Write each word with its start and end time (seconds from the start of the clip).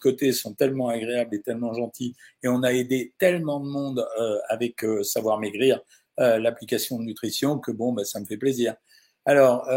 côté 0.00 0.32
sont 0.32 0.54
tellement 0.54 0.88
agréables 0.88 1.34
et 1.34 1.42
tellement 1.42 1.72
gentils, 1.74 2.14
et 2.42 2.48
on 2.48 2.62
a 2.62 2.72
aidé 2.72 3.14
tellement 3.18 3.60
de 3.60 3.68
monde 3.68 4.06
euh, 4.20 4.38
avec 4.48 4.84
euh, 4.84 5.02
Savoir 5.02 5.38
Maigrir, 5.38 5.80
euh, 6.20 6.38
l'application 6.38 6.98
de 6.98 7.04
nutrition, 7.04 7.58
que 7.58 7.70
bon, 7.72 7.92
bah, 7.92 8.04
ça 8.04 8.20
me 8.20 8.26
fait 8.26 8.36
plaisir. 8.36 8.74
Alors, 9.24 9.68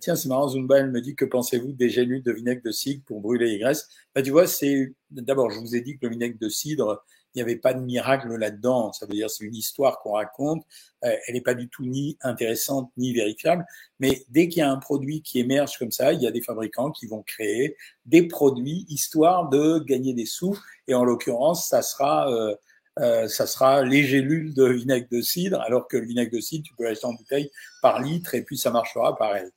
tiens, 0.00 0.16
c'est 0.16 0.28
marrant, 0.28 0.48
Zumba, 0.48 0.78
elle 0.78 0.90
me 0.90 1.00
dit 1.00 1.14
que 1.14 1.24
pensez-vous 1.24 1.70
des 1.72 1.88
gélules 1.88 2.24
de 2.24 2.32
vinaigre 2.32 2.62
de 2.64 2.72
cidre 2.72 3.04
pour 3.06 3.20
brûler 3.20 3.46
les 3.46 3.58
graisses? 3.60 3.88
Bah, 4.12 4.22
Tu 4.22 4.30
vois, 4.32 4.48
c'est 4.48 4.92
d'abord, 5.08 5.50
je 5.52 5.60
vous 5.60 5.76
ai 5.76 5.80
dit 5.82 5.96
que 5.96 6.06
le 6.06 6.10
vinaigre 6.10 6.36
de 6.40 6.48
cidre, 6.48 7.04
il 7.38 7.44
n'y 7.44 7.50
avait 7.50 7.60
pas 7.60 7.74
de 7.74 7.80
miracle 7.80 8.34
là-dedans. 8.34 8.92
Ça 8.92 9.06
veut 9.06 9.12
dire 9.12 9.30
c'est 9.30 9.44
une 9.44 9.54
histoire 9.54 10.00
qu'on 10.00 10.12
raconte. 10.12 10.64
Euh, 11.04 11.14
elle 11.26 11.34
n'est 11.34 11.40
pas 11.40 11.54
du 11.54 11.68
tout 11.68 11.84
ni 11.84 12.18
intéressante 12.22 12.90
ni 12.96 13.12
vérifiable. 13.12 13.64
Mais 14.00 14.24
dès 14.28 14.48
qu'il 14.48 14.60
y 14.60 14.62
a 14.62 14.70
un 14.70 14.78
produit 14.78 15.22
qui 15.22 15.38
émerge 15.38 15.78
comme 15.78 15.92
ça, 15.92 16.12
il 16.12 16.20
y 16.20 16.26
a 16.26 16.30
des 16.30 16.42
fabricants 16.42 16.90
qui 16.90 17.06
vont 17.06 17.22
créer 17.22 17.76
des 18.06 18.26
produits 18.26 18.84
histoire 18.88 19.48
de 19.48 19.78
gagner 19.78 20.14
des 20.14 20.26
sous. 20.26 20.58
Et 20.88 20.94
en 20.94 21.04
l'occurrence, 21.04 21.68
ça 21.68 21.82
sera 21.82 22.30
euh, 22.30 22.54
euh, 23.00 23.28
ça 23.28 23.46
sera 23.46 23.84
les 23.84 24.02
gélules 24.02 24.54
de 24.54 24.64
vinaigre 24.64 25.06
de 25.12 25.20
cidre, 25.20 25.60
alors 25.60 25.86
que 25.86 25.96
le 25.96 26.04
vinaigre 26.04 26.32
de 26.32 26.40
cidre, 26.40 26.64
tu 26.66 26.74
peux 26.74 26.82
l'acheter 26.82 27.06
en 27.06 27.12
bouteille 27.12 27.50
par 27.80 28.00
litre 28.00 28.34
et 28.34 28.42
puis 28.42 28.58
ça 28.58 28.70
marchera 28.70 29.16
pareil. 29.16 29.48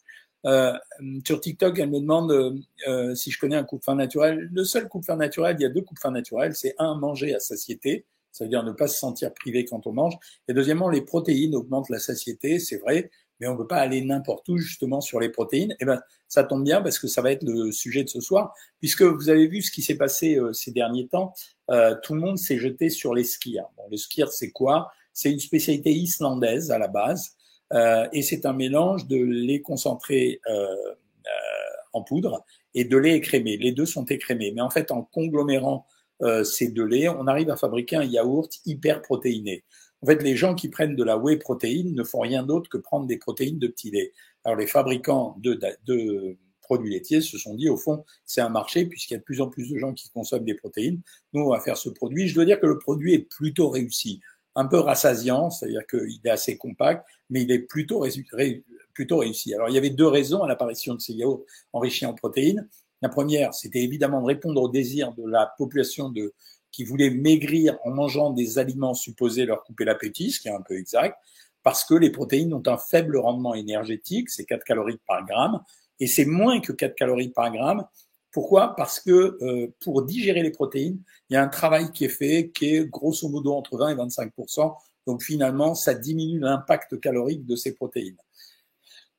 Euh, 0.45 0.73
sur 1.26 1.40
TikTok, 1.40 1.77
elle 1.80 1.90
me 1.90 2.00
demande 2.00 2.31
euh, 2.88 3.16
si 3.16 3.31
je 3.31 3.40
connais 3.40 3.55
un 3.55 3.63
coupe-fin 3.63 3.95
naturel. 3.95 4.50
Le 4.52 4.64
seul 4.64 4.88
coupe-fin 4.88 5.16
naturel, 5.16 5.55
il 5.59 5.64
y 5.64 5.66
a 5.66 5.70
deux 5.70 5.81
coupe-fins 5.81 6.12
naturels. 6.12 6.55
C'est 6.55 6.76
un, 6.80 6.95
manger 6.95 7.36
à 7.36 7.40
satiété, 7.40 8.05
ça 8.31 8.45
veut 8.45 8.50
dire 8.50 8.64
ne 8.64 8.72
pas 8.72 8.88
se 8.88 8.98
sentir 8.98 9.34
privé 9.34 9.66
quand 9.66 9.86
on 9.88 9.94
mange. 9.94 10.17
Et 10.48 10.54
deuxièmement, 10.54 10.90
les 10.90 11.02
protéines 11.02 11.55
augmentent 11.55 11.90
la 11.90 12.00
satiété, 12.00 12.59
c'est 12.59 12.77
vrai, 12.77 13.12
mais 13.40 13.48
on 13.48 13.54
ne 13.54 13.58
peut 13.58 13.67
pas 13.67 13.77
aller 13.77 14.02
n'importe 14.02 14.48
où 14.50 14.58
justement 14.58 15.02
sur 15.02 15.20
les 15.20 15.30
protéines. 15.30 15.72
Et 15.72 15.77
eh 15.81 15.86
ben, 15.86 16.02
ça 16.27 16.44
tombe 16.44 16.64
bien 16.64 16.81
parce 16.81 17.00
que 17.00 17.08
ça 17.08 17.22
va 17.22 17.31
être 17.31 17.44
le 17.44 17.72
sujet 17.72 18.03
de 18.03 18.09
ce 18.09 18.22
soir, 18.22 18.53
puisque 18.80 19.02
vous 19.02 19.30
avez 19.30 19.48
vu 19.48 19.62
ce 19.62 19.72
qui 19.72 19.81
s'est 19.81 19.98
passé 19.98 20.38
euh, 20.38 20.53
ces 20.53 20.72
derniers 20.72 21.08
temps. 21.08 21.34
Euh, 21.70 21.95
tout 22.03 22.14
le 22.14 22.22
monde 22.22 22.38
s'est 22.38 22.58
jeté 22.58 22.89
sur 22.89 23.14
les 23.14 23.23
skiers. 23.23 23.62
Bon, 23.76 23.84
le 23.89 23.97
skier, 23.97 24.25
c'est 24.31 24.52
quoi? 24.52 24.92
C'est 25.14 25.31
une 25.31 25.39
spécialité 25.39 25.92
islandaise 25.92 26.72
à 26.72 26.78
la 26.78 26.88
base. 26.88 27.36
Euh, 27.73 28.08
et 28.11 28.22
c'est 28.22 28.45
un 28.45 28.53
mélange 28.53 29.08
de 29.08 29.17
lait 29.17 29.61
concentré 29.61 30.41
euh, 30.50 30.66
euh, 30.66 31.30
en 31.94 32.02
poudre 32.03 32.45
et 32.73 32.86
de 32.86 32.97
lait 32.97 33.16
écrémé. 33.16 33.58
Les 33.58 33.72
deux 33.72 33.86
sont 33.86 34.05
écrémés, 34.05 34.52
mais 34.53 34.61
en 34.61 34.69
fait, 34.69 34.91
en 34.91 35.03
conglomérant 35.03 35.86
ces 36.44 36.69
deux 36.69 36.86
laits, 36.86 37.09
on 37.09 37.25
arrive 37.25 37.50
à 37.50 37.55
fabriquer 37.55 37.95
un 37.95 38.03
yaourt 38.03 38.47
hyper 38.67 39.02
protéiné. 39.02 39.63
En 40.03 40.05
fait, 40.05 40.22
les 40.22 40.36
gens 40.36 40.53
qui 40.53 40.69
prennent 40.69 40.95
de 40.95 41.03
la 41.03 41.17
whey 41.17 41.38
protéine 41.38 41.95
ne 41.95 42.03
font 42.03 42.19
rien 42.19 42.44
d'autre 42.44 42.69
que 42.69 42.78
prendre 42.78 43.08
des 43.08 43.17
protéines 43.17 43.58
de 43.58 43.66
petit 43.66 43.89
lait. 43.89 44.11
Alors, 44.44 44.56
les 44.56 44.67
fabricants 44.67 45.35
de, 45.39 45.59
de 45.88 46.38
produits 46.61 46.91
laitiers 46.91 47.22
se 47.22 47.39
sont 47.39 47.56
dit, 47.56 47.69
au 47.69 47.75
fond, 47.75 48.06
c'est 48.23 48.39
un 48.39 48.50
marché 48.50 48.85
puisqu'il 48.85 49.13
y 49.13 49.16
a 49.16 49.19
de 49.19 49.23
plus 49.23 49.41
en 49.41 49.50
plus 49.50 49.72
de 49.72 49.80
gens 49.80 49.94
qui 49.94 50.11
consomment 50.11 50.45
des 50.45 50.53
protéines. 50.53 51.02
Nous, 51.33 51.41
on 51.41 51.50
va 51.50 51.59
faire 51.59 51.75
ce 51.75 51.89
produit. 51.89 52.28
Je 52.28 52.35
dois 52.35 52.45
dire 52.45 52.59
que 52.59 52.67
le 52.67 52.78
produit 52.78 53.16
est 53.16 53.28
plutôt 53.28 53.69
réussi 53.69 54.22
un 54.55 54.66
peu 54.66 54.80
rassasiant, 54.80 55.49
c'est-à-dire 55.49 55.85
qu'il 55.88 56.19
est 56.23 56.30
assez 56.30 56.57
compact, 56.57 57.05
mais 57.30 57.44
il 57.44 57.52
est 57.52 57.59
plutôt, 57.59 58.05
plutôt 58.94 59.17
réussi. 59.17 59.53
Alors, 59.53 59.69
il 59.69 59.75
y 59.75 59.77
avait 59.77 59.89
deux 59.89 60.07
raisons 60.07 60.44
à 60.44 60.47
l'apparition 60.47 60.95
de 60.95 60.99
ces 60.99 61.13
yaourts 61.13 61.45
enrichis 61.73 62.05
en 62.05 62.13
protéines. 62.13 62.67
La 63.02 63.09
première, 63.09 63.53
c'était 63.53 63.81
évidemment 63.81 64.22
de 64.22 64.27
répondre 64.27 64.61
au 64.61 64.69
désir 64.69 65.13
de 65.13 65.27
la 65.27 65.53
population 65.57 66.09
de, 66.09 66.33
qui 66.72 66.83
voulait 66.83 67.09
maigrir 67.09 67.77
en 67.83 67.91
mangeant 67.91 68.31
des 68.31 68.59
aliments 68.59 68.94
supposés 68.94 69.45
leur 69.45 69.63
couper 69.63 69.85
l'appétit, 69.85 70.31
ce 70.31 70.39
qui 70.39 70.47
est 70.49 70.53
un 70.53 70.61
peu 70.61 70.77
exact, 70.77 71.17
parce 71.63 71.83
que 71.83 71.94
les 71.94 72.09
protéines 72.09 72.53
ont 72.53 72.63
un 72.66 72.77
faible 72.77 73.17
rendement 73.17 73.53
énergétique, 73.53 74.29
c'est 74.29 74.45
4 74.45 74.63
calories 74.63 74.99
par 75.07 75.25
gramme, 75.25 75.61
et 75.99 76.07
c'est 76.07 76.25
moins 76.25 76.59
que 76.59 76.72
4 76.72 76.95
calories 76.95 77.29
par 77.29 77.52
gramme 77.52 77.85
pourquoi? 78.32 78.76
Parce 78.76 79.00
que 79.00 79.38
euh, 79.42 79.68
pour 79.82 80.04
digérer 80.04 80.42
les 80.42 80.52
protéines, 80.52 81.00
il 81.30 81.34
y 81.34 81.38
a 81.38 81.44
un 81.44 81.50
travail 81.50 81.92
qui 81.92 82.06
est 82.06 82.10
fait 82.10 82.52
qui 82.54 82.76
est 82.76 82.90
grosso 82.90 83.28
modo 83.28 83.54
entre 83.54 83.78
20 83.78 83.90
et 83.90 83.96
25% 83.96 84.74
Donc 85.06 85.22
finalement, 85.22 85.76
ça 85.76 85.94
diminue 85.94 86.40
l'impact 86.40 87.00
calorique 87.00 87.46
de 87.46 87.56
ces 87.56 87.74
protéines. 87.74 88.18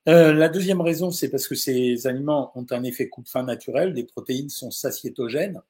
Euh, 0.08 0.32
la 0.32 0.48
deuxième 0.48 0.80
raison, 0.80 1.10
c'est 1.10 1.28
parce 1.28 1.46
que 1.46 1.54
ces 1.54 2.06
aliments 2.06 2.50
ont 2.58 2.66
un 2.70 2.82
effet 2.84 3.08
coupe-faim 3.08 3.44
naturel. 3.44 3.92
Les 3.92 4.04
protéines 4.04 4.48
sont 4.48 4.70
satiétogènes 4.70 5.60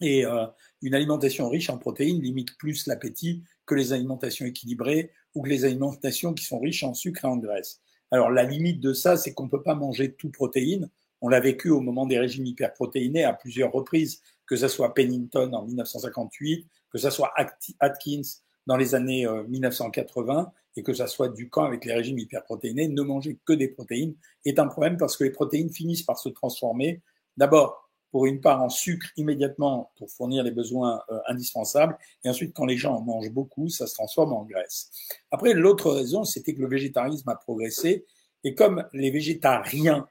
et 0.00 0.24
euh, 0.24 0.46
une 0.82 0.94
alimentation 0.94 1.48
riche 1.48 1.70
en 1.70 1.78
protéines 1.78 2.20
limite 2.20 2.56
plus 2.58 2.86
l'appétit 2.86 3.42
que 3.64 3.74
les 3.74 3.92
alimentations 3.92 4.46
équilibrées 4.46 5.10
ou 5.34 5.42
que 5.42 5.48
les 5.48 5.64
alimentations 5.64 6.34
qui 6.34 6.44
sont 6.44 6.60
riches 6.60 6.84
en 6.84 6.94
sucre 6.94 7.24
et 7.24 7.28
en 7.28 7.38
graisse. 7.38 7.80
Alors 8.10 8.30
la 8.30 8.44
limite 8.44 8.80
de 8.80 8.92
ça, 8.92 9.16
c'est 9.16 9.32
qu'on 9.32 9.44
ne 9.44 9.50
peut 9.50 9.62
pas 9.62 9.74
manger 9.74 10.14
tout 10.14 10.30
protéine. 10.30 10.88
On 11.20 11.28
l'a 11.28 11.40
vécu 11.40 11.70
au 11.70 11.80
moment 11.80 12.06
des 12.06 12.18
régimes 12.18 12.46
hyperprotéinés 12.46 13.24
à 13.24 13.32
plusieurs 13.32 13.72
reprises, 13.72 14.20
que 14.46 14.56
ce 14.56 14.68
soit 14.68 14.94
Pennington 14.94 15.52
en 15.52 15.64
1958, 15.64 16.66
que 16.90 16.98
ce 16.98 17.10
soit 17.10 17.32
Atkins 17.80 18.22
dans 18.66 18.76
les 18.76 18.94
années 18.94 19.26
1980 19.48 20.38
euh, 20.38 20.44
et 20.76 20.82
que 20.82 20.92
ça 20.92 21.06
soit 21.06 21.28
Ducamp 21.28 21.64
avec 21.64 21.84
les 21.84 21.94
régimes 21.94 22.18
hyperprotéinés, 22.18 22.88
ne 22.88 23.02
manger 23.02 23.38
que 23.44 23.52
des 23.52 23.68
protéines 23.68 24.14
est 24.44 24.58
un 24.58 24.66
problème 24.66 24.96
parce 24.96 25.16
que 25.16 25.24
les 25.24 25.30
protéines 25.30 25.70
finissent 25.70 26.02
par 26.02 26.18
se 26.18 26.28
transformer 26.28 27.00
d'abord 27.36 27.86
pour 28.10 28.26
une 28.26 28.40
part 28.40 28.62
en 28.62 28.68
sucre 28.68 29.08
immédiatement 29.16 29.92
pour 29.96 30.10
fournir 30.10 30.42
les 30.42 30.50
besoins 30.50 31.02
euh, 31.10 31.18
indispensables 31.28 31.96
et 32.24 32.28
ensuite 32.28 32.54
quand 32.54 32.66
les 32.66 32.76
gens 32.76 32.94
en 32.96 33.02
mangent 33.02 33.30
beaucoup, 33.30 33.68
ça 33.68 33.86
se 33.86 33.94
transforme 33.94 34.32
en 34.32 34.44
graisse. 34.44 34.90
Après 35.30 35.54
l'autre 35.54 35.90
raison, 35.92 36.24
c'était 36.24 36.54
que 36.54 36.60
le 36.60 36.68
végétarisme 36.68 37.28
a 37.28 37.36
progressé 37.36 38.06
et 38.44 38.54
comme 38.54 38.86
les 38.92 39.10
végétariens 39.10 40.06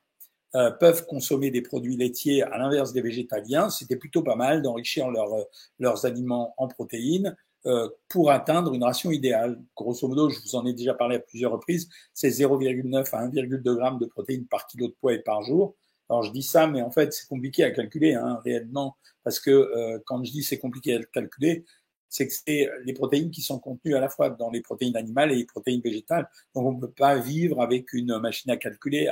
euh, 0.56 0.72
peuvent 0.72 1.06
consommer 1.06 1.52
des 1.52 1.62
produits 1.62 1.98
laitiers 1.98 2.42
à 2.42 2.58
l'inverse 2.58 2.94
des 2.94 3.02
végétaliens, 3.02 3.70
c'était 3.70 3.98
plutôt 3.98 4.24
pas 4.24 4.38
mal 4.38 4.62
d'enrichir 4.62 5.10
euh, 5.10 5.44
leurs 5.80 6.06
aliments 6.06 6.54
en 6.56 6.70
protéines 6.70 7.36
euh, 7.66 7.90
pour 8.08 8.32
atteindre 8.32 8.74
une 8.74 8.86
ration 8.86 9.12
idéale. 9.12 9.62
Grosso 9.76 10.08
modo, 10.08 10.30
je 10.30 10.40
vous 10.40 10.56
en 10.56 10.66
ai 10.66 10.72
déjà 10.72 10.94
parlé 10.94 11.18
à 11.18 11.20
plusieurs 11.20 11.52
reprises, 11.52 11.90
c'est 12.14 12.30
0,9 12.30 13.10
à 13.14 13.28
1,2 13.28 13.36
g 13.36 14.00
de 14.00 14.06
protéines 14.06 14.46
par 14.46 14.66
kilo 14.68 14.88
de 14.88 14.94
poids 14.94 15.14
et 15.14 15.20
par 15.20 15.44
jour. 15.44 15.76
Alors 16.10 16.24
je 16.24 16.32
dis 16.32 16.44
ça, 16.44 16.68
mais 16.68 16.82
en 16.82 16.92
fait 16.92 17.12
c'est 17.12 17.28
compliqué 17.28 17.66
à 17.66 17.72
calculer 17.72 18.14
hein, 18.14 18.40
réellement, 18.46 18.96
parce 19.26 19.42
que 19.42 20.00
quand 20.06 20.24
je 20.24 20.32
dis 20.32 20.44
c'est 20.44 20.60
compliqué 20.60 20.96
à 20.96 21.04
calculer, 21.04 21.66
c'est 22.16 22.28
que 22.28 22.34
c'est 22.34 22.70
les 22.86 22.94
protéines 22.94 23.30
qui 23.30 23.42
sont 23.42 23.60
contenues 23.60 23.96
à 23.96 24.00
la 24.00 24.08
fois 24.08 24.30
dans 24.30 24.50
les 24.50 24.62
protéines 24.62 24.96
animales 24.96 25.34
et 25.34 25.36
les 25.36 25.46
protéines 25.46 25.82
végétales. 25.82 26.30
Donc 26.54 26.66
on 26.66 26.72
ne 26.72 26.80
peut 26.80 26.92
pas 26.92 27.20
vivre 27.20 27.62
avec 27.62 27.92
une 27.92 28.18
machine 28.20 28.52
à 28.52 28.58
calculer 28.58 29.10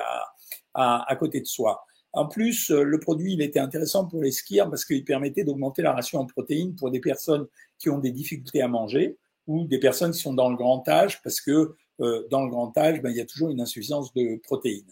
à, 0.74 1.04
à, 1.12 1.16
côté 1.18 1.42
de 1.42 1.46
soi. 1.46 1.84
En 2.14 2.28
plus, 2.28 2.72
euh, 2.72 2.84
le 2.84 3.00
produit, 3.00 3.34
il 3.34 3.42
était 3.42 3.60
intéressant 3.60 4.06
pour 4.08 4.22
les 4.22 4.32
skieurs 4.32 4.70
parce 4.70 4.86
qu'il 4.86 5.04
permettait 5.04 5.44
d'augmenter 5.44 5.82
la 5.82 5.92
ration 5.92 6.20
en 6.20 6.26
protéines 6.26 6.76
pour 6.76 6.92
des 6.92 7.02
personnes 7.02 7.46
qui 7.78 7.90
ont 7.90 8.00
des 8.00 8.12
difficultés 8.12 8.62
à 8.62 8.70
manger 8.70 9.18
ou 9.48 9.66
des 9.66 9.80
personnes 9.80 10.12
qui 10.12 10.20
sont 10.20 10.34
dans 10.34 10.50
le 10.50 10.56
grand 10.56 10.88
âge 10.88 11.22
parce 11.24 11.42
que 11.42 11.76
euh, 12.00 12.26
dans 12.30 12.44
le 12.44 12.50
grand 12.50 12.78
âge, 12.78 13.02
ben, 13.02 13.10
il 13.10 13.18
y 13.18 13.22
a 13.22 13.26
toujours 13.26 13.50
une 13.50 13.60
insuffisance 13.60 14.14
de 14.14 14.40
protéines. 14.44 14.90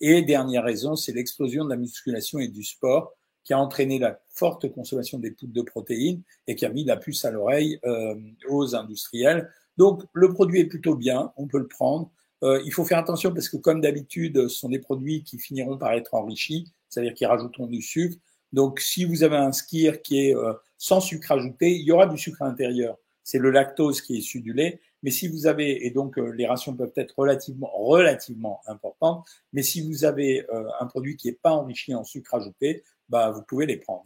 Et 0.00 0.20
dernière 0.20 0.64
raison, 0.64 0.96
c'est 0.96 1.12
l'explosion 1.12 1.64
de 1.64 1.70
la 1.70 1.76
musculation 1.76 2.40
et 2.40 2.48
du 2.48 2.62
sport 2.62 3.14
qui 3.44 3.52
a 3.52 3.58
entraîné 3.58 3.98
la 3.98 4.18
forte 4.30 4.72
consommation 4.72 5.18
des 5.18 5.30
poudres 5.30 5.52
de 5.52 5.62
protéines 5.62 6.22
et 6.46 6.56
qui 6.56 6.64
a 6.64 6.70
mis 6.70 6.84
la 6.84 6.96
puce 6.96 7.24
à 7.24 7.30
l'oreille 7.30 7.78
euh, 7.84 8.14
aux 8.48 8.74
industriels. 8.74 9.50
Donc 9.76 10.02
le 10.12 10.32
produit 10.32 10.60
est 10.60 10.66
plutôt 10.66 10.94
bien, 10.94 11.32
on 11.36 11.46
peut 11.46 11.58
le 11.58 11.68
prendre. 11.68 12.10
Euh, 12.42 12.60
il 12.64 12.72
faut 12.72 12.84
faire 12.84 12.98
attention 12.98 13.32
parce 13.32 13.48
que 13.48 13.56
comme 13.56 13.80
d'habitude, 13.80 14.48
ce 14.48 14.56
sont 14.56 14.68
des 14.68 14.78
produits 14.78 15.22
qui 15.22 15.38
finiront 15.38 15.78
par 15.78 15.92
être 15.92 16.14
enrichis, 16.14 16.72
c'est-à-dire 16.88 17.14
qui 17.14 17.26
rajouteront 17.26 17.66
du 17.66 17.82
sucre. 17.82 18.16
Donc 18.52 18.80
si 18.80 19.04
vous 19.04 19.22
avez 19.22 19.36
un 19.36 19.52
skier 19.52 20.00
qui 20.02 20.26
est 20.26 20.36
euh, 20.36 20.52
sans 20.78 21.00
sucre 21.00 21.32
ajouté, 21.32 21.72
il 21.72 21.82
y 21.82 21.92
aura 21.92 22.06
du 22.06 22.18
sucre 22.18 22.42
à 22.42 22.46
l'intérieur. 22.46 22.98
C'est 23.22 23.38
le 23.38 23.50
lactose 23.50 24.02
qui 24.02 24.14
est 24.14 24.18
issu 24.18 24.40
du 24.40 24.52
lait. 24.52 24.80
Mais 25.02 25.10
si 25.10 25.28
vous 25.28 25.46
avez, 25.46 25.86
et 25.86 25.90
donc 25.90 26.18
euh, 26.18 26.30
les 26.30 26.46
rations 26.46 26.74
peuvent 26.74 26.92
être 26.96 27.14
relativement, 27.18 27.70
relativement 27.74 28.60
importantes, 28.66 29.26
mais 29.52 29.62
si 29.62 29.86
vous 29.86 30.04
avez 30.04 30.46
un 30.80 30.86
produit 30.86 31.16
qui 31.16 31.28
n'est 31.28 31.34
pas 31.34 31.52
enrichi 31.52 31.94
en 31.94 32.04
sucre 32.04 32.34
ajouté, 32.34 32.82
bah, 33.08 33.30
vous 33.30 33.42
pouvez 33.42 33.66
les 33.66 33.76
prendre. 33.76 34.04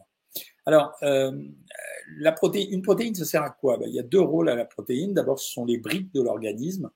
Alors, 0.66 0.92
euh, 1.02 1.32
la 2.18 2.32
protéine, 2.32 2.68
une 2.72 2.82
protéine, 2.82 3.14
ça 3.14 3.24
sert 3.24 3.42
à 3.42 3.50
quoi? 3.50 3.78
Bah, 3.78 3.86
Il 3.88 3.94
y 3.94 4.00
a 4.00 4.02
deux 4.02 4.20
rôles 4.20 4.48
à 4.48 4.54
la 4.54 4.64
protéine. 4.64 5.14
D'abord, 5.14 5.40
ce 5.40 5.50
sont 5.50 5.64
les 5.64 5.78
briques 5.78 6.12
de 6.12 6.22
l'organisme. 6.22 6.90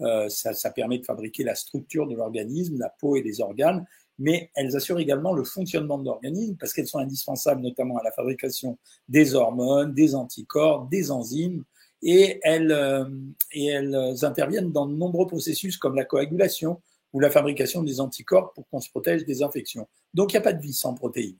Euh, 0.00 0.28
ça, 0.28 0.52
ça, 0.52 0.70
permet 0.70 0.98
de 0.98 1.04
fabriquer 1.04 1.42
la 1.42 1.54
structure 1.54 2.06
de 2.06 2.14
l'organisme, 2.14 2.78
la 2.78 2.90
peau 2.90 3.16
et 3.16 3.22
les 3.22 3.40
organes, 3.40 3.86
mais 4.18 4.50
elles 4.54 4.76
assurent 4.76 4.98
également 4.98 5.32
le 5.32 5.42
fonctionnement 5.42 5.98
de 5.98 6.04
l'organisme 6.04 6.56
parce 6.60 6.74
qu'elles 6.74 6.86
sont 6.86 6.98
indispensables 6.98 7.62
notamment 7.62 7.96
à 7.96 8.02
la 8.02 8.12
fabrication 8.12 8.78
des 9.08 9.34
hormones, 9.34 9.94
des 9.94 10.14
anticorps, 10.14 10.86
des 10.88 11.10
enzymes, 11.10 11.64
et 12.02 12.38
elles, 12.42 12.72
euh, 12.72 13.08
et 13.52 13.66
elles 13.66 14.24
interviennent 14.24 14.70
dans 14.70 14.86
de 14.86 14.94
nombreux 14.94 15.26
processus 15.26 15.78
comme 15.78 15.94
la 15.94 16.04
coagulation 16.04 16.80
ou 17.16 17.20
la 17.20 17.30
fabrication 17.30 17.82
des 17.82 17.98
anticorps 17.98 18.52
pour 18.52 18.68
qu'on 18.68 18.78
se 18.78 18.90
protège 18.90 19.24
des 19.24 19.42
infections. 19.42 19.88
Donc 20.12 20.32
il 20.32 20.36
n'y 20.36 20.40
a 20.40 20.42
pas 20.42 20.52
de 20.52 20.60
vie 20.60 20.74
sans 20.74 20.92
protéines. 20.92 21.38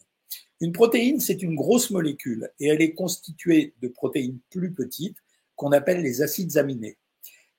Une 0.63 0.73
protéine, 0.73 1.21
c'est 1.21 1.43
une 1.43 1.55
grosse 1.55 1.91
molécule 1.91 2.51
et 2.59 2.69
elle 2.69 2.81
est 2.81 2.95
constituée 2.95 3.75
de 3.83 3.89
protéines 3.89 4.39
plus 4.49 4.73
petites 4.73 5.19
qu'on 5.55 5.73
appelle 5.73 6.01
les 6.01 6.23
acides 6.23 6.57
aminés. 6.57 6.97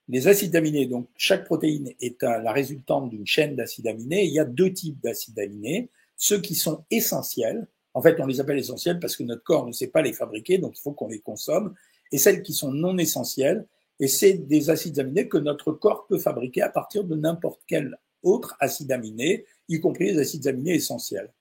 Les 0.08 0.28
acides 0.28 0.56
aminés, 0.56 0.88
donc 0.88 1.08
chaque 1.16 1.46
protéine 1.46 1.94
est 2.02 2.20
la 2.24 2.52
résultante 2.52 3.12
d'une 3.12 3.28
chaîne 3.28 3.56
d'acides 3.56 3.86
aminés. 3.86 4.26
Il 4.26 4.34
y 4.34 4.40
a 4.40 4.46
deux 4.46 4.74
types 4.74 5.00
d'acides 5.00 5.38
aminés, 5.38 5.92
ceux 6.16 6.42
qui 6.42 6.56
sont 6.56 6.86
essentiels, 6.90 7.68
En 7.94 8.02
fait, 8.02 8.20
on 8.20 8.26
les 8.26 8.40
appelle 8.40 8.58
essentielles 8.58 9.00
parce 9.00 9.16
que 9.16 9.24
notre 9.24 9.44
corps 9.44 9.68
ne 9.68 9.72
sait 9.72 9.90
pas 9.90 10.02
les 10.02 10.14
fabriquer, 10.14 10.58
donc 10.58 10.76
il 10.76 10.82
faut 10.82 10.92
qu'on 10.92 11.08
les 11.08 11.20
consomme. 11.20 11.76
Et 12.12 12.18
celles 12.18 12.42
qui 12.42 12.54
sont 12.54 12.72
non 12.72 12.98
essentielles, 12.98 13.68
et 14.00 14.08
c'est 14.08 14.34
des 14.34 14.70
acides 14.72 15.00
aminés 15.00 15.28
que 15.28 15.38
notre 15.38 15.72
corps 15.72 16.08
peut 16.08 16.20
fabriquer 16.20 16.64
à 16.64 16.70
partir 16.70 17.04
de 17.04 17.16
n'importe 17.16 17.62
quel 17.68 17.98
autre 18.28 18.56
acide 18.60 18.92
aminé, 18.92 19.46
y 19.68 19.80
compris 19.80 20.12
les 20.12 20.20
acides 20.20 20.48
aminés 20.48 20.76
essentiels. 20.76 21.34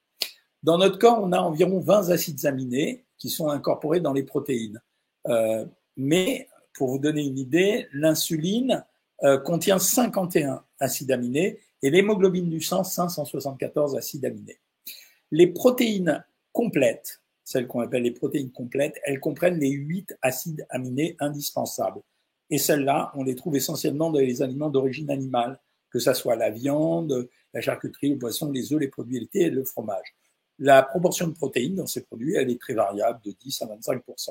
Dans 0.63 0.79
notre 0.79 0.99
corps, 0.99 1.21
on 1.23 1.33
a 1.33 1.39
environ 1.39 1.81
20 1.81 2.11
acides 2.11 2.45
aminés 2.47 3.05
qui 3.19 3.31
sont 3.31 3.49
incorporés 3.49 4.01
dans 4.01 4.13
les 4.13 4.23
protéines. 4.23 4.81
Euh, 5.29 5.65
mais 5.97 6.49
pour 6.75 6.89
vous 6.89 6.99
donner 6.99 7.25
une 7.25 7.39
idée, 7.39 7.89
l'insuline 7.93 8.85
euh, 9.23 9.39
contient 9.39 9.79
51 9.79 10.65
acides 10.81 11.11
aminés 11.11 11.61
et 11.83 11.91
l'hémoglobine 11.91 12.51
du 12.51 12.61
sang 12.61 12.85
574 12.85 13.97
acides 13.97 14.25
aminés. 14.25 14.59
Les 15.31 15.47
protéines 15.47 16.25
complètes, 16.53 17.21
celles 17.45 17.67
qu'on 17.67 17.81
appelle 17.81 18.03
les 18.03 18.11
protéines 18.11 18.51
complètes, 18.51 19.01
elles 19.05 19.21
comprennent 19.21 19.59
les 19.59 19.71
8 19.71 20.17
acides 20.23 20.67
aminés 20.71 21.17
indispensables. 21.21 22.01
Et 22.51 22.59
celles-là, 22.59 23.13
on 23.15 23.25
les 23.25 23.35
trouve 23.35 23.57
essentiellement 23.57 24.11
dans 24.11 24.21
les 24.21 24.43
aliments 24.43 24.71
d'origine 24.71 25.11
animale, 25.11 25.59
que 25.97 26.03
ce 26.03 26.13
soit 26.13 26.37
la 26.37 26.51
viande, 26.51 27.27
la 27.55 27.63
charcuterie, 27.63 28.11
le 28.11 28.19
poisson, 28.19 28.53
les 28.53 28.71
œufs, 28.71 28.79
les 28.79 28.89
produits 28.89 29.19
laitiers 29.19 29.45
et 29.45 29.51
le 29.51 29.65
fromage. 29.65 30.15
La 30.59 30.83
proportion 30.83 31.27
de 31.27 31.33
protéines 31.33 31.77
dans 31.77 31.87
ces 31.87 32.03
produits, 32.03 32.35
elle 32.35 32.51
est 32.51 32.61
très 32.61 32.75
variable, 32.75 33.19
de 33.25 33.31
10 33.31 33.63
à 33.63 33.67
25% 33.67 34.31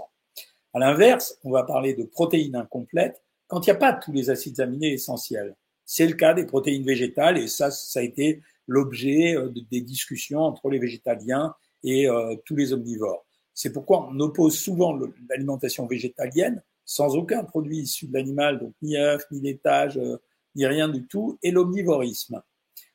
À 0.76 0.80
l'inverse, 0.80 1.40
on 1.44 1.50
va 1.50 1.64
parler 1.64 1.96
de 1.96 2.04
protéines 2.04 2.56
incomplètes 2.56 3.24
quand 3.48 3.66
il 3.66 3.72
n'y 3.72 3.76
a 3.76 3.80
pas 3.80 3.94
tous 3.94 4.12
les 4.12 4.30
acides 4.30 4.60
aminés 4.60 4.94
essentiels. 4.94 5.56
C'est 5.86 6.06
le 6.06 6.14
cas 6.14 6.36
des 6.36 6.46
protéines 6.46 6.86
végétales 6.86 7.40
et 7.40 7.48
ça, 7.48 7.72
ça 7.72 8.00
a 8.00 8.04
été 8.04 8.44
l'objet 8.68 9.36
euh, 9.36 9.52
des 9.72 9.82
discussions 9.82 10.42
entre 10.42 10.70
les 10.70 10.78
végétaliens 10.78 11.56
et 11.84 12.08
euh, 12.08 12.36
tous 12.46 12.56
les 12.56 12.74
omnivores. 12.74 13.26
C'est 13.56 13.74
pourquoi 13.74 14.08
on 14.12 14.20
oppose 14.20 14.56
souvent 14.56 14.96
l'alimentation 15.30 15.88
végétalienne 15.88 16.62
sans 16.84 17.16
aucun 17.16 17.44
produit 17.44 17.80
issu 17.80 18.06
de 18.06 18.14
l'animal, 18.14 18.60
donc 18.60 18.74
ni 18.84 18.98
œuf, 18.98 19.24
ni 19.32 19.42
laitage, 19.42 19.98
euh, 19.98 20.18
ni 20.56 20.66
rien 20.66 20.90
du 20.90 21.06
tout, 21.06 21.38
et 21.44 21.52
l'omnivorisme. 21.52 22.42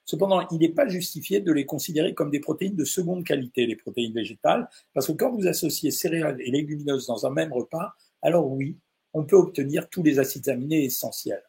Cependant, 0.05 0.47
il 0.51 0.59
n'est 0.59 0.71
pas 0.71 0.89
justifié 0.89 1.41
de 1.41 1.53
les 1.53 1.67
considérer 1.67 2.15
comme 2.15 2.31
des 2.31 2.41
protéines 2.41 2.75
de 2.75 2.85
seconde 2.85 3.25
qualité, 3.25 3.67
les 3.67 3.77
protéines 3.77 4.13
végétales, 4.13 4.69
parce 4.93 5.07
que 5.07 5.13
quand 5.13 5.31
vous 5.31 5.47
associez 5.47 5.91
céréales 5.91 6.41
et 6.41 6.51
légumineuses 6.51 7.07
dans 7.07 7.27
un 7.27 7.31
même 7.31 7.53
repas, 7.53 7.95
alors 8.23 8.51
oui, 8.51 8.77
on 9.13 9.25
peut 9.25 9.37
obtenir 9.37 9.89
tous 9.89 10.03
les 10.03 10.19
acides 10.19 10.49
aminés 10.49 10.85
essentiels. 10.85 11.45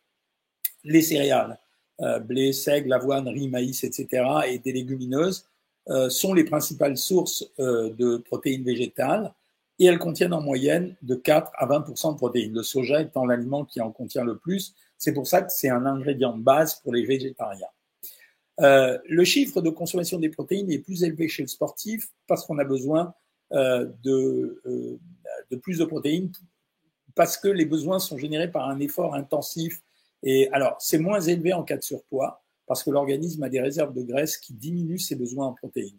Les 0.84 1.02
céréales, 1.02 1.60
euh, 2.02 2.20
blé, 2.20 2.54
seigle, 2.54 2.94
avoine, 2.94 3.28
riz, 3.28 3.50
maïs, 3.50 3.84
etc., 3.84 4.24
et 4.48 4.60
des 4.60 4.74
légumineuses 4.74 5.48
euh, 5.90 6.10
sont 6.10 6.34
les 6.34 6.44
principales 6.44 6.98
sources 6.98 7.52
de 7.58 8.18
protéines 8.18 8.64
végétales 8.64 9.34
et 9.82 9.86
elles 9.86 9.98
contiennent 9.98 10.34
en 10.34 10.42
moyenne 10.42 10.96
de 11.02 11.16
4 11.16 11.52
à 11.56 11.66
20% 11.66 12.12
de 12.12 12.18
protéines. 12.18 12.54
Le 12.54 12.62
soja 12.62 13.02
étant 13.02 13.26
l'aliment 13.26 13.66
qui 13.66 13.82
en 13.82 13.92
contient 13.92 14.24
le 14.24 14.38
plus, 14.38 14.76
c'est 15.02 15.14
pour 15.14 15.26
ça 15.26 15.42
que 15.42 15.52
c'est 15.52 15.70
un 15.70 15.88
ingrédient 15.88 16.38
de 16.38 16.44
base 16.44 16.76
pour 16.76 16.94
les 16.94 17.04
végétariens. 17.04 17.66
Euh, 18.60 19.00
le 19.10 19.24
chiffre 19.24 19.60
de 19.60 19.72
consommation 19.72 20.20
des 20.20 20.30
protéines 20.30 20.70
est 20.72 20.78
plus 20.78 21.04
élevé 21.04 21.28
chez 21.28 21.42
le 21.42 21.48
sportif 21.48 22.12
parce 22.28 22.46
qu'on 22.46 22.60
a 22.60 22.64
besoin 22.64 23.12
euh, 23.52 23.90
de, 24.04 24.62
euh, 24.68 25.00
de, 25.50 25.56
plus 25.56 25.80
de 25.80 25.86
protéines, 25.86 26.32
parce 27.16 27.36
que 27.36 27.48
les 27.48 27.66
besoins 27.66 27.98
sont 27.98 28.16
générés 28.20 28.52
par 28.52 28.70
un 28.70 28.80
effort 28.80 29.16
intensif. 29.16 29.82
Et 30.22 30.52
alors, 30.52 30.76
c'est 30.80 31.00
moins 31.00 31.20
élevé 31.20 31.52
en 31.52 31.64
cas 31.64 31.78
de 31.78 31.84
surpoids, 31.84 32.44
parce 32.68 32.84
que 32.84 32.92
l'organisme 32.92 33.42
a 33.42 33.50
des 33.50 33.60
réserves 33.60 33.96
de 33.96 34.04
graisse 34.04 34.38
qui 34.38 34.54
diminuent 34.54 35.00
ses 35.00 35.16
besoins 35.16 35.48
en 35.48 35.54
protéines. 35.54 35.98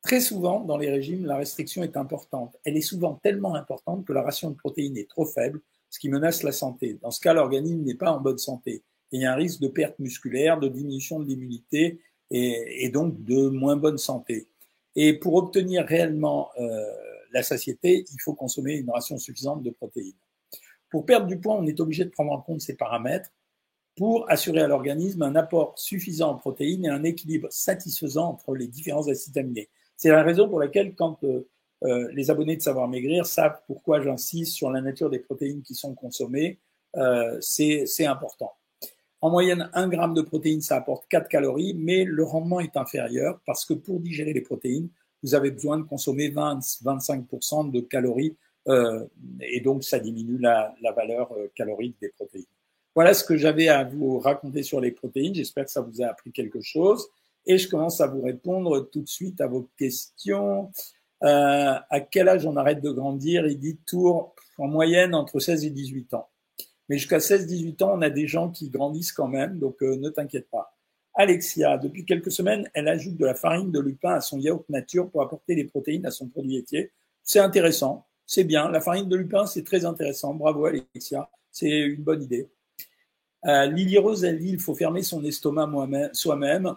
Très 0.00 0.22
souvent, 0.22 0.60
dans 0.60 0.78
les 0.78 0.90
régimes, 0.90 1.26
la 1.26 1.36
restriction 1.36 1.82
est 1.82 1.98
importante. 1.98 2.56
Elle 2.64 2.78
est 2.78 2.80
souvent 2.80 3.20
tellement 3.22 3.54
importante 3.56 4.06
que 4.06 4.14
la 4.14 4.22
ration 4.22 4.50
de 4.50 4.56
protéines 4.56 4.96
est 4.96 5.10
trop 5.10 5.26
faible, 5.26 5.60
ce 5.92 5.98
qui 5.98 6.08
menace 6.08 6.42
la 6.42 6.52
santé. 6.52 6.98
Dans 7.02 7.10
ce 7.10 7.20
cas, 7.20 7.34
l'organisme 7.34 7.82
n'est 7.82 7.94
pas 7.94 8.10
en 8.10 8.18
bonne 8.18 8.38
santé. 8.38 8.82
Et 9.12 9.16
il 9.18 9.20
y 9.20 9.26
a 9.26 9.32
un 9.32 9.36
risque 9.36 9.60
de 9.60 9.68
perte 9.68 9.98
musculaire, 9.98 10.58
de 10.58 10.66
diminution 10.66 11.20
de 11.20 11.26
l'immunité 11.26 12.00
et, 12.30 12.88
donc 12.88 13.22
de 13.24 13.48
moins 13.48 13.76
bonne 13.76 13.98
santé. 13.98 14.48
Et 14.96 15.12
pour 15.12 15.34
obtenir 15.34 15.84
réellement 15.84 16.48
euh, 16.58 16.82
la 17.32 17.42
satiété, 17.42 18.06
il 18.10 18.20
faut 18.22 18.32
consommer 18.32 18.76
une 18.76 18.88
ration 18.88 19.18
suffisante 19.18 19.62
de 19.62 19.68
protéines. 19.68 20.14
Pour 20.88 21.04
perdre 21.04 21.26
du 21.26 21.38
poids, 21.38 21.56
on 21.56 21.66
est 21.66 21.78
obligé 21.78 22.06
de 22.06 22.10
prendre 22.10 22.32
en 22.32 22.40
compte 22.40 22.62
ces 22.62 22.74
paramètres 22.74 23.30
pour 23.94 24.30
assurer 24.30 24.62
à 24.62 24.68
l'organisme 24.68 25.20
un 25.20 25.36
apport 25.36 25.74
suffisant 25.76 26.30
en 26.30 26.36
protéines 26.36 26.86
et 26.86 26.88
un 26.88 27.04
équilibre 27.04 27.48
satisfaisant 27.50 28.30
entre 28.30 28.54
les 28.54 28.66
différents 28.66 29.08
acides 29.08 29.36
aminés. 29.36 29.68
C'est 29.98 30.08
la 30.08 30.22
raison 30.22 30.48
pour 30.48 30.58
laquelle, 30.58 30.94
quand 30.94 31.22
euh, 31.24 31.46
euh, 31.84 32.08
les 32.12 32.30
abonnés 32.30 32.56
de 32.56 32.62
Savoir 32.62 32.88
Maigrir 32.88 33.26
savent 33.26 33.60
pourquoi 33.66 34.00
j'insiste 34.00 34.52
sur 34.52 34.70
la 34.70 34.80
nature 34.80 35.10
des 35.10 35.18
protéines 35.18 35.62
qui 35.62 35.74
sont 35.74 35.94
consommées, 35.94 36.58
euh, 36.96 37.38
c'est 37.40 38.06
important. 38.06 38.52
En 39.20 39.30
moyenne, 39.30 39.70
1 39.74 39.88
gramme 39.88 40.14
de 40.14 40.22
protéines, 40.22 40.62
ça 40.62 40.76
apporte 40.76 41.06
4 41.08 41.28
calories, 41.28 41.74
mais 41.74 42.04
le 42.04 42.24
rendement 42.24 42.60
est 42.60 42.76
inférieur 42.76 43.40
parce 43.46 43.64
que 43.64 43.74
pour 43.74 44.00
digérer 44.00 44.32
les 44.32 44.40
protéines, 44.40 44.88
vous 45.22 45.34
avez 45.34 45.52
besoin 45.52 45.78
de 45.78 45.84
consommer 45.84 46.30
20-25% 46.30 47.70
de 47.70 47.80
calories 47.80 48.36
euh, 48.68 49.06
et 49.40 49.60
donc 49.60 49.84
ça 49.84 49.98
diminue 49.98 50.38
la, 50.38 50.74
la 50.82 50.92
valeur 50.92 51.32
euh, 51.32 51.50
calorique 51.54 51.96
des 52.00 52.08
protéines. 52.10 52.44
Voilà 52.94 53.14
ce 53.14 53.24
que 53.24 53.36
j'avais 53.36 53.68
à 53.68 53.84
vous 53.84 54.18
raconter 54.18 54.62
sur 54.62 54.80
les 54.80 54.90
protéines. 54.90 55.34
J'espère 55.34 55.64
que 55.64 55.70
ça 55.70 55.80
vous 55.80 56.02
a 56.02 56.06
appris 56.06 56.30
quelque 56.30 56.60
chose. 56.60 57.08
Et 57.46 57.58
je 57.58 57.68
commence 57.68 58.00
à 58.00 58.06
vous 58.06 58.22
répondre 58.22 58.88
tout 58.92 59.00
de 59.00 59.08
suite 59.08 59.40
à 59.40 59.46
vos 59.46 59.68
questions. 59.76 60.70
Euh, 61.22 61.74
à 61.88 62.00
quel 62.00 62.28
âge 62.28 62.46
on 62.46 62.56
arrête 62.56 62.82
de 62.82 62.90
grandir? 62.90 63.46
Il 63.46 63.58
dit 63.58 63.78
tour 63.86 64.34
en 64.58 64.68
moyenne 64.68 65.14
entre 65.14 65.38
16 65.38 65.64
et 65.64 65.70
18 65.70 66.14
ans. 66.14 66.28
Mais 66.88 66.98
jusqu'à 66.98 67.18
16-18 67.18 67.84
ans, 67.84 67.92
on 67.94 68.02
a 68.02 68.10
des 68.10 68.26
gens 68.26 68.50
qui 68.50 68.68
grandissent 68.68 69.12
quand 69.12 69.28
même, 69.28 69.58
donc 69.58 69.82
euh, 69.82 69.96
ne 69.96 70.10
t'inquiète 70.10 70.50
pas. 70.50 70.76
Alexia, 71.14 71.78
depuis 71.78 72.04
quelques 72.04 72.32
semaines, 72.32 72.68
elle 72.74 72.88
ajoute 72.88 73.16
de 73.16 73.26
la 73.26 73.34
farine 73.34 73.70
de 73.70 73.80
lupin 73.80 74.14
à 74.14 74.20
son 74.20 74.38
yaourt 74.38 74.68
nature 74.68 75.10
pour 75.10 75.22
apporter 75.22 75.54
les 75.54 75.64
protéines 75.64 76.06
à 76.06 76.10
son 76.10 76.28
produit 76.28 76.54
laitier. 76.54 76.90
C'est 77.22 77.38
intéressant, 77.38 78.06
c'est 78.26 78.44
bien. 78.44 78.68
La 78.70 78.80
farine 78.80 79.08
de 79.08 79.16
lupin, 79.16 79.46
c'est 79.46 79.62
très 79.62 79.84
intéressant. 79.84 80.34
Bravo 80.34 80.64
Alexia, 80.64 81.30
c'est 81.50 81.70
une 81.70 82.02
bonne 82.02 82.22
idée. 82.22 82.48
Euh, 83.46 83.66
Lily 83.66 83.98
Rose, 83.98 84.24
elle 84.24 84.38
dit 84.38 84.50
il 84.50 84.60
faut 84.60 84.74
fermer 84.74 85.02
son 85.02 85.22
estomac 85.24 85.70
soi-même 86.12 86.74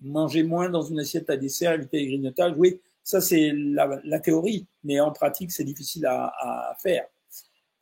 manger 0.00 0.42
moins 0.42 0.68
dans 0.68 0.82
une 0.82 1.00
assiette 1.00 1.28
à 1.30 1.36
dessert, 1.36 1.72
éviter 1.72 1.98
les 1.98 2.06
grignotages. 2.06 2.54
Oui, 2.56 2.80
ça 3.08 3.22
c'est 3.22 3.52
la, 3.54 4.20
théorie, 4.20 4.66
mais 4.84 5.00
en 5.00 5.12
pratique 5.12 5.50
c'est 5.50 5.64
difficile 5.64 6.04
à, 6.04 6.76
faire. 6.82 7.06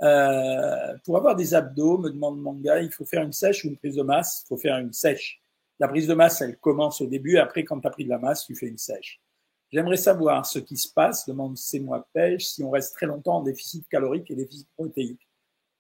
Euh, 0.03 0.97
pour 1.05 1.17
avoir 1.17 1.35
des 1.35 1.53
abdos, 1.53 1.99
me 1.99 2.11
demande 2.11 2.41
Manga, 2.41 2.81
il 2.81 2.93
faut 2.93 3.05
faire 3.05 3.23
une 3.23 3.33
sèche 3.33 3.65
ou 3.65 3.69
une 3.69 3.77
prise 3.77 3.97
de 3.97 4.03
masse? 4.03 4.45
Il 4.45 4.49
faut 4.49 4.57
faire 4.57 4.79
une 4.79 4.93
sèche. 4.93 5.43
La 5.81 5.89
prise 5.89 6.07
de 6.07 6.15
masse, 6.15 6.43
elle 6.43 6.57
commence 6.59 7.01
au 7.01 7.09
début, 7.09 7.39
après 7.39 7.65
quand 7.65 7.81
tu 7.81 7.89
as 7.89 7.91
pris 7.91 8.05
de 8.05 8.09
la 8.09 8.19
masse, 8.19 8.45
tu 8.47 8.55
fais 8.55 8.69
une 8.69 8.79
sèche. 8.79 9.21
J'aimerais 9.73 9.97
savoir 9.97 10.47
ce 10.47 10.61
qui 10.61 10.77
se 10.77 10.93
passe, 10.93 11.27
demande 11.27 11.59
C'est 11.59 11.81
moi 11.81 12.07
pêche, 12.13 12.45
si 12.45 12.63
on 12.63 12.71
reste 12.71 12.95
très 12.95 13.07
longtemps 13.07 13.39
en 13.39 13.43
déficit 13.43 13.89
calorique 13.89 14.31
et 14.31 14.37
déficit 14.37 14.69
protéique. 14.77 15.27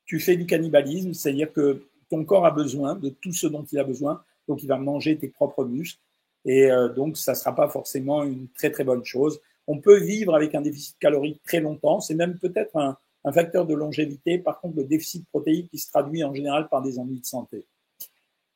Tu 0.07 0.19
fais 0.19 0.37
du 0.37 0.47
cannibalisme, 0.47 1.15
c'est-à-dire 1.15 1.53
que 1.53 1.87
ton 2.11 2.25
corps 2.25 2.47
a 2.47 2.50
besoin 2.50 2.97
de 2.97 3.11
tout 3.11 3.33
ce 3.33 3.47
dont 3.47 3.65
il 3.65 3.79
a 3.79 3.85
besoin, 3.85 4.25
donc 4.49 4.65
il 4.65 4.67
va 4.67 4.76
manger 4.76 5.17
tes 5.17 5.29
propres 5.29 5.65
muscles 5.65 6.00
et 6.47 6.71
euh, 6.71 6.88
donc, 6.88 7.19
ça 7.19 7.33
ne 7.33 7.37
sera 7.37 7.55
pas 7.55 7.69
forcément 7.69 8.23
une 8.23 8.49
très 8.49 8.71
très 8.71 8.85
bonne 8.85 9.05
chose. 9.05 9.41
On 9.67 9.79
peut 9.79 9.99
vivre 9.99 10.35
avec 10.35 10.55
un 10.55 10.61
déficit 10.61 10.97
calorique 10.99 11.43
très 11.43 11.61
longtemps. 11.61 12.00
C'est 12.00 12.15
même 12.15 12.38
peut-être 12.38 12.76
un, 12.76 12.97
facteur 13.33 13.67
de 13.67 13.75
longévité. 13.75 14.38
Par 14.38 14.61
contre, 14.61 14.76
le 14.76 14.85
déficit 14.85 15.26
protéique 15.29 15.69
qui 15.69 15.79
se 15.79 15.91
traduit 15.91 16.23
en 16.23 16.33
général 16.33 16.69
par 16.69 16.81
des 16.81 17.00
ennuis 17.00 17.19
de 17.19 17.26
santé. 17.26 17.65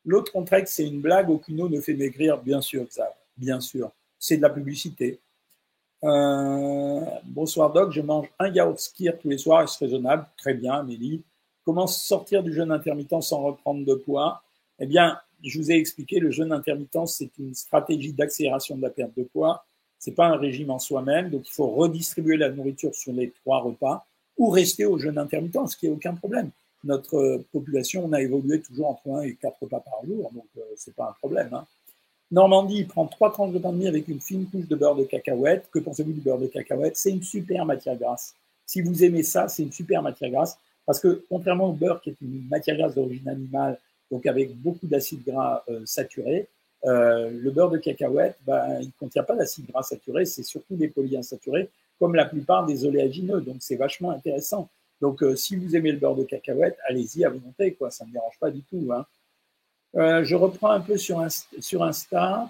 L'autre 0.05 0.31
contexte, 0.31 0.75
c'est 0.75 0.87
une 0.87 1.01
blague. 1.01 1.29
Aucune 1.29 1.61
eau 1.61 1.67
ne 1.67 1.81
fait 1.81 1.93
maigrir, 1.93 2.41
bien 2.41 2.61
sûr, 2.61 2.85
ça, 2.89 3.13
bien 3.35 3.59
sûr. 3.59 3.91
C'est 4.17 4.37
de 4.37 4.41
la 4.41 4.49
publicité. 4.49 5.19
Euh, 6.03 7.01
bonsoir 7.25 7.71
Doc, 7.71 7.91
je 7.91 8.01
mange 8.01 8.27
un 8.39 8.47
yaourt 8.47 8.79
skier 8.79 9.11
tous 9.21 9.29
les 9.29 9.37
soirs, 9.37 9.63
est-ce 9.63 9.77
raisonnable? 9.77 10.25
Très 10.37 10.55
bien, 10.55 10.73
Amélie. 10.75 11.21
Comment 11.63 11.85
sortir 11.85 12.41
du 12.41 12.53
jeûne 12.53 12.71
intermittent 12.71 13.21
sans 13.21 13.43
reprendre 13.43 13.85
de 13.85 13.93
poids? 13.93 14.41
Eh 14.79 14.87
bien, 14.87 15.19
je 15.43 15.59
vous 15.59 15.71
ai 15.71 15.75
expliqué, 15.75 16.19
le 16.19 16.31
jeûne 16.31 16.51
intermittent, 16.51 17.07
c'est 17.07 17.31
une 17.39 17.53
stratégie 17.53 18.13
d'accélération 18.13 18.75
de 18.75 18.81
la 18.81 18.89
perte 18.89 19.11
de 19.17 19.23
poids. 19.23 19.65
C'est 19.99 20.11
pas 20.11 20.27
un 20.27 20.37
régime 20.37 20.71
en 20.71 20.79
soi-même, 20.79 21.29
donc 21.29 21.47
il 21.47 21.53
faut 21.53 21.67
redistribuer 21.67 22.37
la 22.37 22.49
nourriture 22.49 22.93
sur 22.95 23.13
les 23.13 23.31
trois 23.31 23.59
repas 23.59 24.05
ou 24.37 24.49
rester 24.49 24.85
au 24.85 24.97
jeûne 24.97 25.17
intermittent, 25.17 25.67
ce 25.67 25.77
qui 25.77 25.87
est 25.87 25.89
aucun 25.89 26.15
problème. 26.15 26.49
Notre 26.83 27.15
euh, 27.15 27.45
population, 27.51 28.05
on 28.05 28.13
a 28.13 28.21
évolué 28.21 28.59
toujours 28.61 28.89
entre 28.89 29.11
1 29.11 29.21
et 29.21 29.35
4 29.35 29.55
repas 29.61 29.79
par 29.81 30.03
jour, 30.05 30.31
donc 30.33 30.47
euh, 30.57 30.61
c'est 30.75 30.95
pas 30.95 31.09
un 31.09 31.13
problème. 31.13 31.49
Hein. 31.53 31.65
Normandie 32.31 32.85
prend 32.85 33.05
trois 33.07 33.31
tranches 33.31 33.51
de 33.51 33.59
pain 33.59 33.73
de 33.73 33.77
mie 33.77 33.87
avec 33.87 34.07
une 34.07 34.21
fine 34.21 34.47
couche 34.47 34.67
de 34.67 34.75
beurre 34.75 34.95
de 34.95 35.03
cacahuète. 35.03 35.67
Que 35.69 35.79
pensez-vous 35.79 36.13
du 36.13 36.21
beurre 36.21 36.39
de 36.39 36.47
cacahuète 36.47 36.95
C'est 36.95 37.11
une 37.11 37.21
super 37.21 37.65
matière 37.65 37.97
grasse. 37.97 38.33
Si 38.65 38.81
vous 38.81 39.03
aimez 39.03 39.23
ça, 39.23 39.49
c'est 39.49 39.63
une 39.63 39.71
super 39.71 40.01
matière 40.01 40.31
grasse 40.31 40.57
parce 40.85 40.99
que 40.99 41.25
contrairement 41.27 41.69
au 41.69 41.73
beurre 41.73 41.99
qui 42.01 42.11
est 42.11 42.21
une 42.21 42.47
matière 42.49 42.77
grasse 42.77 42.95
d'origine 42.95 43.27
animale 43.27 43.77
donc 44.11 44.25
avec 44.25 44.55
beaucoup 44.55 44.87
d'acides 44.87 45.23
gras 45.25 45.63
euh, 45.69 45.81
saturés. 45.85 46.47
le 46.83 47.49
beurre 47.49 47.69
de 47.69 47.77
cacahuète, 47.77 48.37
bah, 48.45 48.65
il 48.81 48.87
ne 48.87 48.91
contient 48.99 49.23
pas 49.23 49.35
d'acide 49.35 49.67
gras 49.67 49.83
saturé, 49.83 50.25
c'est 50.25 50.43
surtout 50.43 50.75
des 50.75 50.89
polyinsaturés, 50.89 51.69
comme 51.99 52.15
la 52.15 52.25
plupart 52.25 52.65
des 52.65 52.85
oléagineux. 52.85 53.41
Donc, 53.41 53.57
c'est 53.59 53.75
vachement 53.75 54.11
intéressant. 54.11 54.69
Donc, 54.99 55.23
si 55.35 55.55
vous 55.55 55.75
aimez 55.75 55.91
le 55.91 55.99
beurre 55.99 56.15
de 56.15 56.23
cacahuète, 56.23 56.77
allez-y 56.87 57.23
à 57.23 57.29
volonté, 57.29 57.73
quoi. 57.73 57.91
Ça 57.91 58.03
ne 58.03 58.09
me 58.09 58.13
dérange 58.13 58.37
pas 58.39 58.51
du 58.51 58.61
tout. 58.63 58.91
Hein. 58.91 59.05
je 60.23 60.35
reprends 60.35 60.71
un 60.71 60.81
peu 60.81 60.97
sur, 60.97 61.23
sur 61.59 61.83
Insta. 61.83 62.49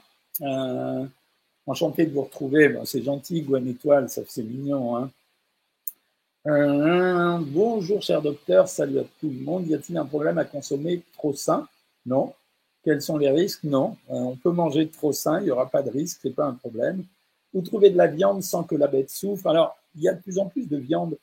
enchanté 1.66 2.06
de 2.06 2.14
vous 2.14 2.24
retrouver. 2.24 2.78
c'est 2.86 3.04
gentil, 3.04 3.42
Gwen 3.42 3.68
Étoile, 3.68 4.10
ça 4.10 4.22
c'est 4.28 4.44
mignon. 4.44 4.96
Hein. 4.96 5.12
Euh, 6.48 7.38
bonjour 7.40 8.02
cher 8.02 8.20
docteur, 8.20 8.68
salut 8.68 8.98
à 8.98 9.04
tout 9.20 9.30
le 9.30 9.44
monde. 9.44 9.68
Y 9.68 9.76
a-t-il 9.76 9.96
un 9.96 10.06
problème 10.06 10.40
à 10.40 10.46
consommer 10.46 11.04
trop 11.14 11.36
sain? 11.36 11.68
Non. 12.08 12.34
Quels 12.84 13.04
sont 13.04 13.18
les 13.18 13.30
risques? 13.30 13.64
Non. 13.64 13.96
Euh, 14.10 14.16
on 14.16 14.36
peut 14.36 14.50
manger 14.50 14.88
trop 14.88 15.12
sain, 15.12 15.40
il 15.40 15.44
n'y 15.44 15.52
aura 15.52 15.70
pas 15.70 15.84
de 15.84 15.92
risque, 15.92 16.22
c'est 16.24 16.34
pas 16.34 16.46
un 16.46 16.54
problème. 16.54 17.04
Vous 17.54 17.62
trouvez 17.62 17.92
de 17.92 17.98
la 17.98 18.08
viande 18.08 18.42
sans 18.42 18.64
que 18.64 18.74
la 18.74 18.88
bête 18.88 19.12
souffre. 19.12 19.46
Alors, 19.46 19.78
il 19.96 20.02
y 20.02 20.10
a 20.10 20.14
de 20.14 20.20
plus 20.20 20.40
en 20.40 20.48
plus 20.48 20.68
de 20.68 20.78
viande, 20.78 21.16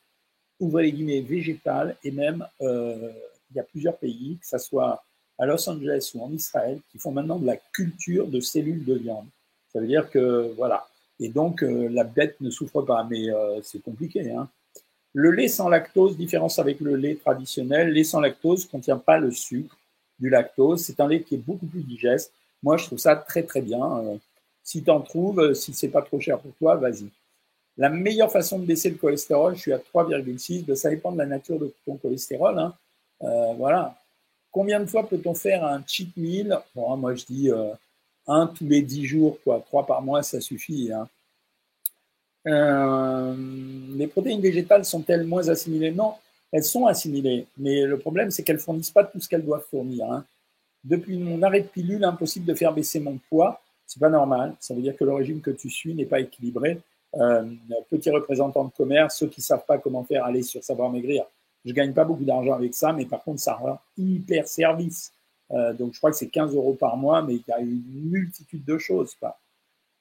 ouvrez 0.61 0.85
les 0.85 0.93
guillemets, 0.93 1.21
végétale, 1.21 1.97
et 2.05 2.13
même 2.13 2.47
euh, 2.61 3.11
il 3.51 3.57
y 3.57 3.61
a 3.61 3.65
plusieurs 3.65 3.97
pays, 3.97 4.39
que 4.41 4.47
ce 4.47 4.59
soit 4.59 5.03
à 5.37 5.47
Los 5.47 5.69
Angeles 5.69 6.13
ou 6.15 6.23
en 6.23 6.33
Israël, 6.33 6.79
qui 6.93 6.99
font 6.99 7.11
maintenant 7.11 7.41
de 7.41 7.47
la 7.47 7.57
culture 7.57 8.29
de 8.29 8.39
cellules 8.39 8.85
de 8.85 8.95
viande. 8.95 9.27
Ça 9.73 9.81
veut 9.81 9.89
dire 9.89 10.09
que, 10.11 10.53
voilà. 10.57 10.87
Et 11.19 11.29
donc, 11.29 11.63
la 11.63 12.05
bête 12.05 12.41
ne 12.41 12.51
souffre 12.51 12.83
pas, 12.83 13.03
mais 13.03 13.27
c'est 13.63 13.83
compliqué, 13.83 14.31
hein. 14.31 14.49
Le 15.15 15.31
lait 15.31 15.49
sans 15.49 15.69
lactose, 15.69 16.17
différence 16.17 16.59
avec 16.59 16.81
le 16.81 16.97
lait 16.97 17.17
traditionnel, 17.17 17.88
le 17.88 17.93
lait 17.95 18.05
sans 18.05 18.21
lactose 18.21 18.67
ne 18.67 18.71
contient 18.71 18.99
pas 18.99 19.19
le 19.19 19.31
sucre 19.31 19.77
du 20.19 20.29
lactose. 20.29 20.83
C'est 20.83 21.00
un 21.00 21.09
lait 21.09 21.23
qui 21.23 21.37
est 21.37 21.38
beaucoup 21.38 21.67
plus 21.67 21.83
digeste. 21.83 22.33
Moi, 22.62 22.77
je 22.77 22.87
trouve 22.87 22.99
ça 22.99 23.17
très 23.17 23.43
très 23.43 23.62
bien. 23.62 23.99
Euh, 23.99 24.17
si 24.62 24.83
tu 24.83 24.91
en 24.91 25.00
trouves, 25.00 25.41
euh, 25.41 25.55
si 25.55 25.73
c'est 25.73 25.88
pas 25.88 26.03
trop 26.03 26.21
cher 26.21 26.38
pour 26.38 26.53
toi, 26.55 26.77
vas-y. 26.77 27.09
La 27.77 27.88
meilleure 27.88 28.31
façon 28.31 28.59
de 28.59 28.67
baisser 28.67 28.91
le 28.91 28.97
cholestérol, 28.97 29.55
je 29.55 29.61
suis 29.61 29.73
à 29.73 29.79
3,6. 29.79 30.65
Ben, 30.65 30.77
ça 30.77 30.91
dépend 30.91 31.12
de 31.12 31.19
la 31.19 31.27
nature 31.27 31.59
de 31.59 31.73
ton 31.87 31.97
cholestérol. 31.97 32.59
Hein. 32.59 32.75
Euh, 33.23 33.55
voilà. 33.55 33.97
Combien 34.50 34.81
de 34.81 34.87
fois 34.87 35.09
peut-on 35.09 35.35
faire 35.35 35.65
un 35.65 35.83
cheat 35.87 36.17
meal? 36.17 36.59
Moi, 36.75 37.15
je 37.15 37.25
dis 37.25 37.50
un 38.27 38.47
tous 38.47 38.67
les 38.67 38.83
10 38.83 39.05
jours, 39.05 39.38
quoi. 39.45 39.62
Trois 39.67 39.87
par 39.87 40.03
mois, 40.03 40.23
ça 40.23 40.41
suffit. 40.41 40.91
Hein. 40.93 41.09
Euh, 42.47 43.35
les 43.97 44.07
protéines 44.07 44.40
végétales 44.40 44.85
sont-elles 44.85 45.25
moins 45.25 45.49
assimilées? 45.49 45.90
Non, 45.90 46.14
elles 46.52 46.64
sont 46.64 46.87
assimilées, 46.87 47.47
mais 47.59 47.83
le 47.83 47.99
problème, 47.99 48.30
c'est 48.30 48.42
qu'elles 48.42 48.59
fournissent 48.59 48.90
pas 48.90 49.04
tout 49.04 49.21
ce 49.21 49.28
qu'elles 49.28 49.45
doivent 49.45 49.66
fournir. 49.71 50.11
Hein. 50.11 50.25
Depuis 50.85 51.18
mon 51.18 51.42
arrêt 51.42 51.61
de 51.61 51.66
pilule, 51.66 52.04
impossible 52.04 52.47
de 52.47 52.54
faire 52.54 52.73
baisser 52.73 53.00
mon 53.00 53.18
poids. 53.28 53.61
C'est 53.87 54.00
pas 54.00 54.09
normal. 54.09 54.54
Ça 54.61 54.75
veut 54.75 54.83
dire 54.83 54.97
que 54.97 55.04
le 55.04 55.14
régime 55.14 55.40
que 55.40 55.50
tu 55.50 55.71
suis 55.71 55.95
n'est 55.95 56.07
pas 56.07 56.21
équilibré. 56.21 56.80
Euh, 57.14 57.45
petit 57.90 58.11
représentant 58.11 58.64
de 58.64 58.71
commerce, 58.71 59.16
ceux 59.18 59.28
qui 59.28 59.40
savent 59.40 59.64
pas 59.66 59.78
comment 59.78 60.04
faire, 60.04 60.25
aller 60.25 60.42
sur 60.42 60.62
Savoir 60.62 60.90
Maigrir. 60.90 61.25
Je 61.64 61.73
gagne 61.73 61.92
pas 61.92 62.04
beaucoup 62.04 62.25
d'argent 62.25 62.52
avec 62.52 62.75
ça, 62.75 62.92
mais 62.92 63.07
par 63.07 63.23
contre, 63.23 63.40
ça 63.40 63.54
rend 63.54 63.80
hyper 63.97 64.47
service. 64.47 65.12
Euh, 65.50 65.73
donc, 65.73 65.95
je 65.95 65.99
crois 65.99 66.11
que 66.11 66.16
c'est 66.16 66.28
15 66.28 66.54
euros 66.54 66.75
par 66.75 66.97
mois, 66.97 67.23
mais 67.23 67.37
il 67.37 67.45
y 67.49 67.52
a 67.52 67.61
une 67.61 67.83
multitude 68.11 68.64
de 68.64 68.78
choses. 68.78 69.14
Quoi. 69.14 69.37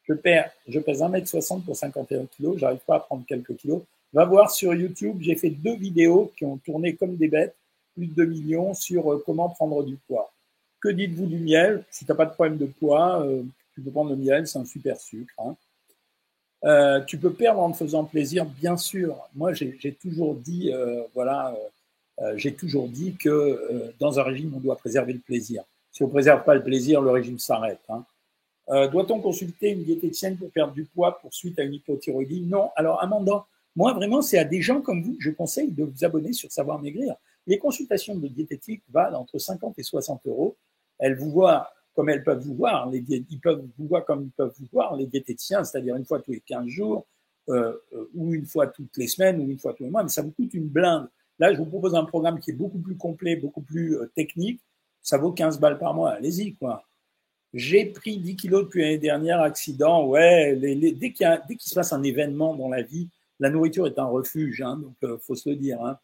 Je, 0.07 0.13
pèse 0.13 1.01
1m60 1.01 1.63
pour 1.63 1.75
51 1.75 2.25
kg, 2.25 2.57
j'arrive 2.57 2.79
pas 2.85 2.95
à 2.95 2.99
prendre 2.99 3.25
quelques 3.25 3.55
kilos. 3.57 3.81
Va 4.13 4.23
voir 4.23 4.51
sur 4.51 4.73
YouTube, 4.73 5.17
j'ai 5.19 5.35
fait 5.35 5.49
deux 5.49 5.75
vidéos 5.75 6.31
qui 6.37 6.45
ont 6.45 6.57
tourné 6.57 6.95
comme 6.95 7.17
des 7.17 7.27
bêtes, 7.27 7.55
plus 7.93 8.07
de 8.07 8.13
2 8.13 8.25
millions, 8.25 8.73
sur 8.73 9.11
euh, 9.11 9.23
comment 9.25 9.49
prendre 9.49 9.83
du 9.83 9.97
poids. 10.07 10.31
Que 10.79 10.89
dites-vous 10.89 11.25
du 11.25 11.39
miel? 11.39 11.83
Si 11.91 12.05
tu 12.05 12.11
n'as 12.11 12.15
pas 12.15 12.25
de 12.25 12.33
problème 12.33 12.57
de 12.57 12.67
poids, 12.67 13.21
euh, 13.25 13.43
tu 13.73 13.81
peux 13.81 13.91
prendre 13.91 14.11
le 14.11 14.15
miel, 14.15 14.47
c'est 14.47 14.59
un 14.59 14.65
super 14.65 14.97
sucre. 14.99 15.33
Hein. 15.39 15.55
Euh, 16.63 17.01
tu 17.01 17.17
peux 17.17 17.33
perdre 17.33 17.59
en 17.59 17.71
te 17.71 17.77
faisant 17.77 18.05
plaisir, 18.05 18.45
bien 18.45 18.77
sûr. 18.77 19.17
Moi, 19.35 19.53
j'ai 19.53 19.93
toujours 19.93 20.35
dit, 20.35 20.71
voilà, 21.13 21.55
j'ai 22.35 22.53
toujours 22.53 22.87
dit 22.87 23.15
que 23.15 23.93
dans 23.99 24.19
un 24.19 24.23
régime, 24.23 24.53
on 24.55 24.59
doit 24.59 24.77
préserver 24.77 25.13
le 25.13 25.19
plaisir. 25.19 25.63
Si 25.91 26.01
on 26.01 26.07
ne 26.07 26.11
préserve 26.11 26.43
pas 26.43 26.55
le 26.55 26.63
plaisir, 26.63 27.01
le 27.01 27.11
régime 27.11 27.37
s'arrête. 27.37 27.81
Hein. 27.89 28.03
Euh, 28.69 28.87
doit-on 28.87 29.21
consulter 29.21 29.69
une 29.71 29.83
diététicienne 29.83 30.37
pour 30.37 30.51
perdre 30.51 30.73
du 30.73 30.83
poids 30.85 31.19
pour 31.19 31.33
suite 31.33 31.57
à 31.59 31.63
une 31.63 31.73
hypothyroïdie? 31.75 32.41
Non. 32.41 32.69
Alors, 32.75 33.01
Amanda, 33.01 33.45
moi, 33.75 33.93
vraiment, 33.93 34.21
c'est 34.21 34.37
à 34.37 34.43
des 34.43 34.61
gens 34.61 34.81
comme 34.81 35.03
vous 35.03 35.13
que 35.13 35.21
je 35.21 35.29
conseille 35.29 35.71
de 35.71 35.83
vous 35.83 36.03
abonner 36.03 36.33
sur 36.33 36.51
Savoir 36.51 36.81
Maigrir. 36.81 37.15
Les 37.45 37.57
consultations 37.59 38.15
de 38.15 38.27
diététique 38.27 38.83
valent 38.89 39.21
entre 39.21 39.37
50 39.37 39.77
et 39.79 39.83
60 39.83 40.21
euros. 40.25 40.57
Elles 40.99 41.15
vous 41.15 41.29
voient 41.29 41.69
comme 41.95 42.09
elles 42.09 42.23
peuvent 42.23 42.43
vous 42.43 42.55
voir. 42.55 42.89
Les, 42.89 43.03
ils 43.07 43.39
peuvent 43.39 43.63
vous 43.77 43.87
voir 43.87 44.03
comme 44.03 44.23
ils 44.23 44.31
peuvent 44.31 44.53
vous 44.59 44.67
voir, 44.71 44.95
les 44.95 45.05
diététiciens, 45.05 45.63
c'est-à-dire 45.63 45.95
une 45.95 46.05
fois 46.05 46.19
tous 46.19 46.31
les 46.31 46.41
15 46.41 46.67
jours, 46.67 47.07
euh, 47.49 47.73
euh, 47.93 48.09
ou 48.13 48.33
une 48.33 48.45
fois 48.45 48.67
toutes 48.67 48.97
les 48.97 49.07
semaines, 49.07 49.39
ou 49.39 49.49
une 49.49 49.57
fois 49.57 49.73
tous 49.73 49.83
les 49.83 49.89
mois, 49.89 50.03
mais 50.03 50.09
ça 50.09 50.21
vous 50.21 50.31
coûte 50.31 50.53
une 50.53 50.67
blinde. 50.67 51.07
Là, 51.39 51.53
je 51.53 51.57
vous 51.57 51.65
propose 51.65 51.95
un 51.95 52.03
programme 52.03 52.39
qui 52.39 52.51
est 52.51 52.55
beaucoup 52.55 52.79
plus 52.79 52.97
complet, 52.97 53.35
beaucoup 53.35 53.61
plus 53.61 53.97
technique. 54.15 54.59
Ça 55.01 55.17
vaut 55.17 55.31
15 55.31 55.59
balles 55.59 55.77
par 55.77 55.93
mois. 55.93 56.11
Allez-y, 56.11 56.53
quoi. 56.55 56.83
J'ai 57.53 57.85
pris 57.85 58.17
10 58.17 58.35
kilos 58.35 58.65
depuis 58.65 58.81
l'année 58.81 58.97
dernière, 58.97 59.41
accident. 59.41 60.05
Ouais, 60.05 60.55
dès 60.55 61.11
qu'il 61.13 61.59
se 61.59 61.75
passe 61.75 61.93
un 61.93 62.03
événement 62.03 62.55
dans 62.55 62.69
la 62.69 62.81
vie, 62.81 63.09
la 63.39 63.49
nourriture 63.49 63.87
est 63.87 63.99
un 63.99 64.05
refuge, 64.05 64.61
hein, 64.61 64.77
donc 64.77 64.95
euh, 65.03 65.17
faut 65.19 65.35
se 65.35 65.49
le 65.49 65.55
dire. 65.55 65.81
Hein. 65.81 65.99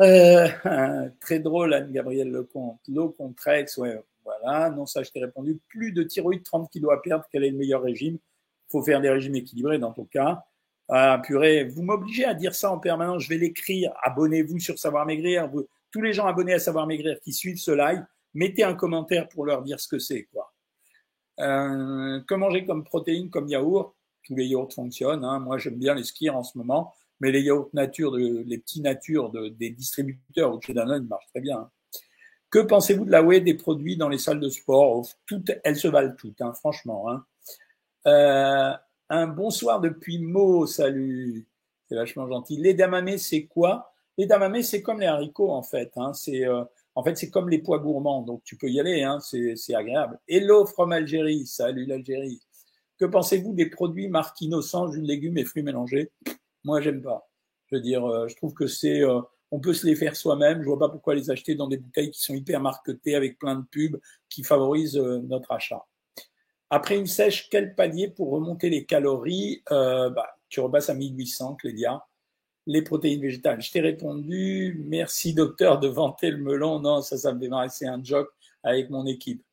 Euh, 0.00 1.08
très 1.20 1.38
drôle, 1.38 1.72
Anne-Gabrielle 1.74 2.30
Lecomte. 2.30 2.80
L'eau 2.88 3.10
contrex, 3.10 3.76
ouais, 3.78 4.00
voilà. 4.24 4.70
Non, 4.70 4.86
ça, 4.86 5.02
je 5.02 5.10
t'ai 5.10 5.20
répondu. 5.20 5.58
Plus 5.68 5.92
de 5.92 6.02
thyroïde, 6.02 6.42
30 6.42 6.70
kilos 6.70 6.92
à 6.92 6.98
perdre. 6.98 7.24
Quel 7.30 7.44
est 7.44 7.50
le 7.50 7.56
meilleur 7.56 7.82
régime? 7.82 8.18
Faut 8.68 8.82
faire 8.82 9.00
des 9.00 9.08
régimes 9.08 9.36
équilibrés 9.36 9.78
dans 9.78 9.92
ton 9.92 10.04
cas. 10.04 10.44
Ah, 10.88 11.20
purée, 11.24 11.64
vous 11.64 11.82
m'obligez 11.82 12.24
à 12.24 12.34
dire 12.34 12.54
ça 12.54 12.70
en 12.70 12.78
permanence. 12.78 13.22
Je 13.24 13.28
vais 13.28 13.38
l'écrire. 13.38 13.92
Abonnez-vous 14.02 14.58
sur 14.60 14.78
Savoir 14.78 15.06
Maigrir. 15.06 15.50
tous 15.90 16.02
les 16.02 16.12
gens 16.12 16.26
abonnés 16.26 16.54
à 16.54 16.58
Savoir 16.58 16.86
Maigrir 16.86 17.18
qui 17.20 17.32
suivent 17.32 17.58
ce 17.58 17.72
live, 17.72 18.04
mettez 18.36 18.62
un 18.62 18.74
commentaire 18.74 19.28
pour 19.28 19.44
leur 19.44 19.62
dire 19.62 19.80
ce 19.80 19.88
que 19.88 19.98
c'est. 19.98 20.28
Euh, 21.40 22.20
que 22.20 22.34
manger 22.34 22.64
comme 22.64 22.84
protéines, 22.84 23.30
comme 23.30 23.48
yaourt 23.48 23.94
Tous 24.24 24.36
les 24.36 24.46
yaourts 24.46 24.72
fonctionnent. 24.72 25.24
Hein. 25.24 25.40
Moi, 25.40 25.58
j'aime 25.58 25.76
bien 25.76 25.94
les 25.94 26.04
skirs 26.04 26.36
en 26.36 26.44
ce 26.44 26.56
moment, 26.56 26.94
mais 27.20 27.32
les 27.32 27.42
yaourts 27.42 27.70
nature, 27.72 28.14
les 28.16 28.58
petits 28.58 28.80
natures 28.80 29.30
des 29.30 29.70
distributeurs 29.70 30.54
ou 30.54 30.60
chez 30.60 30.74
Danone 30.74 31.06
marchent 31.06 31.28
très 31.28 31.40
bien. 31.40 31.58
Hein. 31.58 31.70
Que 32.50 32.60
pensez-vous 32.60 33.04
de 33.04 33.10
la 33.10 33.22
whey 33.22 33.40
des 33.40 33.54
produits 33.54 33.96
dans 33.96 34.08
les 34.08 34.18
salles 34.18 34.40
de 34.40 34.48
sport? 34.48 35.06
Toutes, 35.26 35.50
elles 35.64 35.76
se 35.76 35.88
valent 35.88 36.14
toutes, 36.16 36.40
hein, 36.40 36.52
franchement. 36.52 37.06
Euh, 38.06 38.72
un 39.08 39.26
bonsoir 39.26 39.80
depuis 39.80 40.18
Meaux, 40.18 40.66
salut. 40.66 41.46
C'est 41.88 41.96
vachement 41.96 42.26
gentil. 42.28 42.56
Les 42.56 42.74
damamés, 42.74 43.18
c'est 43.18 43.44
quoi? 43.46 43.92
Les 44.16 44.26
damamés, 44.26 44.62
c'est 44.62 44.80
comme 44.80 45.00
les 45.00 45.06
haricots 45.06 45.50
en 45.50 45.62
fait. 45.62 45.92
C'est 46.14 46.46
euh, 46.46 46.64
en 46.96 47.04
fait, 47.04 47.16
c'est 47.16 47.30
comme 47.30 47.50
les 47.50 47.58
pois 47.58 47.78
gourmands, 47.78 48.22
donc 48.22 48.42
tu 48.42 48.56
peux 48.56 48.70
y 48.70 48.80
aller, 48.80 49.02
hein, 49.02 49.20
c'est 49.20 49.74
agréable. 49.74 50.18
Hello 50.26 50.64
from 50.64 50.92
Algérie, 50.92 51.46
salut 51.46 51.84
l'Algérie. 51.84 52.40
Que 52.98 53.04
pensez-vous 53.04 53.52
des 53.52 53.66
produits 53.66 54.08
marques 54.08 54.40
innocents, 54.40 54.90
jus 54.90 55.02
de 55.02 55.06
légumes 55.06 55.36
et 55.36 55.44
fruits 55.44 55.62
mélangés? 55.62 56.10
Moi, 56.64 56.80
j'aime 56.80 57.02
pas. 57.02 57.28
Je 57.66 57.76
veux 57.76 57.82
dire, 57.82 58.02
euh, 58.06 58.28
je 58.28 58.36
trouve 58.36 58.54
que 58.54 58.66
c'est, 58.66 59.02
euh, 59.02 59.20
on 59.50 59.60
peut 59.60 59.74
se 59.74 59.86
les 59.86 59.94
faire 59.94 60.16
soi-même. 60.16 60.62
Je 60.62 60.66
vois 60.66 60.78
pas 60.78 60.88
pourquoi 60.88 61.14
les 61.14 61.30
acheter 61.30 61.54
dans 61.54 61.68
des 61.68 61.76
bouteilles 61.76 62.10
qui 62.10 62.20
sont 62.22 62.34
hyper 62.34 62.60
marketées 62.60 63.14
avec 63.14 63.38
plein 63.38 63.56
de 63.56 63.64
pubs 63.70 64.00
qui 64.30 64.42
favorisent 64.42 64.96
euh, 64.96 65.18
notre 65.18 65.52
achat. 65.52 65.84
Après 66.70 66.96
une 66.96 67.06
sèche, 67.06 67.50
quel 67.50 67.74
palier 67.74 68.08
pour 68.08 68.30
remonter 68.30 68.70
les 68.70 68.86
calories? 68.86 69.62
Bah, 69.70 70.34
Tu 70.48 70.60
repasses 70.60 70.88
à 70.88 70.94
1800, 70.94 71.56
Clédia 71.56 72.02
les 72.66 72.82
protéines 72.82 73.20
végétales. 73.20 73.62
Je 73.62 73.70
t'ai 73.70 73.80
répondu, 73.80 74.82
merci 74.86 75.34
docteur 75.34 75.78
de 75.78 75.88
vanter 75.88 76.30
le 76.30 76.38
melon. 76.38 76.80
Non, 76.80 77.00
ça, 77.00 77.16
ça 77.16 77.32
me 77.32 77.38
démarrer, 77.38 77.68
un 77.82 78.02
joke 78.02 78.30
avec 78.62 78.90
mon 78.90 79.06
équipe. 79.06 79.44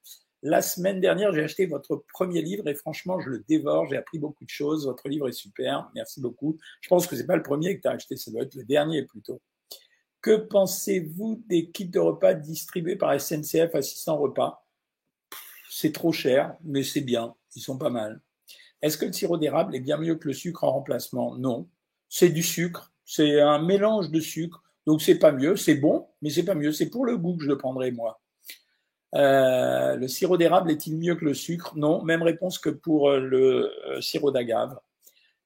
La 0.41 0.61
semaine 0.61 0.99
dernière, 0.99 1.31
j'ai 1.31 1.43
acheté 1.43 1.67
votre 1.67 2.03
premier 2.11 2.41
livre 2.41 2.67
et 2.67 2.75
franchement, 2.75 3.19
je 3.21 3.29
le 3.29 3.39
dévore. 3.47 3.85
J'ai 3.87 3.95
appris 3.95 4.19
beaucoup 4.19 4.43
de 4.43 4.49
choses. 4.49 4.85
Votre 4.85 5.07
livre 5.07 5.29
est 5.29 5.33
super. 5.33 5.89
Merci 5.95 6.19
beaucoup. 6.19 6.57
Je 6.81 6.89
pense 6.89 7.07
que 7.07 7.15
c'est 7.15 7.25
pas 7.25 7.37
le 7.37 7.43
premier 7.43 7.77
que 7.77 7.81
tu 7.83 7.87
as 7.87 7.91
acheté, 7.91 8.17
ça 8.17 8.31
doit 8.31 8.41
être 8.41 8.55
le 8.55 8.65
dernier 8.65 9.03
plutôt. 9.03 9.41
Que 10.21 10.35
pensez-vous 10.35 11.43
des 11.47 11.69
kits 11.69 11.85
de 11.85 11.99
repas 11.99 12.33
distribués 12.33 12.95
par 12.95 13.19
SNCF 13.19 13.75
Assistant 13.75 14.17
Repas? 14.17 14.65
C'est 15.69 15.91
trop 15.91 16.11
cher, 16.11 16.55
mais 16.63 16.83
c'est 16.83 17.01
bien. 17.01 17.35
Ils 17.55 17.61
sont 17.61 17.77
pas 17.77 17.89
mal. 17.89 18.21
Est-ce 18.81 18.97
que 18.97 19.05
le 19.05 19.13
sirop 19.13 19.37
d'érable 19.37 19.75
est 19.75 19.79
bien 19.79 19.97
mieux 19.97 20.15
que 20.15 20.27
le 20.27 20.33
sucre 20.33 20.63
en 20.63 20.71
remplacement? 20.71 21.35
Non. 21.35 21.69
C'est 22.09 22.29
du 22.29 22.43
sucre 22.43 22.92
c'est 23.05 23.39
un 23.41 23.59
mélange 23.59 24.09
de 24.11 24.19
sucre, 24.19 24.63
donc 24.85 25.01
c'est 25.01 25.19
pas 25.19 25.31
mieux. 25.31 25.55
C'est 25.55 25.75
bon, 25.75 26.07
mais 26.21 26.29
c'est 26.29 26.43
pas 26.43 26.55
mieux. 26.55 26.71
C'est 26.71 26.89
pour 26.89 27.05
le 27.05 27.17
goût 27.17 27.37
que 27.37 27.43
je 27.43 27.49
le 27.49 27.57
prendrai 27.57 27.91
moi. 27.91 28.21
Euh, 29.15 29.95
le 29.95 30.07
sirop 30.07 30.37
d'érable 30.37 30.71
est-il 30.71 30.97
mieux 30.97 31.15
que 31.15 31.25
le 31.25 31.33
sucre? 31.33 31.75
Non, 31.77 32.03
même 32.03 32.23
réponse 32.23 32.57
que 32.57 32.69
pour 32.69 33.09
euh, 33.09 33.19
le 33.19 33.71
euh, 33.87 34.01
sirop 34.01 34.31
d'agave. 34.31 34.79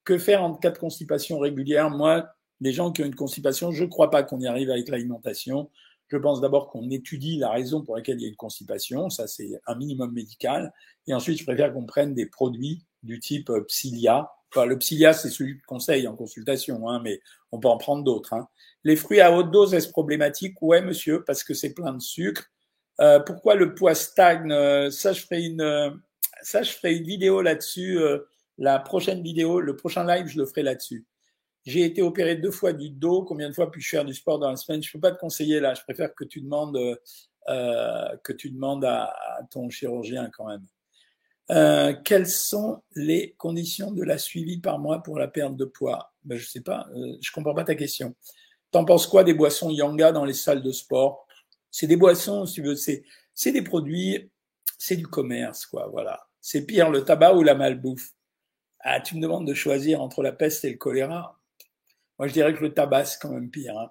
Que 0.06 0.18
faire 0.18 0.42
en 0.44 0.54
cas 0.54 0.72
de 0.72 0.78
constipation 0.78 1.38
régulière? 1.38 1.90
Moi, 1.90 2.30
les 2.62 2.72
gens 2.72 2.92
qui 2.92 3.04
ont 3.04 3.06
une 3.06 3.16
constipation, 3.16 3.72
je 3.72 3.84
ne 3.84 3.90
crois 3.90 4.10
pas 4.10 4.24
qu'on 4.24 4.40
y 4.40 4.48
arrive 4.48 4.72
avec 4.72 4.88
l'alimentation. 4.88 5.70
Je 6.08 6.16
pense 6.16 6.40
d'abord 6.40 6.70
qu'on 6.70 6.90
étudie 6.90 7.38
la 7.38 7.52
raison 7.52 7.84
pour 7.84 7.98
laquelle 7.98 8.18
il 8.18 8.24
y 8.24 8.26
a 8.26 8.30
une 8.30 8.38
constipation, 8.38 9.10
ça 9.10 9.28
c'est 9.28 9.60
un 9.68 9.76
minimum 9.76 10.14
médical, 10.14 10.74
et 11.06 11.14
ensuite 11.14 11.38
je 11.38 11.44
préfère 11.44 11.74
qu'on 11.74 11.86
prenne 11.86 12.14
des 12.14 12.26
produits 12.26 12.86
du 13.04 13.20
type 13.20 13.52
Psyllia. 13.68 14.32
Le 14.56 14.78
Psyllia, 14.78 15.14
c'est 15.14 15.30
celui 15.30 15.56
de 15.56 15.62
conseil 15.68 16.08
en 16.08 16.16
consultation, 16.16 16.90
hein, 16.90 17.02
mais 17.04 17.20
on 17.52 17.60
peut 17.60 17.68
en 17.68 17.78
prendre 17.78 18.04
d'autres. 18.04 18.34
Hein. 18.34 18.48
Les 18.84 18.96
fruits 18.96 19.22
à 19.22 19.32
haute 19.36 19.52
dose, 19.52 19.74
est-ce 19.74 19.90
problématique? 19.90 20.62
Ouais, 20.62 20.82
monsieur, 20.82 21.24
parce 21.26 21.44
que 21.44 21.54
c'est 21.54 21.74
plein 21.74 21.94
de 21.94 22.02
sucre. 22.02 22.50
Euh, 23.00 23.20
pourquoi 23.20 23.56
le 23.56 23.76
poids 23.76 23.94
stagne? 23.94 24.52
Euh, 24.52 24.90
Ça, 24.90 25.14
je 25.14 25.22
ferai 25.22 25.44
une, 25.44 26.02
ça, 26.42 26.64
je 26.64 26.72
ferai 26.72 26.96
une 26.96 27.04
vidéo 27.04 27.42
là-dessus. 27.42 28.00
la 28.58 28.80
prochaine 28.80 29.22
vidéo, 29.22 29.60
le 29.60 29.76
prochain 29.76 30.06
live, 30.06 30.28
je 30.28 30.40
le 30.40 30.46
ferai 30.46 30.64
là-dessus. 30.64 31.06
J'ai 31.68 31.84
été 31.84 32.02
opéré 32.02 32.38
deux 32.38 32.52
fois 32.52 32.72
du 32.72 32.90
dos. 32.90 33.24
Combien 33.24 33.50
de 33.50 33.54
fois 33.54 33.70
puis-je 33.70 33.90
faire 33.90 34.06
du 34.06 34.14
sport 34.14 34.40
dans 34.40 34.50
la 34.50 34.56
semaine? 34.56 34.82
Je 34.82 34.90
peux 34.90 35.02
pas 35.02 35.12
te 35.12 35.20
conseiller 35.20 35.60
là. 35.60 35.74
Je 35.74 35.82
préfère 35.84 36.16
que 36.16 36.24
tu 36.24 36.40
demandes, 36.40 36.78
euh, 37.50 38.18
que 38.24 38.32
tu 38.32 38.50
demandes 38.50 38.86
à, 38.86 39.14
ton 39.52 39.70
chirurgien 39.70 40.30
quand 40.30 40.48
même. 40.48 40.66
Euh, 41.50 41.94
quelles 42.04 42.28
sont 42.28 42.82
les 42.96 43.34
conditions 43.38 43.92
de 43.92 44.04
la 44.04 44.18
suivi 44.18 44.60
par 44.60 44.80
mois 44.80 45.02
pour 45.02 45.18
la 45.18 45.28
perte 45.28 45.56
de 45.56 45.66
poids? 45.66 46.14
Ben, 46.24 46.38
Je 46.38 46.48
sais 46.48 46.62
pas. 46.62 46.88
Euh, 46.96 47.18
je 47.22 47.32
comprends 47.32 47.54
pas 47.54 47.64
ta 47.64 47.76
question. 47.76 48.16
T'en 48.72 48.84
penses 48.86 49.08
quoi 49.08 49.24
des 49.24 49.34
boissons 49.34 49.70
Yanga 49.70 50.12
dans 50.12 50.26
les 50.26 50.34
salles 50.34 50.62
de 50.62 50.72
sport? 50.72 51.26
C'est 51.72 51.88
des 51.88 51.96
boissons, 51.96 52.46
si 52.46 52.56
tu 52.56 52.64
veux. 52.64 52.76
C'est 52.76 53.04
c'est 53.34 53.52
des 53.52 53.62
produits. 53.62 54.30
C'est 54.78 54.98
du 54.98 55.08
commerce, 55.08 55.66
quoi. 55.66 55.88
Voilà. 55.88 56.28
C'est 56.42 56.66
pire 56.66 56.90
le 56.90 57.04
tabac 57.04 57.34
ou 57.36 57.44
la 57.44 57.56
malbouffe? 57.56 58.12
Ah, 58.80 59.00
tu 59.02 59.16
me 59.16 59.22
demandes 59.22 59.48
de 59.48 59.54
choisir 59.54 60.02
entre 60.02 60.24
la 60.24 60.32
peste 60.32 60.66
et 60.66 60.72
le 60.72 60.78
choléra. 60.78 61.40
Moi, 62.20 62.28
je 62.28 62.34
dirais 62.34 62.54
que 62.54 62.62
le 62.64 62.74
tabac, 62.74 63.06
c'est 63.06 63.20
quand 63.22 63.32
même 63.32 63.50
pire. 63.50 63.78
Hein. 63.78 63.90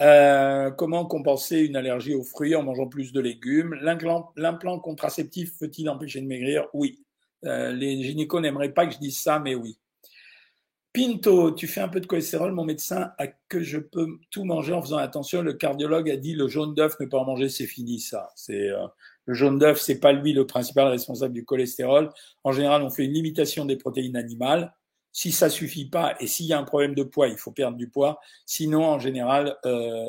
Euh, 0.00 0.70
comment 0.70 1.04
compenser 1.04 1.60
une 1.60 1.76
allergie 1.76 2.14
aux 2.14 2.22
fruits 2.22 2.54
en 2.54 2.62
mangeant 2.62 2.86
plus 2.86 3.12
de 3.12 3.20
légumes? 3.20 3.74
L'implant 3.82 4.78
contraceptif 4.78 5.58
peut-il 5.58 5.88
empêcher 5.90 6.20
de 6.20 6.26
maigrir? 6.26 6.66
Oui. 6.72 7.04
Euh, 7.44 7.72
les 7.72 8.02
gynécos 8.02 8.40
n'aimeraient 8.40 8.72
pas 8.72 8.86
que 8.86 8.94
je 8.94 8.98
dise 8.98 9.18
ça, 9.18 9.38
mais 9.38 9.54
oui. 9.54 9.78
Pinto, 10.92 11.52
tu 11.52 11.68
fais 11.68 11.80
un 11.80 11.88
peu 11.88 12.00
de 12.00 12.06
cholestérol, 12.06 12.50
mon 12.50 12.64
médecin 12.64 13.12
a 13.16 13.28
que 13.48 13.62
je 13.62 13.78
peux 13.78 14.18
tout 14.30 14.44
manger 14.44 14.72
en 14.72 14.82
faisant 14.82 14.96
attention? 14.96 15.40
Le 15.40 15.52
cardiologue 15.52 16.10
a 16.10 16.16
dit 16.16 16.34
le 16.34 16.48
jaune 16.48 16.74
d'œuf, 16.74 16.98
ne 16.98 17.06
pas 17.06 17.18
en 17.18 17.24
manger, 17.24 17.48
c'est 17.48 17.66
fini 17.66 18.00
ça. 18.00 18.30
C'est 18.34 18.70
euh, 18.70 18.86
le 19.26 19.34
jaune 19.34 19.58
d'œuf, 19.58 19.80
c'est 19.80 20.00
pas 20.00 20.12
lui 20.12 20.32
le 20.32 20.46
principal 20.46 20.88
responsable 20.88 21.32
du 21.32 21.44
cholestérol. 21.44 22.10
En 22.42 22.50
général, 22.50 22.82
on 22.82 22.90
fait 22.90 23.04
une 23.04 23.12
limitation 23.12 23.66
des 23.66 23.76
protéines 23.76 24.16
animales. 24.16 24.74
Si 25.12 25.32
ça 25.32 25.50
suffit 25.50 25.88
pas 25.88 26.14
et 26.20 26.26
s'il 26.28 26.46
y 26.46 26.52
a 26.52 26.58
un 26.58 26.64
problème 26.64 26.94
de 26.94 27.02
poids, 27.02 27.28
il 27.28 27.36
faut 27.36 27.50
perdre 27.50 27.76
du 27.76 27.88
poids. 27.88 28.20
Sinon, 28.46 28.84
en 28.84 28.98
général, 29.00 29.56
euh, 29.66 30.06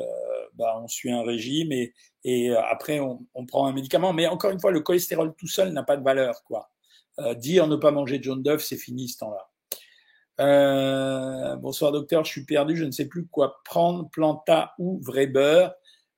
bah, 0.54 0.78
on 0.80 0.86
suit 0.86 1.10
un 1.10 1.22
régime 1.22 1.72
et, 1.72 1.92
euh, 2.26 2.60
après 2.70 3.00
on, 3.00 3.46
prend 3.46 3.66
un 3.66 3.72
médicament. 3.72 4.12
Mais 4.12 4.28
encore 4.28 4.52
une 4.52 4.60
fois, 4.60 4.70
le 4.70 4.80
cholestérol 4.80 5.34
tout 5.36 5.48
seul 5.48 5.72
n'a 5.72 5.82
pas 5.82 5.96
de 5.96 6.04
valeur. 6.04 6.44
Quoi. 6.44 6.70
Euh, 7.18 7.34
dire 7.34 7.66
ne 7.66 7.76
pas 7.76 7.90
manger 7.90 8.18
de 8.18 8.24
jaune 8.24 8.42
d'œuf, 8.42 8.62
c'est 8.62 8.76
fini 8.76 9.08
ce 9.08 9.18
temps-là. 9.18 9.48
Euh, 10.40 11.56
bonsoir 11.56 11.92
docteur, 11.92 12.24
je 12.24 12.30
suis 12.30 12.44
perdu, 12.44 12.76
je 12.76 12.84
ne 12.84 12.90
sais 12.90 13.06
plus 13.06 13.26
quoi 13.26 13.60
prendre, 13.64 14.08
Planta 14.10 14.72
ou 14.78 15.00
vrai 15.02 15.26
beurre. 15.26 15.74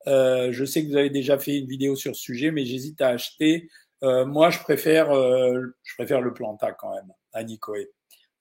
Euh, 0.07 0.53
je 0.53 0.65
sais 0.65 0.85
que 0.85 0.91
vous 0.91 0.97
avez 0.97 1.11
déjà 1.11 1.39
fait 1.39 1.59
une 1.59 1.67
vidéo 1.67 1.97
sur 1.97 2.15
ce 2.15 2.21
sujet, 2.21 2.51
mais 2.51 2.65
j'hésite 2.65 3.01
à 3.01 3.09
acheter. 3.09 3.69
Moi, 4.03 4.51
je 4.51 4.59
préfère, 4.59 5.15
je 5.15 5.95
préfère 5.97 6.21
le 6.21 6.35
Planta 6.35 6.73
quand 6.73 6.93
même, 6.95 7.11
à 7.33 7.43
Nicoé 7.43 7.91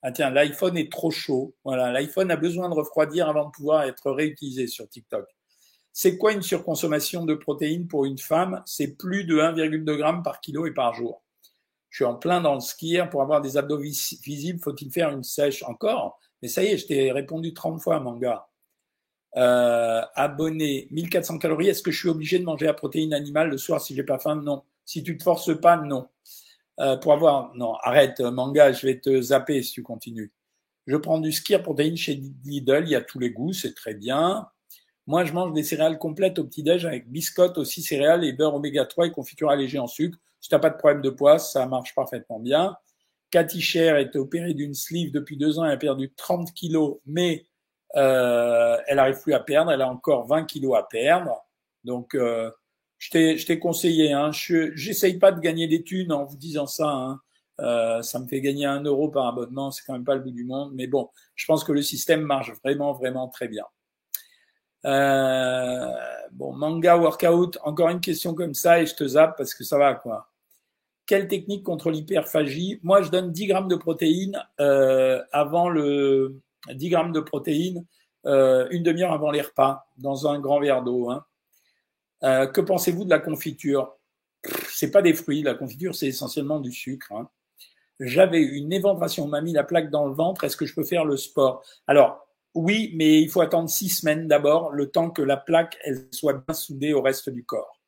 ah 0.06 0.12
tiens, 0.12 0.28
l'iPhone 0.28 0.76
est 0.76 0.92
trop 0.92 1.10
chaud. 1.10 1.54
Voilà, 1.64 1.90
l'iPhone 1.90 2.30
a 2.30 2.36
besoin 2.36 2.68
de 2.68 2.74
refroidir 2.74 3.26
avant 3.26 3.46
de 3.46 3.50
pouvoir 3.50 3.84
être 3.84 4.10
réutilisé 4.10 4.66
sur 4.66 4.86
TikTok. 4.86 5.26
C'est 5.94 6.18
quoi 6.18 6.32
une 6.32 6.42
surconsommation 6.42 7.24
de 7.24 7.34
protéines 7.34 7.88
pour 7.88 8.04
une 8.04 8.18
femme? 8.18 8.62
C'est 8.66 8.98
plus 8.98 9.24
de 9.24 9.36
1,2 9.38 9.96
g 9.96 10.22
par 10.22 10.42
kilo 10.42 10.66
et 10.66 10.74
par 10.74 10.92
jour. 10.92 11.22
Je 11.88 11.96
suis 11.96 12.04
en 12.04 12.16
plein 12.16 12.42
dans 12.42 12.52
le 12.52 12.60
skier. 12.60 13.06
Pour 13.10 13.22
avoir 13.22 13.40
des 13.40 13.56
abdos 13.56 13.78
visibles, 13.78 14.60
faut-il 14.60 14.92
faire 14.92 15.08
une 15.08 15.22
sèche 15.22 15.62
encore? 15.62 16.20
Mais 16.42 16.48
ça 16.48 16.62
y 16.62 16.66
est, 16.66 16.76
je 16.76 16.86
t'ai 16.86 17.10
répondu 17.10 17.54
30 17.54 17.80
fois, 17.80 17.98
mon 17.98 18.18
gars. 18.18 18.46
Euh, 19.38 20.02
abonné, 20.16 20.86
1400 20.90 21.38
calories. 21.38 21.68
Est-ce 21.68 21.82
que 21.82 21.90
je 21.90 21.98
suis 21.98 22.10
obligé 22.10 22.38
de 22.38 22.44
manger 22.44 22.66
la 22.66 22.74
protéine 22.74 23.14
animale 23.14 23.48
le 23.48 23.56
soir 23.56 23.80
si 23.80 23.94
j'ai 23.94 24.04
pas 24.04 24.18
faim? 24.18 24.36
Non. 24.36 24.64
Si 24.84 25.02
tu 25.02 25.16
te 25.16 25.22
forces 25.22 25.58
pas, 25.58 25.78
non. 25.78 26.08
Euh, 26.80 26.96
pour 26.96 27.12
avoir. 27.12 27.54
Non, 27.54 27.74
arrête, 27.82 28.20
manga, 28.20 28.72
je 28.72 28.86
vais 28.86 28.98
te 29.00 29.20
zapper 29.20 29.62
si 29.62 29.72
tu 29.72 29.82
continues. 29.82 30.32
Je 30.86 30.96
prends 30.96 31.18
du 31.18 31.32
skir 31.32 31.62
protéine 31.62 31.96
chez 31.96 32.20
Lidl, 32.44 32.84
il 32.84 32.90
y 32.90 32.94
a 32.94 33.00
tous 33.00 33.18
les 33.18 33.30
goûts, 33.30 33.52
c'est 33.52 33.74
très 33.74 33.94
bien. 33.94 34.48
Moi, 35.06 35.24
je 35.24 35.32
mange 35.32 35.52
des 35.52 35.62
céréales 35.62 35.98
complètes 35.98 36.38
au 36.38 36.44
petit-déj 36.44 36.86
avec 36.86 37.10
biscottes 37.10 37.58
aussi 37.58 37.82
céréales 37.82 38.24
et 38.24 38.32
beurre 38.32 38.54
oméga 38.54 38.84
3 38.84 39.06
et 39.06 39.10
confiture 39.10 39.50
allégée 39.50 39.78
en 39.78 39.86
sucre. 39.86 40.18
Si 40.40 40.48
t'as 40.48 40.58
pas 40.58 40.70
de 40.70 40.76
problème 40.76 41.02
de 41.02 41.10
poids, 41.10 41.38
ça 41.38 41.66
marche 41.66 41.94
parfaitement 41.94 42.40
bien. 42.40 42.76
Cathy 43.30 43.60
Cher 43.60 43.96
été 43.98 44.18
opérée 44.18 44.54
d'une 44.54 44.74
sleeve 44.74 45.10
depuis 45.10 45.36
deux 45.36 45.58
ans, 45.58 45.64
elle 45.64 45.72
a 45.72 45.76
perdu 45.76 46.12
30 46.14 46.52
kilos, 46.52 46.98
mais 47.06 47.46
euh, 47.96 48.76
elle 48.86 48.98
arrive 48.98 49.20
plus 49.20 49.34
à 49.34 49.40
perdre, 49.40 49.72
elle 49.72 49.82
a 49.82 49.88
encore 49.88 50.26
20 50.26 50.44
kilos 50.44 50.76
à 50.76 50.82
perdre. 50.82 51.44
Donc, 51.84 52.14
euh, 52.14 52.50
je 53.12 53.46
t'ai 53.46 53.58
conseillé. 53.58 54.12
Hein, 54.12 54.30
J'essaye 54.32 55.18
pas 55.18 55.32
de 55.32 55.40
gagner 55.40 55.66
des 55.66 55.82
thunes 55.82 56.12
en 56.12 56.24
vous 56.24 56.36
disant 56.36 56.66
ça. 56.66 56.88
Hein. 56.88 57.20
Euh, 57.60 58.02
ça 58.02 58.18
me 58.18 58.26
fait 58.26 58.40
gagner 58.40 58.66
un 58.66 58.82
euro 58.82 59.08
par 59.08 59.26
abonnement, 59.26 59.70
c'est 59.70 59.84
quand 59.86 59.92
même 59.92 60.04
pas 60.04 60.16
le 60.16 60.22
bout 60.22 60.32
du 60.32 60.44
monde. 60.44 60.72
Mais 60.74 60.86
bon, 60.86 61.10
je 61.34 61.46
pense 61.46 61.62
que 61.64 61.72
le 61.72 61.82
système 61.82 62.22
marche 62.22 62.52
vraiment, 62.64 62.92
vraiment 62.92 63.28
très 63.28 63.48
bien. 63.48 63.64
Euh, 64.86 65.92
bon, 66.32 66.52
manga 66.52 66.96
workout, 66.96 67.58
encore 67.62 67.88
une 67.88 68.00
question 68.00 68.34
comme 68.34 68.54
ça 68.54 68.82
et 68.82 68.86
je 68.86 68.94
te 68.94 69.06
zappe 69.06 69.36
parce 69.36 69.54
que 69.54 69.64
ça 69.64 69.78
va 69.78 69.94
quoi. 69.94 70.30
Quelle 71.06 71.28
technique 71.28 71.62
contre 71.62 71.90
l'hyperphagie? 71.90 72.80
Moi, 72.82 73.02
je 73.02 73.10
donne 73.10 73.30
10 73.30 73.46
grammes 73.46 73.68
de 73.68 73.76
protéines 73.76 74.42
euh, 74.60 75.22
avant 75.32 75.68
le 75.68 76.40
10 76.72 76.88
grammes 76.88 77.12
de 77.12 77.20
protéines 77.20 77.84
euh, 78.26 78.66
une 78.70 78.82
demi-heure 78.82 79.12
avant 79.12 79.30
les 79.30 79.42
repas 79.42 79.86
dans 79.98 80.26
un 80.26 80.40
grand 80.40 80.60
verre 80.60 80.82
d'eau. 80.82 81.10
Hein. 81.10 81.24
Euh, 82.24 82.46
que 82.46 82.60
pensez-vous 82.60 83.04
de 83.04 83.10
la 83.10 83.18
confiture? 83.18 83.96
C'est 84.68 84.90
pas 84.90 85.02
des 85.02 85.14
fruits, 85.14 85.42
la 85.42 85.54
confiture 85.54 85.94
c'est 85.94 86.08
essentiellement 86.08 86.60
du 86.60 86.72
sucre. 86.72 87.12
Hein. 87.12 87.28
J'avais 88.00 88.42
une 88.42 88.72
éventration, 88.72 89.24
on 89.24 89.28
m'a 89.28 89.40
mis 89.40 89.52
la 89.52 89.64
plaque 89.64 89.90
dans 89.90 90.06
le 90.06 90.14
ventre, 90.14 90.44
est-ce 90.44 90.56
que 90.56 90.66
je 90.66 90.74
peux 90.74 90.84
faire 90.84 91.04
le 91.04 91.16
sport? 91.16 91.64
Alors 91.86 92.26
oui, 92.54 92.92
mais 92.94 93.20
il 93.20 93.28
faut 93.28 93.40
attendre 93.40 93.68
six 93.68 93.88
semaines 93.88 94.28
d'abord, 94.28 94.70
le 94.70 94.90
temps 94.90 95.10
que 95.10 95.22
la 95.22 95.36
plaque 95.36 95.78
elle 95.84 96.08
soit 96.12 96.34
bien 96.34 96.54
soudée 96.54 96.92
au 96.92 97.02
reste 97.02 97.30
du 97.30 97.44
corps. 97.44 97.80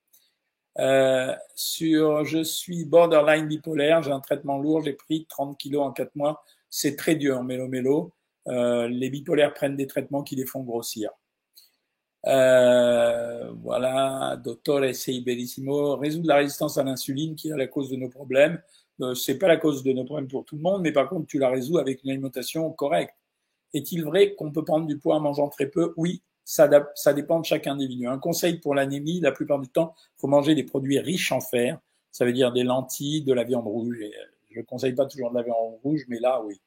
Euh, 0.78 1.34
sur 1.54 2.24
je 2.24 2.42
suis 2.42 2.84
borderline 2.84 3.46
bipolaire, 3.46 4.02
j'ai 4.02 4.12
un 4.12 4.20
traitement 4.20 4.58
lourd, 4.58 4.82
j'ai 4.82 4.92
pris 4.92 5.26
30 5.28 5.56
kilos 5.56 5.82
en 5.82 5.92
4 5.92 6.14
mois, 6.16 6.44
c'est 6.70 6.96
très 6.96 7.16
dur, 7.16 7.42
mélo 7.42 7.68
mélo. 7.68 8.12
Euh, 8.48 8.86
les 8.88 9.10
bipolaires 9.10 9.54
prennent 9.54 9.76
des 9.76 9.86
traitements 9.86 10.22
qui 10.22 10.36
les 10.36 10.46
font 10.46 10.62
grossir. 10.62 11.10
Euh, 12.26 13.52
voilà, 13.62 14.36
Dottore 14.42 14.94
sei 14.94 15.20
bellissimo. 15.20 15.96
Résoudre 15.96 16.28
la 16.28 16.36
résistance 16.36 16.78
à 16.78 16.82
l'insuline 16.82 17.36
qui 17.36 17.50
est 17.50 17.56
la 17.56 17.66
cause 17.66 17.90
de 17.90 17.96
nos 17.96 18.08
problèmes. 18.08 18.60
Euh, 19.00 19.14
c'est 19.14 19.38
pas 19.38 19.48
la 19.48 19.56
cause 19.58 19.82
de 19.82 19.92
nos 19.92 20.04
problèmes 20.04 20.28
pour 20.28 20.44
tout 20.44 20.56
le 20.56 20.62
monde, 20.62 20.82
mais 20.82 20.92
par 20.92 21.08
contre, 21.08 21.26
tu 21.26 21.38
la 21.38 21.50
résous 21.50 21.78
avec 21.78 22.02
une 22.02 22.10
alimentation 22.10 22.70
correcte. 22.72 23.14
Est-il 23.74 24.04
vrai 24.04 24.34
qu'on 24.34 24.52
peut 24.52 24.64
prendre 24.64 24.86
du 24.86 24.98
poids 24.98 25.16
en 25.16 25.20
mangeant 25.20 25.48
très 25.48 25.66
peu? 25.66 25.92
Oui, 25.96 26.22
ça, 26.44 26.68
ça 26.94 27.12
dépend 27.12 27.40
de 27.40 27.44
chaque 27.44 27.66
individu. 27.66 28.06
Un 28.06 28.18
conseil 28.18 28.58
pour 28.58 28.74
l'anémie, 28.74 29.20
la 29.20 29.32
plupart 29.32 29.60
du 29.60 29.68
temps, 29.68 29.94
faut 30.16 30.28
manger 30.28 30.54
des 30.54 30.64
produits 30.64 30.98
riches 30.98 31.32
en 31.32 31.40
fer. 31.40 31.78
Ça 32.10 32.24
veut 32.24 32.32
dire 32.32 32.52
des 32.52 32.62
lentilles, 32.62 33.22
de 33.22 33.34
la 33.34 33.44
viande 33.44 33.66
rouge. 33.66 34.00
Et 34.00 34.12
je 34.50 34.60
ne 34.60 34.64
conseille 34.64 34.94
pas 34.94 35.06
toujours 35.06 35.30
de 35.30 35.36
la 35.36 35.42
viande 35.42 35.74
rouge, 35.82 36.04
mais 36.08 36.18
là, 36.18 36.42
oui. 36.42 36.60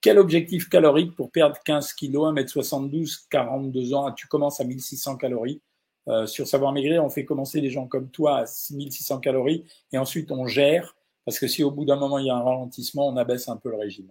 Quel 0.00 0.18
objectif 0.18 0.68
calorique 0.68 1.16
pour 1.16 1.30
perdre 1.30 1.56
15 1.64 1.92
kilos, 1.94 2.32
1m72, 2.32 3.26
42 3.30 3.94
ans? 3.94 4.12
Tu 4.12 4.28
commences 4.28 4.60
à 4.60 4.64
1600 4.64 5.16
calories. 5.16 5.60
Euh, 6.08 6.26
sur 6.26 6.46
Savoir 6.46 6.72
Maigrir, 6.72 7.04
on 7.04 7.10
fait 7.10 7.24
commencer 7.24 7.60
les 7.60 7.70
gens 7.70 7.86
comme 7.86 8.08
toi 8.08 8.38
à 8.38 8.44
1600 8.70 9.20
calories 9.20 9.64
et 9.92 9.98
ensuite 9.98 10.32
on 10.32 10.46
gère 10.46 10.96
parce 11.26 11.38
que 11.38 11.46
si 11.46 11.62
au 11.62 11.70
bout 11.70 11.84
d'un 11.84 11.96
moment 11.96 12.18
il 12.18 12.26
y 12.26 12.30
a 12.30 12.36
un 12.36 12.42
ralentissement, 12.42 13.08
on 13.08 13.16
abaisse 13.18 13.48
un 13.48 13.56
peu 13.58 13.70
le 13.70 13.76
régime. 13.76 14.10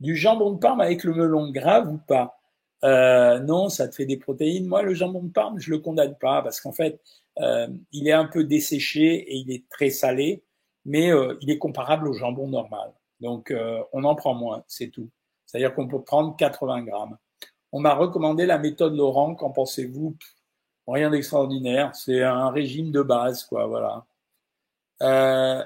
Du 0.00 0.16
jambon 0.16 0.50
de 0.50 0.58
Parme 0.58 0.82
avec 0.82 1.04
le 1.04 1.14
melon, 1.14 1.50
grave 1.50 1.90
ou 1.90 1.98
pas? 1.98 2.38
Euh, 2.84 3.38
Non, 3.38 3.70
ça 3.70 3.88
te 3.88 3.94
fait 3.94 4.04
des 4.04 4.18
protéines. 4.18 4.66
Moi, 4.66 4.82
le 4.82 4.92
jambon 4.92 5.22
de 5.22 5.32
Parme, 5.32 5.58
je 5.58 5.70
le 5.70 5.78
condamne 5.78 6.16
pas 6.20 6.42
parce 6.42 6.60
qu'en 6.60 6.72
fait, 6.72 7.00
euh, 7.40 7.68
il 7.92 8.06
est 8.08 8.12
un 8.12 8.26
peu 8.26 8.44
desséché 8.44 9.14
et 9.14 9.36
il 9.36 9.50
est 9.50 9.66
très 9.70 9.88
salé, 9.88 10.42
mais 10.84 11.10
il 11.40 11.50
est 11.50 11.58
comparable 11.58 12.08
au 12.08 12.12
jambon 12.12 12.48
normal. 12.48 12.92
Donc, 13.24 13.50
euh, 13.50 13.82
on 13.94 14.04
en 14.04 14.14
prend 14.14 14.34
moins, 14.34 14.64
c'est 14.68 14.88
tout. 14.88 15.08
C'est-à-dire 15.46 15.74
qu'on 15.74 15.88
peut 15.88 16.02
prendre 16.02 16.36
80 16.36 16.82
grammes. 16.82 17.16
On 17.72 17.80
m'a 17.80 17.94
recommandé 17.94 18.44
la 18.44 18.58
méthode 18.58 18.94
Laurent. 18.94 19.34
Qu'en 19.34 19.50
pensez-vous? 19.50 20.14
Rien 20.86 21.08
d'extraordinaire. 21.10 21.96
C'est 21.96 22.22
un 22.22 22.50
régime 22.50 22.90
de 22.90 23.00
base, 23.00 23.44
quoi. 23.44 23.66
Voilà. 23.66 24.04
Euh, 25.00 25.64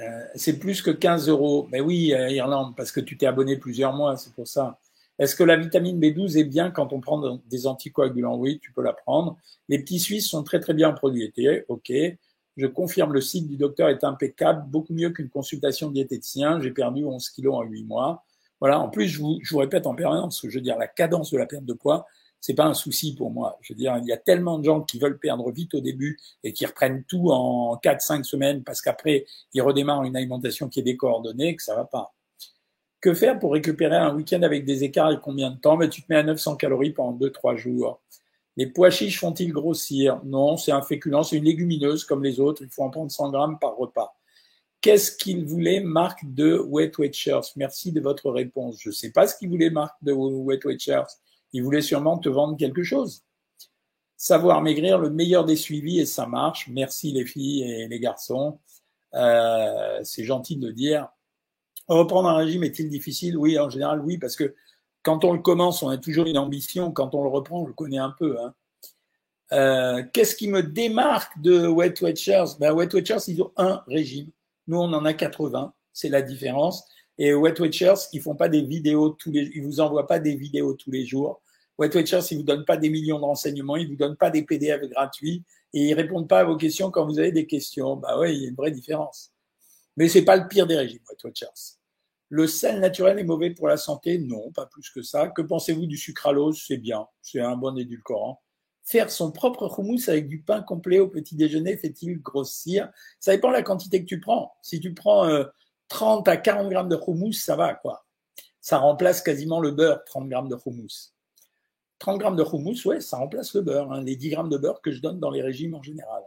euh, 0.00 0.24
c'est 0.36 0.60
plus 0.60 0.82
que 0.82 0.92
15 0.92 1.28
euros. 1.28 1.66
Mais 1.72 1.80
oui, 1.80 2.14
Irlande, 2.30 2.76
parce 2.76 2.92
que 2.92 3.00
tu 3.00 3.18
t'es 3.18 3.26
abonné 3.26 3.56
plusieurs 3.56 3.92
mois, 3.92 4.16
c'est 4.16 4.32
pour 4.32 4.46
ça. 4.46 4.78
Est-ce 5.18 5.34
que 5.34 5.42
la 5.42 5.56
vitamine 5.56 5.98
B12 5.98 6.38
est 6.38 6.44
bien 6.44 6.70
quand 6.70 6.92
on 6.92 7.00
prend 7.00 7.40
des 7.46 7.66
anticoagulants? 7.66 8.36
Oui, 8.36 8.60
tu 8.62 8.72
peux 8.72 8.82
la 8.82 8.92
prendre. 8.92 9.36
Les 9.68 9.80
petits 9.80 9.98
Suisses 9.98 10.28
sont 10.28 10.44
très 10.44 10.60
très 10.60 10.74
bien 10.74 10.90
en 10.90 10.94
produits. 10.94 11.32
Ok. 11.66 11.90
Je 12.58 12.66
confirme, 12.66 13.12
le 13.12 13.20
site 13.20 13.46
du 13.46 13.56
docteur 13.56 13.88
est 13.88 14.02
impeccable, 14.02 14.68
beaucoup 14.68 14.92
mieux 14.92 15.10
qu'une 15.10 15.28
consultation 15.28 15.92
diététicien. 15.92 16.60
J'ai 16.60 16.72
perdu 16.72 17.04
11 17.04 17.30
kilos 17.30 17.54
en 17.54 17.62
8 17.62 17.84
mois. 17.84 18.24
Voilà. 18.60 18.80
En 18.80 18.88
plus, 18.88 19.06
je 19.06 19.20
vous, 19.20 19.38
répète 19.58 19.86
en 19.86 19.94
permanence, 19.94 20.44
je 20.44 20.52
veux 20.52 20.60
dire, 20.60 20.76
la 20.76 20.88
cadence 20.88 21.30
de 21.30 21.38
la 21.38 21.46
perte 21.46 21.64
de 21.64 21.72
poids, 21.72 22.04
c'est 22.40 22.54
pas 22.54 22.64
un 22.64 22.74
souci 22.74 23.14
pour 23.14 23.30
moi. 23.30 23.58
Je 23.62 23.72
veux 23.72 23.76
dire, 23.78 23.96
il 23.98 24.06
y 24.06 24.12
a 24.12 24.16
tellement 24.16 24.58
de 24.58 24.64
gens 24.64 24.80
qui 24.80 24.98
veulent 24.98 25.20
perdre 25.20 25.48
vite 25.52 25.74
au 25.74 25.80
début 25.80 26.18
et 26.42 26.52
qui 26.52 26.66
reprennent 26.66 27.04
tout 27.04 27.30
en 27.30 27.76
4-5 27.76 28.24
semaines 28.24 28.64
parce 28.64 28.80
qu'après, 28.80 29.24
ils 29.54 29.62
redémarrent 29.62 30.02
une 30.02 30.16
alimentation 30.16 30.68
qui 30.68 30.80
est 30.80 30.84
décoordonnée 30.84 31.54
que 31.54 31.62
ça 31.62 31.76
va 31.76 31.84
pas. 31.84 32.12
Que 33.00 33.14
faire 33.14 33.38
pour 33.38 33.52
récupérer 33.52 33.96
un 33.96 34.16
week-end 34.16 34.42
avec 34.42 34.64
des 34.64 34.82
écarts 34.82 35.12
et 35.12 35.18
combien 35.22 35.52
de 35.52 35.58
temps? 35.60 35.76
Mais 35.76 35.88
Tu 35.88 36.02
te 36.02 36.12
mets 36.12 36.18
à 36.18 36.24
900 36.24 36.56
calories 36.56 36.90
pendant 36.90 37.16
2-3 37.16 37.56
jours. 37.56 38.00
Les 38.58 38.66
pois 38.66 38.90
chiches 38.90 39.20
font-ils 39.20 39.52
grossir? 39.52 40.20
Non, 40.24 40.56
c'est 40.56 40.72
un 40.72 40.82
féculent, 40.82 41.22
c'est 41.22 41.36
une 41.36 41.44
légumineuse 41.44 42.04
comme 42.04 42.24
les 42.24 42.40
autres. 42.40 42.60
Il 42.64 42.68
faut 42.68 42.82
en 42.82 42.90
prendre 42.90 43.08
100 43.08 43.30
grammes 43.30 43.58
par 43.60 43.76
repas. 43.76 44.16
Qu'est-ce 44.80 45.16
qu'il 45.16 45.44
voulait, 45.44 45.78
Marc 45.78 46.24
de 46.24 46.58
Wet 46.58 46.90
Shirts? 47.12 47.52
Merci 47.54 47.92
de 47.92 48.00
votre 48.00 48.32
réponse. 48.32 48.78
Je 48.80 48.88
ne 48.88 48.94
sais 48.94 49.12
pas 49.12 49.28
ce 49.28 49.36
qu'il 49.38 49.48
voulait, 49.48 49.70
Marc 49.70 49.94
de 50.02 50.10
Wet 50.10 50.58
Shirts. 50.76 51.20
Il 51.52 51.62
voulait 51.62 51.82
sûrement 51.82 52.18
te 52.18 52.28
vendre 52.28 52.56
quelque 52.56 52.82
chose. 52.82 53.22
Savoir 54.16 54.60
maigrir, 54.60 54.98
le 54.98 55.10
meilleur 55.10 55.44
des 55.44 55.54
suivis 55.54 56.00
et 56.00 56.06
ça 56.06 56.26
marche. 56.26 56.66
Merci 56.68 57.12
les 57.12 57.26
filles 57.26 57.62
et 57.62 57.86
les 57.86 58.00
garçons. 58.00 58.58
Euh, 59.14 60.00
c'est 60.02 60.24
gentil 60.24 60.56
de 60.56 60.72
dire. 60.72 61.06
Reprendre 61.86 62.28
un 62.28 62.36
régime 62.36 62.64
est-il 62.64 62.90
difficile? 62.90 63.38
Oui, 63.38 63.56
en 63.56 63.70
général, 63.70 64.00
oui, 64.00 64.18
parce 64.18 64.34
que 64.34 64.56
quand 65.02 65.24
on 65.24 65.32
le 65.32 65.40
commence, 65.40 65.82
on 65.82 65.88
a 65.88 65.98
toujours 65.98 66.26
une 66.26 66.38
ambition. 66.38 66.92
Quand 66.92 67.14
on 67.14 67.22
le 67.22 67.28
reprend, 67.28 67.62
on 67.62 67.66
le 67.66 67.72
connaît 67.72 67.98
un 67.98 68.14
peu. 68.18 68.38
Hein. 68.40 68.54
Euh, 69.52 70.02
Qu'est-ce 70.12 70.34
qui 70.34 70.48
me 70.48 70.62
démarque 70.62 71.40
de 71.40 71.66
Wet 71.66 71.94
Watchers 72.02 72.44
ben, 72.60 72.72
Wet 72.72 72.94
Watchers, 72.94 73.28
ils 73.28 73.42
ont 73.42 73.52
un 73.56 73.82
régime. 73.86 74.30
Nous, 74.66 74.78
on 74.78 74.92
en 74.92 75.04
a 75.04 75.14
80. 75.14 75.72
C'est 75.92 76.08
la 76.08 76.22
différence. 76.22 76.84
Et 77.16 77.34
Wet 77.34 77.60
Watchers, 77.60 77.94
ils 78.12 78.20
font 78.20 78.36
pas 78.36 78.48
des 78.48 78.62
vidéos 78.62 79.10
tous 79.10 79.32
les, 79.32 79.50
ils 79.54 79.62
vous 79.62 79.80
envoient 79.80 80.06
pas 80.06 80.20
des 80.20 80.36
vidéos 80.36 80.74
tous 80.74 80.90
les 80.90 81.04
jours. 81.04 81.40
Wet 81.78 81.94
Watchers, 81.94 82.20
ils 82.30 82.38
vous 82.38 82.42
donnent 82.42 82.64
pas 82.64 82.76
des 82.76 82.90
millions 82.90 83.18
de 83.18 83.24
renseignements, 83.24 83.76
ils 83.76 83.88
vous 83.88 83.96
donnent 83.96 84.16
pas 84.16 84.30
des 84.30 84.42
PDF 84.42 84.82
gratuits 84.88 85.44
et 85.74 85.80
ils 85.80 85.94
répondent 85.94 86.28
pas 86.28 86.40
à 86.40 86.44
vos 86.44 86.56
questions 86.56 86.90
quand 86.90 87.06
vous 87.06 87.18
avez 87.18 87.32
des 87.32 87.46
questions. 87.46 87.96
Bah 87.96 88.18
ouais, 88.18 88.34
il 88.34 88.42
y 88.42 88.46
a 88.46 88.48
une 88.48 88.54
vraie 88.54 88.70
différence. 88.70 89.32
Mais 89.96 90.08
c'est 90.08 90.24
pas 90.24 90.36
le 90.36 90.46
pire 90.46 90.66
des 90.66 90.76
régimes, 90.76 91.00
Wet 91.08 91.18
Watchers. 91.24 91.77
Le 92.30 92.46
sel 92.46 92.80
naturel 92.80 93.18
est 93.18 93.24
mauvais 93.24 93.50
pour 93.50 93.68
la 93.68 93.78
santé? 93.78 94.18
Non, 94.18 94.52
pas 94.52 94.66
plus 94.66 94.90
que 94.90 95.02
ça. 95.02 95.28
Que 95.28 95.42
pensez-vous 95.42 95.86
du 95.86 95.96
sucralose? 95.96 96.62
C'est 96.66 96.76
bien, 96.76 97.06
c'est 97.22 97.40
un 97.40 97.56
bon 97.56 97.76
édulcorant. 97.78 98.42
Faire 98.84 99.10
son 99.10 99.32
propre 99.32 99.78
houmous 99.78 100.08
avec 100.08 100.28
du 100.28 100.42
pain 100.42 100.62
complet 100.62 100.98
au 100.98 101.08
petit 101.08 101.36
déjeuner 101.36 101.76
fait-il 101.76 102.20
grossir? 102.20 102.90
Ça 103.18 103.32
dépend 103.32 103.48
de 103.48 103.54
la 103.54 103.62
quantité 103.62 104.00
que 104.00 104.06
tu 104.06 104.20
prends. 104.20 104.52
Si 104.62 104.80
tu 104.80 104.94
prends 104.94 105.26
30 105.88 106.28
euh, 106.28 106.30
à 106.30 106.36
40 106.36 106.68
grammes 106.68 106.88
de 106.88 106.98
houmous, 107.06 107.32
ça 107.32 107.56
va 107.56 107.74
quoi. 107.74 108.04
Ça 108.60 108.78
remplace 108.78 109.22
quasiment 109.22 109.60
le 109.60 109.70
beurre, 109.70 110.04
30 110.04 110.28
grammes 110.28 110.48
de 110.48 110.56
houmous. 110.66 111.14
30 111.98 112.18
grammes 112.18 112.36
de 112.36 112.44
houmous, 112.44 112.84
ouais, 112.86 113.00
ça 113.00 113.16
remplace 113.16 113.54
le 113.54 113.62
beurre. 113.62 113.90
Hein, 113.92 114.02
les 114.02 114.16
10 114.16 114.30
grammes 114.30 114.50
de 114.50 114.58
beurre 114.58 114.82
que 114.82 114.92
je 114.92 115.00
donne 115.00 115.18
dans 115.18 115.30
les 115.30 115.42
régimes 115.42 115.74
en 115.74 115.82
général. 115.82 116.22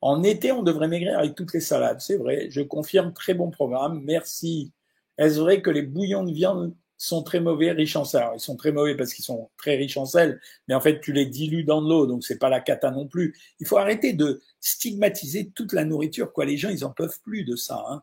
En 0.00 0.22
été, 0.22 0.52
on 0.52 0.62
devrait 0.62 0.88
maigrir 0.88 1.18
avec 1.18 1.34
toutes 1.34 1.52
les 1.52 1.60
salades, 1.60 2.00
c'est 2.00 2.16
vrai. 2.16 2.48
Je 2.50 2.60
confirme, 2.60 3.12
très 3.12 3.34
bon 3.34 3.50
programme. 3.50 4.00
Merci 4.04 4.72
est-ce 5.18 5.40
vrai 5.40 5.62
que 5.62 5.70
les 5.70 5.82
bouillons 5.82 6.24
de 6.24 6.32
viande 6.32 6.74
sont 6.96 7.22
très 7.22 7.40
mauvais, 7.40 7.72
riches 7.72 7.96
en 7.96 8.04
sel? 8.04 8.28
Ils 8.34 8.40
sont 8.40 8.56
très 8.56 8.72
mauvais 8.72 8.96
parce 8.96 9.12
qu'ils 9.12 9.24
sont 9.24 9.50
très 9.56 9.76
riches 9.76 9.96
en 9.96 10.06
sel, 10.06 10.40
mais 10.68 10.74
en 10.74 10.80
fait, 10.80 11.00
tu 11.00 11.12
les 11.12 11.26
dilues 11.26 11.64
dans 11.64 11.82
de 11.82 11.88
l'eau, 11.88 12.06
donc 12.06 12.24
c'est 12.24 12.38
pas 12.38 12.48
la 12.48 12.60
cata 12.60 12.90
non 12.90 13.08
plus. 13.08 13.36
Il 13.60 13.66
faut 13.66 13.76
arrêter 13.76 14.12
de 14.12 14.40
stigmatiser 14.60 15.50
toute 15.50 15.72
la 15.72 15.84
nourriture, 15.84 16.32
quoi. 16.32 16.44
Les 16.44 16.56
gens, 16.56 16.70
ils 16.70 16.84
en 16.84 16.90
peuvent 16.90 17.20
plus 17.22 17.44
de 17.44 17.56
ça. 17.56 17.84
Hein. 17.88 18.02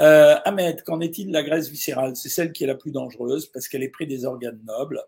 Euh, 0.00 0.36
Ahmed, 0.44 0.82
qu'en 0.82 1.00
est-il 1.00 1.28
de 1.28 1.32
la 1.32 1.42
graisse 1.42 1.68
viscérale? 1.68 2.16
C'est 2.16 2.30
celle 2.30 2.52
qui 2.52 2.64
est 2.64 2.66
la 2.66 2.74
plus 2.74 2.90
dangereuse 2.90 3.46
parce 3.46 3.68
qu'elle 3.68 3.82
est 3.82 3.90
près 3.90 4.06
des 4.06 4.24
organes 4.24 4.60
nobles. 4.64 5.02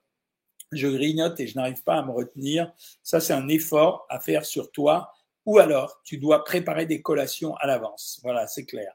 Je 0.71 0.89
grignote 0.89 1.39
et 1.41 1.47
je 1.47 1.57
n'arrive 1.57 1.83
pas 1.83 1.97
à 1.97 2.05
me 2.05 2.13
retenir. 2.13 2.73
Ça, 3.03 3.21
c'est 3.21 3.33
un 3.33 3.49
effort 3.49 4.07
à 4.11 4.21
faire 4.21 4.45
sur 4.45 4.71
toi. 4.71 5.13
Ou 5.47 5.59
alors, 5.59 6.01
tu 6.05 6.19
dois 6.19 6.45
préparer 6.45 6.87
des 6.87 7.03
collations 7.03 7.55
à 7.57 7.67
l'avance. 7.67 8.21
Voilà, 8.23 8.47
c'est 8.47 8.65
clair. 8.65 8.95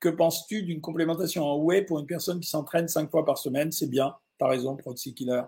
Que 0.00 0.08
penses-tu 0.08 0.62
d'une 0.62 0.80
complémentation 0.80 1.44
en 1.44 1.56
whey 1.56 1.82
pour 1.82 1.98
une 1.98 2.06
personne 2.06 2.40
qui 2.40 2.48
s'entraîne 2.48 2.88
cinq 2.88 3.10
fois 3.10 3.24
par 3.24 3.38
semaine? 3.38 3.72
C'est 3.72 3.88
bien, 3.88 4.14
as 4.40 4.46
raison, 4.46 4.76
Proxy 4.76 5.14
Killer. 5.14 5.42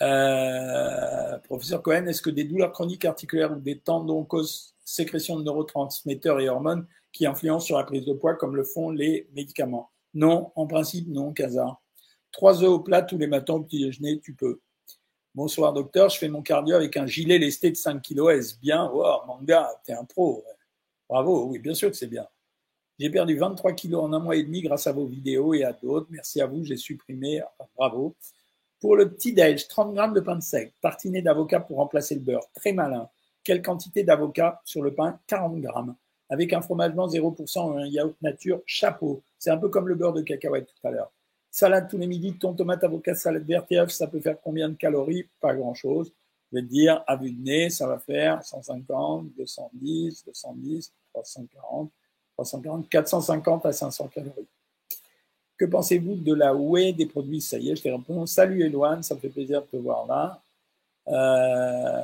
Euh, 0.00 1.38
professeur 1.38 1.82
Cohen, 1.82 2.06
est-ce 2.06 2.22
que 2.22 2.30
des 2.30 2.44
douleurs 2.44 2.72
chroniques 2.72 3.04
articulaires 3.04 3.52
ou 3.52 3.60
des 3.60 3.78
tendons 3.78 4.24
causent 4.24 4.74
sécrétion 4.84 5.38
de 5.38 5.44
neurotransmetteurs 5.44 6.40
et 6.40 6.48
hormones 6.48 6.86
qui 7.12 7.26
influencent 7.26 7.66
sur 7.66 7.78
la 7.78 7.84
prise 7.84 8.04
de 8.04 8.12
poids 8.12 8.34
comme 8.34 8.56
le 8.56 8.64
font 8.64 8.90
les 8.90 9.28
médicaments? 9.34 9.90
Non, 10.14 10.52
en 10.56 10.66
principe, 10.66 11.08
non, 11.08 11.32
Casa. 11.32 11.78
Trois 12.30 12.62
œufs 12.62 12.70
au 12.70 12.80
plat 12.80 13.02
tous 13.02 13.18
les 13.18 13.26
matins 13.26 13.54
au 13.54 13.62
petit 13.62 13.84
déjeuner, 13.84 14.20
tu 14.20 14.34
peux. 14.34 14.60
Bonsoir 15.34 15.72
docteur, 15.72 16.10
je 16.10 16.18
fais 16.18 16.28
mon 16.28 16.42
cardio 16.42 16.76
avec 16.76 16.96
un 16.96 17.06
gilet 17.06 17.38
lesté 17.38 17.70
de 17.70 17.76
5 17.76 18.02
kg. 18.02 18.30
Est-ce 18.30 18.58
bien? 18.58 18.90
Oh, 18.92 19.16
manga, 19.26 19.70
t'es 19.84 19.92
un 19.92 20.04
pro. 20.04 20.44
Bravo, 21.08 21.46
oui, 21.46 21.58
bien 21.58 21.74
sûr 21.74 21.90
que 21.90 21.96
c'est 21.96 22.06
bien. 22.06 22.26
J'ai 23.02 23.10
perdu 23.10 23.36
23 23.36 23.72
kilos 23.72 24.04
en 24.04 24.12
un 24.12 24.20
mois 24.20 24.36
et 24.36 24.44
demi 24.44 24.62
grâce 24.62 24.86
à 24.86 24.92
vos 24.92 25.06
vidéos 25.06 25.54
et 25.54 25.64
à 25.64 25.72
d'autres. 25.72 26.06
Merci 26.10 26.40
à 26.40 26.46
vous, 26.46 26.62
j'ai 26.62 26.76
supprimé. 26.76 27.42
bravo. 27.74 28.14
Pour 28.80 28.94
le 28.94 29.10
petit 29.10 29.32
déj, 29.32 29.66
30 29.66 29.92
grammes 29.92 30.14
de 30.14 30.20
pain 30.20 30.36
de 30.36 30.40
sec, 30.40 30.72
tartiné 30.80 31.20
d'avocat 31.20 31.58
pour 31.58 31.78
remplacer 31.78 32.14
le 32.14 32.20
beurre. 32.20 32.46
Très 32.54 32.72
malin. 32.72 33.08
Quelle 33.42 33.60
quantité 33.60 34.04
d'avocat 34.04 34.62
sur 34.64 34.84
le 34.84 34.94
pain? 34.94 35.18
40 35.26 35.60
grammes. 35.60 35.96
Avec 36.28 36.52
un 36.52 36.60
fromage 36.60 36.92
blanc 36.92 37.08
0% 37.08 37.76
et 37.76 37.82
un 37.82 37.86
yaourt 37.86 38.14
nature, 38.22 38.60
chapeau. 38.66 39.24
C'est 39.36 39.50
un 39.50 39.58
peu 39.58 39.68
comme 39.68 39.88
le 39.88 39.96
beurre 39.96 40.12
de 40.12 40.22
cacahuète 40.22 40.68
tout 40.68 40.86
à 40.86 40.92
l'heure. 40.92 41.10
Salade 41.50 41.88
tous 41.90 41.98
les 41.98 42.06
midis, 42.06 42.38
thon, 42.38 42.54
tomate, 42.54 42.84
avocat, 42.84 43.16
salade 43.16 43.44
verte 43.44 43.72
et 43.72 43.84
ça 43.88 44.06
peut 44.06 44.20
faire 44.20 44.40
combien 44.40 44.68
de 44.68 44.76
calories? 44.76 45.28
Pas 45.40 45.56
grand-chose. 45.56 46.12
Je 46.52 46.58
vais 46.58 46.62
te 46.62 46.68
dire, 46.68 47.02
à 47.08 47.16
vue 47.16 47.32
de 47.32 47.42
nez, 47.42 47.68
ça 47.68 47.88
va 47.88 47.98
faire 47.98 48.44
150, 48.44 49.26
210, 49.36 50.24
210, 50.24 50.92
340, 51.12 51.90
340, 52.44 52.88
450 52.88 53.66
à 53.66 53.72
500 53.72 54.08
calories. 54.08 54.48
Que 55.56 55.64
pensez-vous 55.64 56.16
de 56.16 56.34
la 56.34 56.54
whey 56.54 56.92
des 56.92 57.06
produits? 57.06 57.40
Ça 57.40 57.58
y 57.58 57.70
est, 57.70 57.76
je 57.76 57.82
te 57.82 57.88
réponds. 57.88 58.26
Salut 58.26 58.64
Eloane, 58.64 59.02
ça 59.02 59.14
me 59.14 59.20
fait 59.20 59.28
plaisir 59.28 59.62
de 59.62 59.66
te 59.66 59.76
voir 59.76 60.06
là. 60.06 60.40
Euh, 61.08 62.02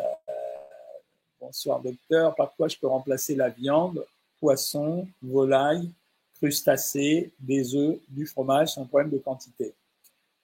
bonsoir 1.41 1.81
docteur, 1.81 2.35
par 2.35 2.55
quoi 2.55 2.69
je 2.69 2.77
peux 2.77 2.87
remplacer 2.87 3.35
la 3.35 3.49
viande, 3.49 4.05
poisson, 4.41 5.07
volaille, 5.23 5.91
crustacés, 6.37 7.33
des 7.41 7.75
œufs, 7.75 7.99
du 8.09 8.27
fromage? 8.27 8.75
Sans 8.75 8.85
problème 8.85 9.11
de 9.11 9.19
quantité 9.19 9.75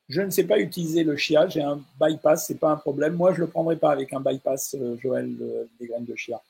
Je 0.09 0.23
ne 0.23 0.31
sais 0.31 0.45
pas 0.45 0.59
utiliser 0.59 1.05
le 1.05 1.17
chia, 1.17 1.47
j'ai 1.49 1.63
un 1.63 1.81
bypass, 2.01 2.47
c'est 2.47 2.59
pas 2.59 2.71
un 2.71 2.77
problème. 2.77 3.15
Moi, 3.15 3.33
je 3.35 3.41
le 3.41 3.47
prendrai 3.47 3.77
pas 3.77 3.93
avec 3.93 4.13
un 4.13 4.21
bypass, 4.21 4.75
euh, 4.75 4.97
Joël, 4.99 5.37
euh, 5.41 5.67
des 5.79 5.87
graines 5.87 6.05
de 6.05 6.17
chia 6.17 6.41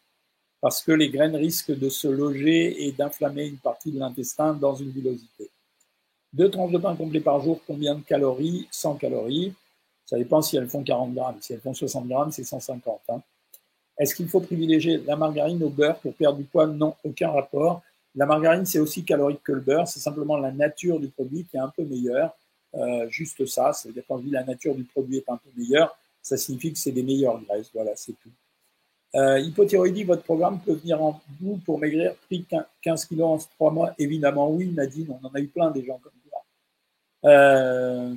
parce 0.64 0.80
que 0.80 0.92
les 0.92 1.10
graines 1.10 1.36
risquent 1.36 1.78
de 1.78 1.90
se 1.90 2.08
loger 2.08 2.86
et 2.86 2.92
d'inflammer 2.92 3.48
une 3.48 3.58
partie 3.58 3.92
de 3.92 3.98
l'intestin 3.98 4.54
dans 4.54 4.74
une 4.74 4.88
villosité. 4.88 5.50
Deux 6.32 6.50
tranches 6.50 6.72
de 6.72 6.78
pain 6.78 6.96
complet 6.96 7.20
par 7.20 7.38
jour, 7.42 7.60
combien 7.66 7.96
de 7.96 8.00
calories? 8.00 8.66
100 8.70 8.94
calories. 8.94 9.52
Ça 10.06 10.16
dépend 10.16 10.40
si 10.40 10.56
elles 10.56 10.70
font 10.70 10.82
40 10.82 11.12
grammes. 11.12 11.36
Si 11.42 11.52
elles 11.52 11.60
font 11.60 11.74
60 11.74 12.08
grammes, 12.08 12.32
c'est 12.32 12.44
150. 12.44 12.98
Hein. 13.10 13.20
Est-ce 13.98 14.14
qu'il 14.14 14.26
faut 14.26 14.40
privilégier 14.40 15.02
la 15.06 15.16
margarine 15.16 15.62
au 15.62 15.68
beurre 15.68 15.98
pour 15.98 16.14
perdre 16.14 16.38
du 16.38 16.44
poids? 16.44 16.66
Non, 16.66 16.94
aucun 17.04 17.30
rapport. 17.30 17.82
La 18.14 18.24
margarine, 18.24 18.64
c'est 18.64 18.78
aussi 18.78 19.04
calorique 19.04 19.42
que 19.44 19.52
le 19.52 19.60
beurre. 19.60 19.86
C'est 19.86 20.00
simplement 20.00 20.38
la 20.38 20.50
nature 20.50 20.98
du 20.98 21.08
produit 21.08 21.44
qui 21.44 21.58
est 21.58 21.60
un 21.60 21.68
peu 21.68 21.84
meilleure. 21.84 22.34
Euh, 22.74 23.06
juste 23.10 23.44
ça. 23.44 23.74
C'est-à-dire 23.74 24.04
quand 24.08 24.18
je 24.18 24.32
la 24.32 24.44
nature 24.44 24.74
du 24.74 24.84
produit 24.84 25.18
est 25.18 25.28
un 25.28 25.36
peu 25.36 25.50
meilleure, 25.58 25.94
ça 26.22 26.38
signifie 26.38 26.72
que 26.72 26.78
c'est 26.78 26.92
des 26.92 27.02
meilleures 27.02 27.38
graisses. 27.42 27.68
Voilà, 27.74 27.90
c'est 27.96 28.14
tout. 28.14 28.30
Euh, 29.14 29.38
hypothyroïdie, 29.38 30.02
votre 30.02 30.24
programme 30.24 30.58
peut 30.60 30.72
venir 30.72 31.00
en 31.00 31.20
bout 31.40 31.60
pour 31.64 31.78
maigrir, 31.78 32.14
pris 32.26 32.44
15 32.82 33.04
kilos 33.04 33.44
en 33.44 33.48
3 33.54 33.70
mois 33.70 33.94
Évidemment, 33.96 34.50
oui, 34.50 34.72
Nadine, 34.74 35.06
on 35.10 35.26
en 35.26 35.30
a 35.30 35.40
eu 35.40 35.46
plein 35.46 35.70
des 35.70 35.84
gens 35.84 36.00
comme 36.02 36.12
toi. 36.28 36.42
Euh, 37.30 38.12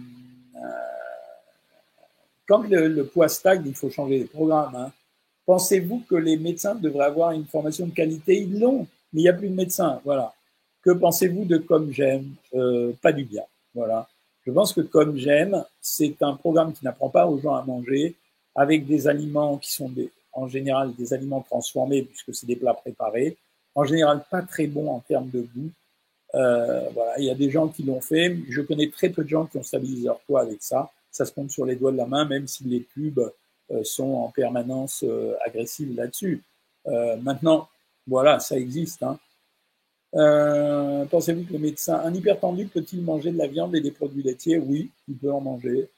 euh, 0.55 0.59
quand 2.47 2.63
le, 2.67 3.03
poids 3.03 3.29
stagne, 3.29 3.61
il 3.65 3.75
faut 3.75 3.91
changer 3.91 4.19
les 4.19 4.25
programmes. 4.25 4.75
Hein. 4.75 4.91
Pensez-vous 5.45 6.03
que 6.09 6.15
les 6.15 6.35
médecins 6.35 6.73
devraient 6.73 7.05
avoir 7.05 7.31
une 7.31 7.45
formation 7.45 7.85
de 7.85 7.91
qualité? 7.93 8.41
Ils 8.41 8.59
l'ont, 8.59 8.87
mais 9.13 9.21
il 9.21 9.23
n'y 9.23 9.29
a 9.29 9.33
plus 9.33 9.49
de 9.49 9.55
médecins. 9.55 10.01
Voilà. 10.03 10.33
Que 10.81 10.91
pensez-vous 10.91 11.45
de 11.45 11.57
Comme 11.57 11.91
J'aime 11.91 12.33
Pas 13.01 13.11
du 13.11 13.23
bien. 13.23 13.43
Voilà. 13.75 14.07
Je 14.45 14.51
pense 14.51 14.73
que 14.73 14.81
Comme 14.81 15.17
J'aime, 15.17 15.63
c'est 15.79 16.21
un 16.23 16.33
programme 16.33 16.73
qui 16.73 16.83
n'apprend 16.83 17.09
pas 17.09 17.27
aux 17.27 17.37
gens 17.37 17.53
à 17.53 17.63
manger 17.63 18.15
avec 18.55 18.87
des 18.87 19.07
aliments 19.07 19.57
qui 19.57 19.71
sont 19.71 19.89
des, 19.89 20.11
en 20.37 20.47
général 20.47 20.93
des 20.95 21.13
aliments 21.13 21.41
transformés 21.41 22.03
puisque 22.03 22.33
c'est 22.33 22.45
des 22.45 22.55
plats 22.55 22.75
préparés, 22.75 23.37
en 23.75 23.83
général 23.83 24.23
pas 24.29 24.41
très 24.43 24.67
bons 24.67 24.89
en 24.89 24.99
termes 24.99 25.29
de 25.29 25.41
goût. 25.41 25.71
Euh, 26.35 26.89
voilà, 26.93 27.17
il 27.19 27.25
y 27.25 27.31
a 27.31 27.35
des 27.35 27.49
gens 27.49 27.67
qui 27.67 27.83
l'ont 27.83 28.01
fait, 28.01 28.37
je 28.49 28.61
connais 28.61 28.89
très 28.89 29.09
peu 29.09 29.23
de 29.23 29.29
gens 29.29 29.45
qui 29.45 29.57
ont 29.57 29.63
stabilisé 29.63 30.05
leur 30.05 30.19
poids 30.19 30.41
avec 30.41 30.61
ça. 30.61 30.91
ça 31.11 31.25
se 31.25 31.31
compte 31.31 31.51
sur 31.51 31.65
les 31.65 31.75
doigts 31.75 31.91
de 31.91 31.97
la 31.97 32.05
main, 32.05 32.25
même 32.25 32.47
si 32.47 32.63
les 32.65 32.81
pubs 32.81 33.31
sont 33.83 34.13
en 34.13 34.29
permanence 34.29 35.03
agressives 35.45 35.95
là-dessus. 35.95 36.43
maintenant, 37.21 37.67
voilà, 38.07 38.39
ça 38.39 38.57
existe. 38.57 39.03
Hein. 39.03 39.17
Pensez-vous 41.09 41.45
que 41.45 41.53
le 41.53 41.59
médecin, 41.59 41.95
un 42.03 42.13
hypertendu 42.13 42.67
peut-il 42.67 43.01
manger 43.01 43.31
de 43.31 43.37
la 43.37 43.47
viande 43.47 43.75
et 43.75 43.81
des 43.81 43.91
produits 43.91 44.23
laitiers? 44.23 44.57
Oui, 44.57 44.91
il 45.07 45.17
peut 45.17 45.31
en 45.31 45.41
manger. 45.41 45.89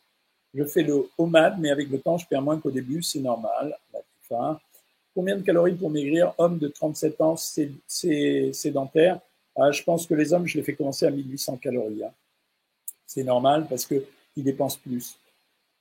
Je 0.53 0.63
fais 0.63 0.81
le 0.81 1.07
OMAD, 1.17 1.59
mais 1.59 1.69
avec 1.69 1.89
le 1.89 1.99
temps, 1.99 2.17
je 2.17 2.25
perds 2.27 2.41
moins 2.41 2.59
qu'au 2.59 2.71
début, 2.71 3.03
c'est 3.03 3.19
normal. 3.19 3.77
Combien 5.15 5.37
de 5.37 5.41
calories 5.41 5.75
pour 5.75 5.89
maigrir 5.89 6.33
Homme 6.37 6.57
de 6.59 6.67
37 6.67 7.21
ans, 7.21 7.35
sédentaire. 7.37 9.19
Ah, 9.55 9.71
je 9.71 9.83
pense 9.83 10.07
que 10.07 10.13
les 10.13 10.33
hommes, 10.33 10.47
je 10.47 10.57
les 10.57 10.63
fais 10.63 10.75
commencer 10.75 11.05
à 11.05 11.11
1800 11.11 11.57
calories. 11.57 12.03
Hein. 12.03 12.11
C'est 13.05 13.23
normal 13.23 13.65
parce 13.69 13.85
qu'ils 13.85 14.03
dépensent 14.37 14.79
plus. 14.81 15.17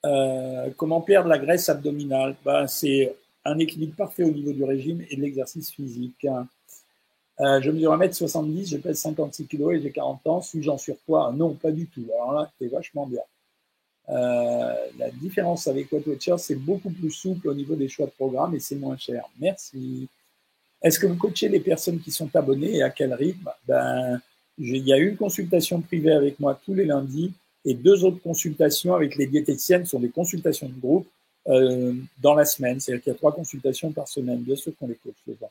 Euh, 0.05 0.71
comment 0.77 1.01
perdre 1.01 1.29
la 1.29 1.39
graisse 1.39 1.69
abdominale? 1.69 2.37
Bah, 2.45 2.67
C'est 2.67 3.15
un 3.45 3.59
équilibre 3.59 3.95
parfait 3.97 4.25
au 4.25 4.31
niveau 4.31 4.53
du 4.53 4.65
régime 4.65 5.05
et 5.11 5.17
de 5.17 5.23
l'exercice 5.23 5.71
physique. 5.71 6.25
Hein. 6.25 6.49
Euh, 7.41 7.61
je 7.61 7.71
mesure 7.71 7.93
1m70, 7.97 8.71
je 8.71 8.77
pèse 8.79 8.99
56 8.99 9.47
kg 9.47 9.73
et 9.75 9.81
j'ai 9.81 9.93
40 9.93 10.27
ans. 10.27 10.43
Suis-je 10.43 10.71
en 10.71 10.79
surpoids? 10.79 11.33
Non, 11.33 11.55
pas 11.55 11.71
du 11.71 11.87
tout. 11.87 12.05
Alors 12.15 12.33
là, 12.33 12.51
c'est 12.59 12.69
vachement 12.69 13.07
bien. 13.07 13.23
Euh, 14.11 14.75
la 14.99 15.11
différence 15.11 15.67
avec 15.67 15.93
Watcher, 15.93 16.37
c'est 16.39 16.55
beaucoup 16.55 16.91
plus 16.91 17.11
souple 17.11 17.49
au 17.49 17.55
niveau 17.55 17.75
des 17.77 17.89
choix 17.89 18.07
de 18.07 18.13
programme 18.13 18.55
et 18.55 18.61
c'est 18.61 18.77
moins 18.77 18.97
cher. 18.97 19.25
Merci. 19.39 20.09
Est-ce 20.81 20.99
que 20.99 21.07
vous 21.07 21.17
coachez 21.17 21.49
les 21.49 21.61
personnes 21.61 22.01
qui 22.01 22.11
sont 22.11 22.35
abonnées 22.35 22.77
et 22.77 22.83
à 22.83 22.91
quel 22.91 23.13
rythme? 23.13 23.51
Ben, 23.67 24.21
Il 24.59 24.87
y 24.87 24.93
a 24.93 24.97
une 24.97 25.17
consultation 25.17 25.81
privée 25.81 26.13
avec 26.13 26.41
moi 26.41 26.59
tous 26.65 26.75
les 26.75 26.85
lundis 26.85 27.33
et 27.65 27.75
deux 27.75 28.05
autres 28.05 28.23
consultations 28.23 28.95
avec 28.95 29.17
les 29.17 29.27
diététiciennes 29.27 29.85
sont 29.85 30.01
des 30.01 30.09
consultations 30.09 30.69
de 30.69 30.81
groupe 30.81 31.07
euh, 31.49 31.93
dans 32.23 32.35
la 32.35 32.45
semaine. 32.45 32.81
C'est-à-dire 32.81 33.03
qu'il 33.03 33.13
y 33.13 33.17
a 33.17 33.19
trois 33.19 33.35
consultations 33.35 33.93
par 33.93 34.09
semaine, 34.09 34.39
bien 34.39 34.57
sûr 34.57 34.73
qu'on 34.79 34.87
les 34.89 34.95
coach 34.95 35.17
dedans. 35.27 35.51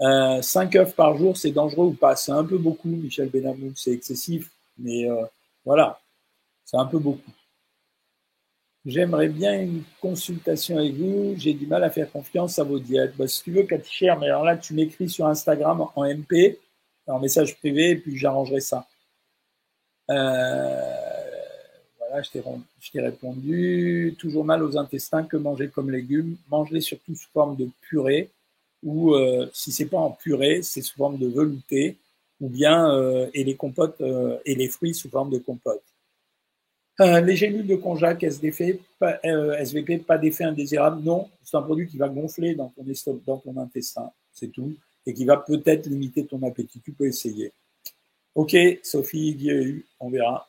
Euh, 0.00 0.40
5 0.40 0.76
œufs 0.76 0.94
par 0.94 1.18
jour, 1.18 1.36
c'est 1.36 1.50
dangereux 1.50 1.88
ou 1.88 1.92
pas? 1.92 2.16
C'est 2.16 2.32
un 2.32 2.44
peu 2.44 2.56
beaucoup, 2.56 2.88
Michel 2.88 3.28
Benamou, 3.28 3.72
c'est 3.76 3.92
excessif, 3.92 4.50
mais 4.78 5.06
voilà, 5.64 6.00
c'est 6.64 6.78
un 6.78 6.86
peu 6.86 6.98
beaucoup. 6.98 7.30
J'aimerais 8.86 9.28
bien 9.28 9.60
une 9.60 9.82
consultation 10.00 10.78
avec 10.78 10.94
vous. 10.94 11.34
J'ai 11.36 11.52
du 11.52 11.66
mal 11.66 11.84
à 11.84 11.90
faire 11.90 12.10
confiance 12.10 12.58
à 12.58 12.64
vos 12.64 12.78
diètes. 12.78 13.14
Bah, 13.16 13.28
si 13.28 13.42
tu 13.42 13.52
veux, 13.52 13.64
Cathy 13.64 13.92
Cher, 13.92 14.18
mais 14.18 14.26
alors 14.26 14.44
là, 14.44 14.56
tu 14.56 14.72
m'écris 14.72 15.08
sur 15.10 15.26
Instagram 15.26 15.86
en 15.94 16.04
MP, 16.04 16.58
en 17.06 17.18
message 17.20 17.58
privé, 17.58 17.90
et 17.90 17.96
puis 17.96 18.16
j'arrangerai 18.16 18.60
ça. 18.60 18.86
Euh, 20.10 20.80
voilà, 21.98 22.22
je 22.22 22.90
t'ai 22.90 23.00
répondu. 23.00 24.16
Toujours 24.18 24.46
mal 24.46 24.62
aux 24.62 24.78
intestins, 24.78 25.24
que 25.24 25.36
manger 25.36 25.68
comme 25.68 25.90
légumes? 25.90 26.36
Mange-les 26.50 26.80
surtout 26.80 27.14
sous 27.14 27.28
forme 27.34 27.56
de 27.56 27.68
purée, 27.82 28.30
ou 28.82 29.14
euh, 29.14 29.50
si 29.52 29.72
c'est 29.72 29.86
pas 29.86 29.98
en 29.98 30.12
purée, 30.12 30.62
c'est 30.62 30.80
sous 30.80 30.96
forme 30.96 31.18
de 31.18 31.28
velouté, 31.28 31.98
ou 32.40 32.48
bien 32.48 32.90
euh, 32.94 33.28
et 33.34 33.44
les 33.44 33.56
compotes 33.56 34.00
et 34.46 34.54
les 34.54 34.68
fruits 34.68 34.94
sous 34.94 35.10
forme 35.10 35.30
de 35.30 35.38
compote. 35.38 35.82
Euh, 37.00 37.20
les 37.20 37.34
gélules 37.34 37.66
de 37.66 37.76
konjac 37.76 38.22
SVP, 38.22 38.80
pas, 38.98 39.18
euh, 39.24 39.56
SVP, 39.56 39.98
pas 39.98 40.18
d'effet 40.18 40.44
indésirable, 40.44 41.02
non. 41.02 41.30
C'est 41.42 41.56
un 41.56 41.62
produit 41.62 41.86
qui 41.86 41.96
va 41.96 42.08
gonfler 42.10 42.54
dans 42.54 42.68
ton, 42.68 42.84
dans 43.26 43.38
ton 43.38 43.56
intestin, 43.56 44.10
c'est 44.32 44.48
tout, 44.48 44.74
et 45.06 45.14
qui 45.14 45.24
va 45.24 45.38
peut-être 45.38 45.86
limiter 45.86 46.26
ton 46.26 46.42
appétit. 46.42 46.80
Tu 46.80 46.92
peux 46.92 47.06
essayer. 47.06 47.52
Ok, 48.34 48.54
Sophie, 48.82 49.82
on 49.98 50.10
verra. 50.10 50.46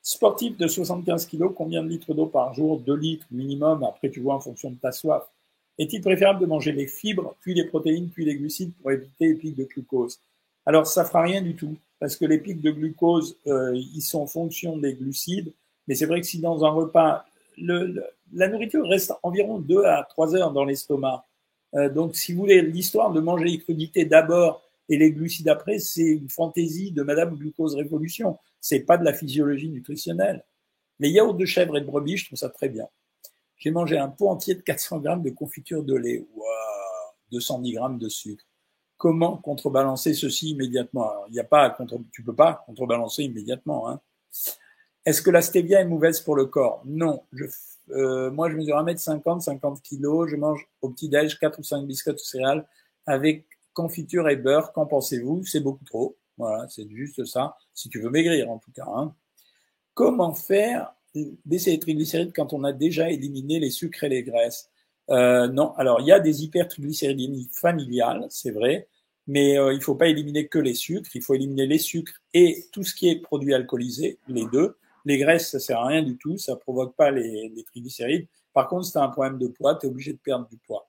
Sportif 0.00 0.56
de 0.56 0.66
75 0.66 1.26
kg, 1.26 1.52
combien 1.54 1.82
de 1.82 1.88
litres 1.88 2.14
d'eau 2.14 2.26
par 2.26 2.54
jour? 2.54 2.80
2 2.80 2.96
litres 2.96 3.26
minimum. 3.30 3.84
Après, 3.84 4.08
tu 4.08 4.20
vois 4.20 4.34
en 4.34 4.40
fonction 4.40 4.70
de 4.70 4.76
ta 4.76 4.92
soif. 4.92 5.24
Est-il 5.76 6.00
préférable 6.00 6.40
de 6.40 6.46
manger 6.46 6.72
les 6.72 6.86
fibres, 6.86 7.36
puis 7.40 7.52
les 7.52 7.64
protéines, 7.64 8.08
puis 8.08 8.24
les 8.24 8.36
glucides 8.36 8.72
pour 8.80 8.90
éviter 8.90 9.28
les 9.28 9.34
pics 9.34 9.56
de 9.56 9.64
glucose? 9.64 10.18
Alors, 10.64 10.86
ça 10.86 11.04
fera 11.04 11.22
rien 11.22 11.42
du 11.42 11.54
tout 11.54 11.76
parce 12.00 12.16
que 12.16 12.24
les 12.24 12.38
pics 12.38 12.60
de 12.60 12.70
glucose, 12.70 13.36
euh, 13.46 13.74
ils 13.74 14.02
sont 14.02 14.20
en 14.20 14.26
fonction 14.26 14.76
des 14.76 14.94
glucides. 14.94 15.52
Mais 15.86 15.94
c'est 15.94 16.06
vrai 16.06 16.20
que 16.20 16.26
si 16.26 16.40
dans 16.40 16.64
un 16.64 16.70
repas, 16.70 17.24
le, 17.56 18.02
la 18.32 18.48
nourriture 18.48 18.86
reste 18.86 19.12
environ 19.22 19.58
2 19.58 19.84
à 19.84 20.06
3 20.08 20.36
heures 20.36 20.52
dans 20.52 20.64
l'estomac. 20.64 21.26
Euh, 21.74 21.88
donc, 21.88 22.16
si 22.16 22.32
vous 22.32 22.40
voulez, 22.40 22.62
l'histoire 22.62 23.12
de 23.12 23.20
manger 23.20 23.46
les 23.46 23.58
crudités 23.58 24.04
d'abord 24.04 24.62
et 24.88 24.96
les 24.96 25.10
glucides 25.12 25.48
après, 25.48 25.78
c'est 25.78 26.02
une 26.02 26.30
fantaisie 26.30 26.92
de 26.92 27.02
Madame 27.02 27.34
Glucose 27.36 27.74
Révolution. 27.74 28.38
C'est 28.60 28.80
pas 28.80 28.96
de 28.96 29.04
la 29.04 29.12
physiologie 29.12 29.68
nutritionnelle. 29.68 30.44
Les 31.00 31.10
yaourts 31.10 31.34
de 31.34 31.44
chèvre 31.44 31.76
et 31.76 31.80
de 31.80 31.86
brebis, 31.86 32.16
je 32.16 32.26
trouve 32.26 32.38
ça 32.38 32.48
très 32.48 32.68
bien. 32.68 32.86
J'ai 33.56 33.70
mangé 33.70 33.98
un 33.98 34.08
pot 34.08 34.28
entier 34.28 34.54
de 34.54 34.60
400 34.60 35.00
grammes 35.00 35.22
de 35.22 35.30
confiture 35.30 35.82
de 35.82 35.94
lait. 35.94 36.24
Waouh 36.34 36.48
210 37.30 37.72
grammes 37.72 37.98
de 37.98 38.08
sucre 38.08 38.44
comment 38.98 39.36
contrebalancer 39.38 40.12
ceci 40.12 40.50
immédiatement 40.50 41.10
Il 41.28 41.32
n'y 41.32 41.40
a 41.40 41.44
pas, 41.44 41.70
contre, 41.70 41.98
tu 42.12 42.22
peux 42.22 42.34
pas 42.34 42.64
contrebalancer 42.66 43.22
immédiatement. 43.22 43.88
Hein. 43.88 44.00
Est-ce 45.06 45.22
que 45.22 45.30
la 45.30 45.40
stevia 45.40 45.80
est 45.80 45.86
mauvaise 45.86 46.20
pour 46.20 46.36
le 46.36 46.44
corps? 46.44 46.82
Non. 46.84 47.22
Euh, 47.90 48.30
moi, 48.30 48.50
je 48.50 48.56
mesure 48.56 48.76
1m50, 48.76 49.40
50 49.40 49.82
kg. 49.82 50.26
Je 50.28 50.36
mange 50.36 50.68
au 50.82 50.90
petit-déj 50.90 51.38
4 51.38 51.58
ou 51.60 51.62
5 51.62 51.86
biscuits 51.86 52.12
ou 52.12 52.18
céréales 52.18 52.68
avec 53.06 53.46
confiture 53.72 54.28
et 54.28 54.36
beurre. 54.36 54.72
Qu'en 54.72 54.84
pensez-vous? 54.84 55.44
C'est 55.46 55.60
beaucoup 55.60 55.84
trop. 55.84 56.18
Voilà, 56.36 56.68
c'est 56.68 56.88
juste 56.90 57.24
ça. 57.24 57.56
Si 57.72 57.88
tu 57.88 58.00
veux 58.00 58.10
maigrir, 58.10 58.50
en 58.50 58.58
tout 58.58 58.72
cas. 58.72 58.86
Hein. 58.86 59.14
Comment 59.94 60.34
faire 60.34 60.92
baisser 61.44 61.70
les 61.70 61.78
triglycérides 61.78 62.32
quand 62.34 62.52
on 62.52 62.62
a 62.64 62.72
déjà 62.72 63.10
éliminé 63.10 63.60
les 63.60 63.70
sucres 63.70 64.04
et 64.04 64.08
les 64.08 64.22
graisses? 64.22 64.68
Euh, 65.10 65.48
non, 65.48 65.72
alors 65.74 66.00
il 66.00 66.06
y 66.06 66.12
a 66.12 66.20
des 66.20 66.44
hypertriglycéridémies 66.44 67.48
familiales, 67.52 68.26
c'est 68.30 68.50
vrai, 68.50 68.88
mais 69.26 69.58
euh, 69.58 69.72
il 69.72 69.78
ne 69.78 69.82
faut 69.82 69.94
pas 69.94 70.08
éliminer 70.08 70.48
que 70.48 70.58
les 70.58 70.74
sucres, 70.74 71.10
il 71.14 71.22
faut 71.22 71.34
éliminer 71.34 71.66
les 71.66 71.78
sucres 71.78 72.22
et 72.34 72.66
tout 72.72 72.84
ce 72.84 72.94
qui 72.94 73.08
est 73.08 73.20
produit 73.20 73.54
alcoolisé, 73.54 74.18
les 74.28 74.46
deux. 74.46 74.76
Les 75.04 75.18
graisses, 75.18 75.50
ça 75.50 75.60
sert 75.60 75.78
à 75.80 75.86
rien 75.86 76.02
du 76.02 76.18
tout, 76.18 76.36
ça 76.38 76.56
provoque 76.56 76.94
pas 76.96 77.10
les, 77.10 77.48
les 77.54 77.64
triglycérides. 77.64 78.26
Par 78.52 78.68
contre, 78.68 78.86
si 78.86 78.92
tu 78.92 78.98
as 78.98 79.02
un 79.02 79.08
problème 79.08 79.38
de 79.38 79.48
poids, 79.48 79.76
tu 79.76 79.86
es 79.86 79.88
obligé 79.88 80.12
de 80.12 80.18
perdre 80.18 80.48
du 80.48 80.58
poids. 80.58 80.88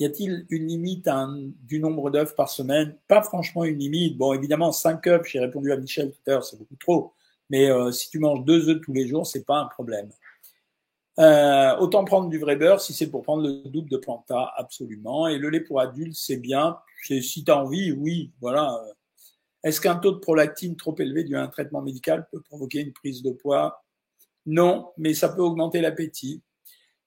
Y 0.00 0.06
a-t-il 0.06 0.46
une 0.48 0.66
limite 0.66 1.10
du 1.62 1.78
nombre 1.78 2.10
d'œufs 2.10 2.34
par 2.34 2.48
semaine? 2.48 2.96
Pas 3.06 3.20
franchement 3.20 3.64
une 3.64 3.78
limite. 3.78 4.16
Bon, 4.16 4.32
évidemment, 4.32 4.72
5 4.72 5.06
œufs, 5.08 5.26
j'ai 5.26 5.40
répondu 5.40 5.70
à 5.72 5.76
Michel 5.76 6.10
tout 6.10 6.20
à 6.26 6.30
l'heure, 6.30 6.44
c'est 6.44 6.56
beaucoup 6.56 6.76
trop. 6.76 7.12
Mais 7.50 7.70
euh, 7.70 7.92
si 7.92 8.08
tu 8.08 8.18
manges 8.18 8.42
deux 8.46 8.70
œufs 8.70 8.80
tous 8.80 8.94
les 8.94 9.06
jours, 9.06 9.26
c'est 9.26 9.44
pas 9.44 9.58
un 9.58 9.66
problème. 9.66 10.08
Euh, 11.20 11.76
autant 11.76 12.04
prendre 12.04 12.30
du 12.30 12.38
vrai 12.38 12.56
beurre 12.56 12.80
si 12.80 12.94
c'est 12.94 13.10
pour 13.10 13.22
prendre 13.22 13.46
le 13.46 13.68
double 13.68 13.90
de 13.90 13.98
Planta, 13.98 14.52
absolument. 14.56 15.28
Et 15.28 15.38
le 15.38 15.50
lait 15.50 15.60
pour 15.60 15.80
adultes, 15.80 16.16
c'est 16.16 16.38
bien. 16.38 16.78
Si 17.04 17.44
tu 17.44 17.50
as 17.50 17.58
envie, 17.58 17.92
oui, 17.92 18.32
voilà. 18.40 18.82
Est-ce 19.62 19.80
qu'un 19.80 19.96
taux 19.96 20.12
de 20.12 20.18
prolactine 20.18 20.76
trop 20.76 20.96
élevé 20.98 21.24
dû 21.24 21.36
à 21.36 21.42
un 21.42 21.48
traitement 21.48 21.82
médical 21.82 22.26
peut 22.32 22.40
provoquer 22.40 22.80
une 22.80 22.94
prise 22.94 23.22
de 23.22 23.32
poids? 23.32 23.84
Non, 24.46 24.92
mais 24.96 25.12
ça 25.12 25.28
peut 25.28 25.42
augmenter 25.42 25.82
l'appétit. 25.82 26.42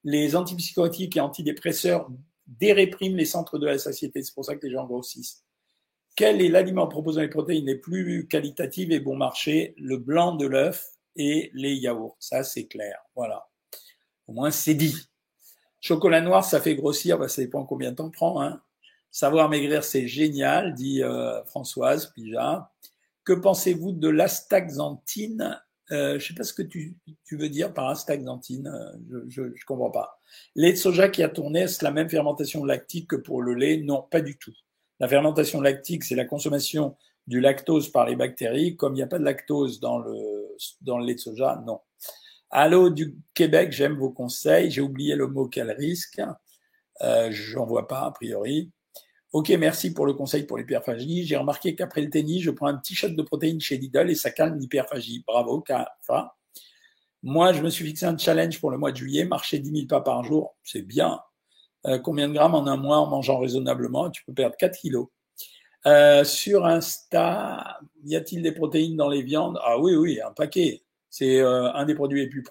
Les 0.04 0.36
antipsychotiques 0.36 1.18
et 1.18 1.20
antidépresseurs 1.20 2.08
dérépriment 2.46 3.16
les 3.16 3.26
centres 3.26 3.58
de 3.58 3.66
la 3.66 3.80
satiété. 3.80 4.22
C'est 4.22 4.36
pour 4.36 4.46
ça 4.46 4.56
que 4.56 4.68
les 4.68 4.74
gens 4.74 4.86
grossissent. 4.86 5.44
Quel 6.16 6.42
est 6.42 6.50
l'aliment 6.50 6.88
proposant 6.88 7.22
les 7.22 7.30
protéines 7.30 7.66
les 7.66 7.78
plus 7.78 8.28
qualitatives 8.28 8.92
et 8.92 9.00
bon 9.00 9.16
marché? 9.16 9.74
Le 9.78 9.98
blanc 9.98 10.36
de 10.36 10.46
l'œuf 10.46 10.86
et 11.16 11.50
les 11.56 11.74
yaourts. 11.74 12.18
Ça, 12.20 12.44
c'est 12.44 12.68
clair. 12.68 13.00
Voilà. 13.16 13.48
Au 14.28 14.34
moins, 14.34 14.52
c'est 14.52 14.74
dit. 14.74 14.96
Chocolat 15.82 16.22
noir, 16.22 16.46
ça 16.46 16.62
fait 16.62 16.76
grossir, 16.76 17.18
bah, 17.18 17.28
ça 17.28 17.42
dépend 17.42 17.66
combien 17.66 17.92
de 17.92 17.98
temps 17.98 18.10
prend. 18.10 18.42
Hein. 18.42 18.62
Savoir 19.12 19.50
maigrir, 19.50 19.84
c'est 19.84 20.08
génial, 20.08 20.74
dit 20.74 21.04
euh, 21.04 21.44
Françoise 21.46 22.12
Pija. 22.16 22.72
Que 23.26 23.34
pensez-vous 23.34 23.92
de 23.92 24.10
l'astaxanthine 24.10 25.62
euh, 25.92 26.18
Je 26.20 26.28
sais 26.28 26.34
pas 26.34 26.44
ce 26.44 26.54
que 26.54 26.62
tu, 26.62 26.98
veux 27.32 27.50
dire 27.50 27.74
par 27.74 27.90
astaxanthine, 27.90 28.68
euh, 28.68 29.20
je, 29.28 29.54
je, 29.54 29.66
comprends 29.66 29.92
pas. 29.92 30.20
Lait 30.56 30.72
de 30.72 30.78
soja 30.78 31.10
qui 31.10 31.22
a 31.22 31.30
tourné, 31.30 31.62
est-ce 31.62 31.84
la 31.84 31.92
même 31.92 32.10
fermentation 32.10 32.66
lactique 32.66 33.10
que 33.10 33.16
pour 33.16 33.42
le 33.42 33.54
lait? 33.54 33.78
Non, 33.78 34.08
pas 34.10 34.22
du 34.22 34.38
tout. 34.38 34.54
La 35.00 35.08
fermentation 35.08 35.62
lactique, 35.62 36.04
c'est 36.04 36.16
la 36.16 36.26
consommation 36.26 36.96
du 37.28 37.40
lactose 37.40 37.90
par 37.90 38.06
les 38.06 38.16
bactéries. 38.16 38.76
Comme 38.78 38.94
il 38.94 38.98
n'y 38.98 39.04
a 39.04 39.08
pas 39.08 39.20
de 39.20 39.26
lactose 39.26 39.80
dans 39.80 40.00
le, 40.00 40.56
dans 40.82 40.98
le 40.98 41.06
lait 41.06 41.16
de 41.16 41.20
soja, 41.20 41.62
non. 41.66 41.82
Allô 42.56 42.92
du 42.92 43.16
Québec, 43.34 43.72
j'aime 43.72 43.96
vos 43.96 44.12
conseils. 44.12 44.70
J'ai 44.70 44.82
oublié 44.82 45.16
le 45.16 45.26
mot 45.26 45.48
quel 45.48 45.72
risque. 45.72 46.22
Euh, 47.02 47.30
J'en 47.32 47.66
vois 47.66 47.88
pas, 47.88 48.02
a 48.02 48.12
priori. 48.12 48.72
Ok, 49.32 49.50
merci 49.58 49.92
pour 49.92 50.06
le 50.06 50.14
conseil 50.14 50.44
pour 50.44 50.60
l'hyperphagie. 50.60 51.26
J'ai 51.26 51.36
remarqué 51.36 51.74
qu'après 51.74 52.02
le 52.02 52.12
tennis, 52.12 52.44
je 52.44 52.52
prends 52.52 52.68
un 52.68 52.78
petit 52.78 52.94
shot 52.94 53.10
de 53.10 53.24
protéines 53.24 53.60
chez 53.60 53.80
Lidl 53.80 54.08
et 54.08 54.14
ça 54.14 54.30
calme 54.30 54.60
l'hyperphagie. 54.60 55.24
Bravo, 55.26 55.62
Kafa. 55.62 56.36
Moi, 57.24 57.54
je 57.54 57.64
me 57.64 57.72
suis 57.72 57.86
fixé 57.86 58.06
un 58.06 58.16
challenge 58.16 58.60
pour 58.60 58.70
le 58.70 58.78
mois 58.78 58.92
de 58.92 58.98
juillet, 58.98 59.26
marcher 59.26 59.58
10 59.58 59.72
000 59.72 59.88
pas 59.88 60.02
par 60.02 60.24
jour. 60.24 60.56
C'est 60.62 60.84
bien. 60.84 61.22
Euh, 61.88 61.98
combien 61.98 62.28
de 62.28 62.34
grammes 62.34 62.54
en 62.54 62.68
un 62.68 62.78
mois 62.78 62.98
en 62.98 63.08
mangeant 63.08 63.40
raisonnablement? 63.40 64.12
Tu 64.12 64.24
peux 64.26 64.34
perdre 64.34 64.56
4 64.58 64.78
kilos. 64.78 65.08
Euh, 65.88 66.24
sur 66.24 66.68
Insta, 66.68 67.80
y 68.06 68.16
a-t-il 68.16 68.44
des 68.44 68.52
protéines 68.52 68.96
dans 68.96 69.10
les 69.10 69.24
viandes? 69.24 69.58
Ah 69.64 69.80
oui, 69.80 69.96
oui, 69.96 70.22
un 70.22 70.34
paquet 70.34 70.83
C'est 71.16 71.42
un 71.42 71.86
des 71.86 71.94
produits 71.94 72.22
les 72.22 72.28
plus 72.28 72.44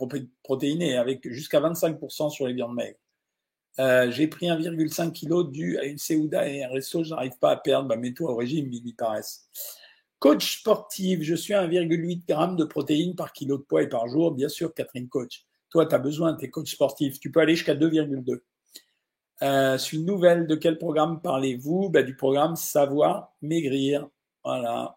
protéinés, 0.44 0.96
avec 0.96 1.29
jusqu'à 1.29 1.61
25% 1.61 2.31
sur 2.31 2.46
les 2.46 2.55
viandes 2.55 2.77
maigres. 2.77 4.12
j'ai 4.12 4.29
pris 4.29 4.46
1,5 4.46 5.11
kg 5.11 5.51
dû 5.51 5.79
à 5.79 5.85
une 5.85 5.98
Ceuda 5.98 6.48
et 6.48 6.62
un 6.62 6.68
resto, 6.68 7.03
je 7.03 7.11
n'arrive 7.11 7.37
pas 7.40 7.51
à 7.51 7.57
perdre, 7.57 7.88
bah, 7.88 7.96
mets-toi 7.96 8.31
au 8.31 8.37
régime, 8.37 8.72
il 8.72 8.85
m'y 8.85 8.92
paraissent. 8.92 9.48
Coach 10.20 10.61
sportif, 10.61 11.22
je 11.22 11.35
suis 11.35 11.55
à 11.55 11.66
1,8 11.66 12.22
g 12.29 12.57
de 12.57 12.64
protéines 12.64 13.16
par 13.16 13.33
kilo 13.33 13.59
de 13.59 13.64
poids 13.64 13.83
et 13.83 13.88
par 13.88 14.07
jour. 14.07 14.31
Bien 14.31 14.48
sûr, 14.48 14.72
Catherine 14.72 15.09
Coach. 15.09 15.44
Toi, 15.68 15.85
tu 15.87 15.96
as 15.96 15.98
besoin, 15.98 16.35
tes 16.35 16.48
coachs 16.48 16.68
sportifs. 16.68 17.18
Tu 17.18 17.33
peux 17.33 17.40
aller 17.40 17.57
jusqu'à 17.57 17.75
2,2. 17.75 18.44
Euh, 19.42 19.77
suis 19.77 19.98
nouvelle, 19.98 20.46
de 20.46 20.55
quel 20.55 20.79
programme 20.79 21.20
parlez-vous? 21.20 21.90
Bah, 21.90 22.05
Du 22.05 22.14
programme 22.14 22.55
Savoir 22.55 23.33
Maigrir. 23.42 24.09
Voilà. 24.44 24.96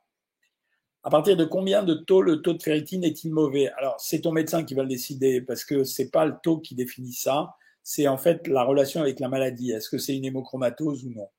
À 1.05 1.11
partir 1.11 1.37
de 1.37 1.45
combien 1.45 1.83
de 1.83 1.93
taux 1.93 2.23
le 2.23 2.41
taux 2.41 2.53
de 2.53 2.63
ferritine 2.63 3.03
est-il 3.03 3.31
mauvais? 3.31 3.69
Alors, 3.77 3.93
c'est 3.99 4.21
ton 4.21 4.31
médecin 4.31 4.63
qui 4.63 4.73
va 4.73 4.81
le 4.81 4.89
décider 4.89 5.39
parce 5.39 5.63
que 5.63 5.83
c'est 5.83 6.09
pas 6.09 6.25
le 6.25 6.33
taux 6.41 6.57
qui 6.57 6.73
définit 6.73 7.13
ça. 7.13 7.53
C'est 7.83 8.07
en 8.07 8.17
fait 8.17 8.47
la 8.47 8.63
relation 8.63 9.01
avec 9.01 9.19
la 9.19 9.29
maladie. 9.29 9.69
Est-ce 9.69 9.87
que 9.87 9.99
c'est 9.99 10.17
une 10.17 10.25
hémochromatose 10.25 11.05
ou 11.05 11.11
non? 11.11 11.29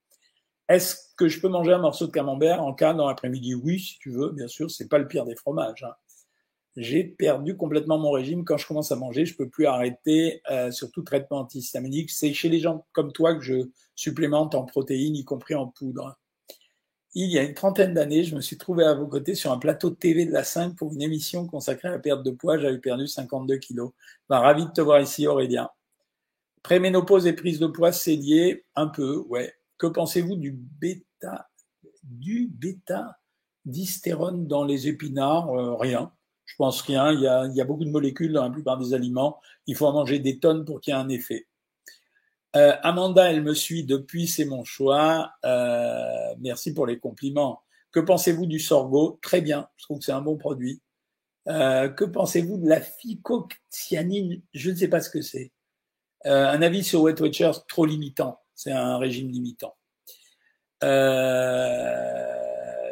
Est-ce 0.68 1.12
que 1.16 1.26
je 1.26 1.40
peux 1.40 1.48
manger 1.48 1.72
un 1.72 1.80
morceau 1.80 2.06
de 2.06 2.12
camembert 2.12 2.62
en 2.62 2.74
cas 2.74 2.94
dans 2.94 3.08
l'après-midi? 3.08 3.56
Oui, 3.56 3.80
si 3.80 3.98
tu 3.98 4.12
veux, 4.12 4.30
bien 4.30 4.46
sûr, 4.46 4.70
c'est 4.70 4.88
pas 4.88 4.98
le 4.98 5.08
pire 5.08 5.24
des 5.24 5.34
fromages. 5.34 5.82
Hein. 5.82 5.94
J'ai 6.76 7.02
perdu 7.02 7.56
complètement 7.56 7.98
mon 7.98 8.12
régime. 8.12 8.44
Quand 8.44 8.58
je 8.58 8.68
commence 8.68 8.92
à 8.92 8.96
manger, 8.96 9.26
je 9.26 9.34
peux 9.34 9.48
plus 9.48 9.66
arrêter, 9.66 10.42
euh, 10.48 10.70
surtout 10.70 11.02
traitement 11.02 11.38
antihistaminique. 11.38 12.12
C'est 12.12 12.32
chez 12.34 12.50
les 12.50 12.60
gens 12.60 12.86
comme 12.92 13.10
toi 13.10 13.34
que 13.34 13.42
je 13.42 13.68
supplémente 13.96 14.54
en 14.54 14.62
protéines, 14.62 15.16
y 15.16 15.24
compris 15.24 15.56
en 15.56 15.66
poudre. 15.66 16.16
Il 17.18 17.30
y 17.30 17.38
a 17.38 17.42
une 17.42 17.54
trentaine 17.54 17.94
d'années, 17.94 18.24
je 18.24 18.36
me 18.36 18.42
suis 18.42 18.58
trouvé 18.58 18.84
à 18.84 18.92
vos 18.92 19.06
côtés 19.06 19.34
sur 19.34 19.50
un 19.50 19.56
plateau 19.56 19.88
TV 19.88 20.26
de 20.26 20.32
la 20.32 20.44
5 20.44 20.76
pour 20.76 20.92
une 20.92 21.00
émission 21.00 21.46
consacrée 21.46 21.88
à 21.88 21.92
la 21.92 21.98
perte 21.98 22.22
de 22.22 22.30
poids. 22.30 22.58
J'avais 22.58 22.76
perdu 22.76 23.06
52 23.06 23.56
kilos. 23.56 23.92
Bah, 24.28 24.40
ravi 24.40 24.66
de 24.66 24.70
te 24.70 24.82
voir 24.82 25.00
ici, 25.00 25.26
Aurélien. 25.26 25.70
Préménopause 26.62 27.26
et 27.26 27.32
prise 27.32 27.58
de 27.58 27.68
poids, 27.68 27.90
c'est 27.90 28.16
lié 28.16 28.66
un 28.74 28.88
peu, 28.88 29.24
ouais. 29.30 29.54
Que 29.78 29.86
pensez-vous 29.86 30.36
du 30.36 30.52
bêta, 30.52 31.48
du 32.02 32.48
bêta 32.52 33.18
dans 33.64 34.64
les 34.64 34.86
épinards? 34.86 35.48
Euh, 35.54 35.74
Rien. 35.74 36.12
Je 36.44 36.54
pense 36.56 36.82
rien. 36.82 37.12
Il 37.12 37.20
y, 37.20 37.26
a, 37.60 37.64
beaucoup 37.64 37.86
de 37.86 37.90
molécules 37.90 38.34
dans 38.34 38.44
la 38.44 38.50
plupart 38.50 38.76
des 38.76 38.92
aliments. 38.92 39.40
Il 39.66 39.74
faut 39.74 39.86
en 39.86 39.92
manger 39.92 40.18
des 40.18 40.38
tonnes 40.38 40.66
pour 40.66 40.82
qu'il 40.82 40.92
y 40.92 40.96
ait 40.96 41.00
un 41.00 41.08
effet. 41.08 41.46
Euh, 42.56 42.74
Amanda, 42.82 43.30
elle 43.30 43.42
me 43.42 43.52
suit 43.52 43.84
depuis, 43.84 44.26
c'est 44.26 44.46
mon 44.46 44.64
choix. 44.64 45.32
Euh, 45.44 46.34
merci 46.40 46.72
pour 46.72 46.86
les 46.86 46.98
compliments. 46.98 47.62
Que 47.92 48.00
pensez-vous 48.00 48.46
du 48.46 48.58
sorgho? 48.58 49.18
Très 49.20 49.42
bien. 49.42 49.68
Je 49.76 49.84
trouve 49.84 49.98
que 49.98 50.04
c'est 50.04 50.12
un 50.12 50.22
bon 50.22 50.38
produit. 50.38 50.80
Euh, 51.48 51.90
que 51.90 52.04
pensez-vous 52.04 52.56
de 52.56 52.66
la 52.66 52.80
phycocyanine? 52.80 54.40
Je 54.54 54.70
ne 54.70 54.76
sais 54.76 54.88
pas 54.88 55.00
ce 55.00 55.10
que 55.10 55.20
c'est. 55.20 55.52
Un 56.24 56.62
avis 56.62 56.82
sur 56.82 57.02
Weight 57.02 57.20
Watchers 57.20 57.52
trop 57.68 57.84
limitant. 57.84 58.40
C'est 58.54 58.72
un 58.72 58.96
régime 58.98 59.28
limitant. 59.30 59.76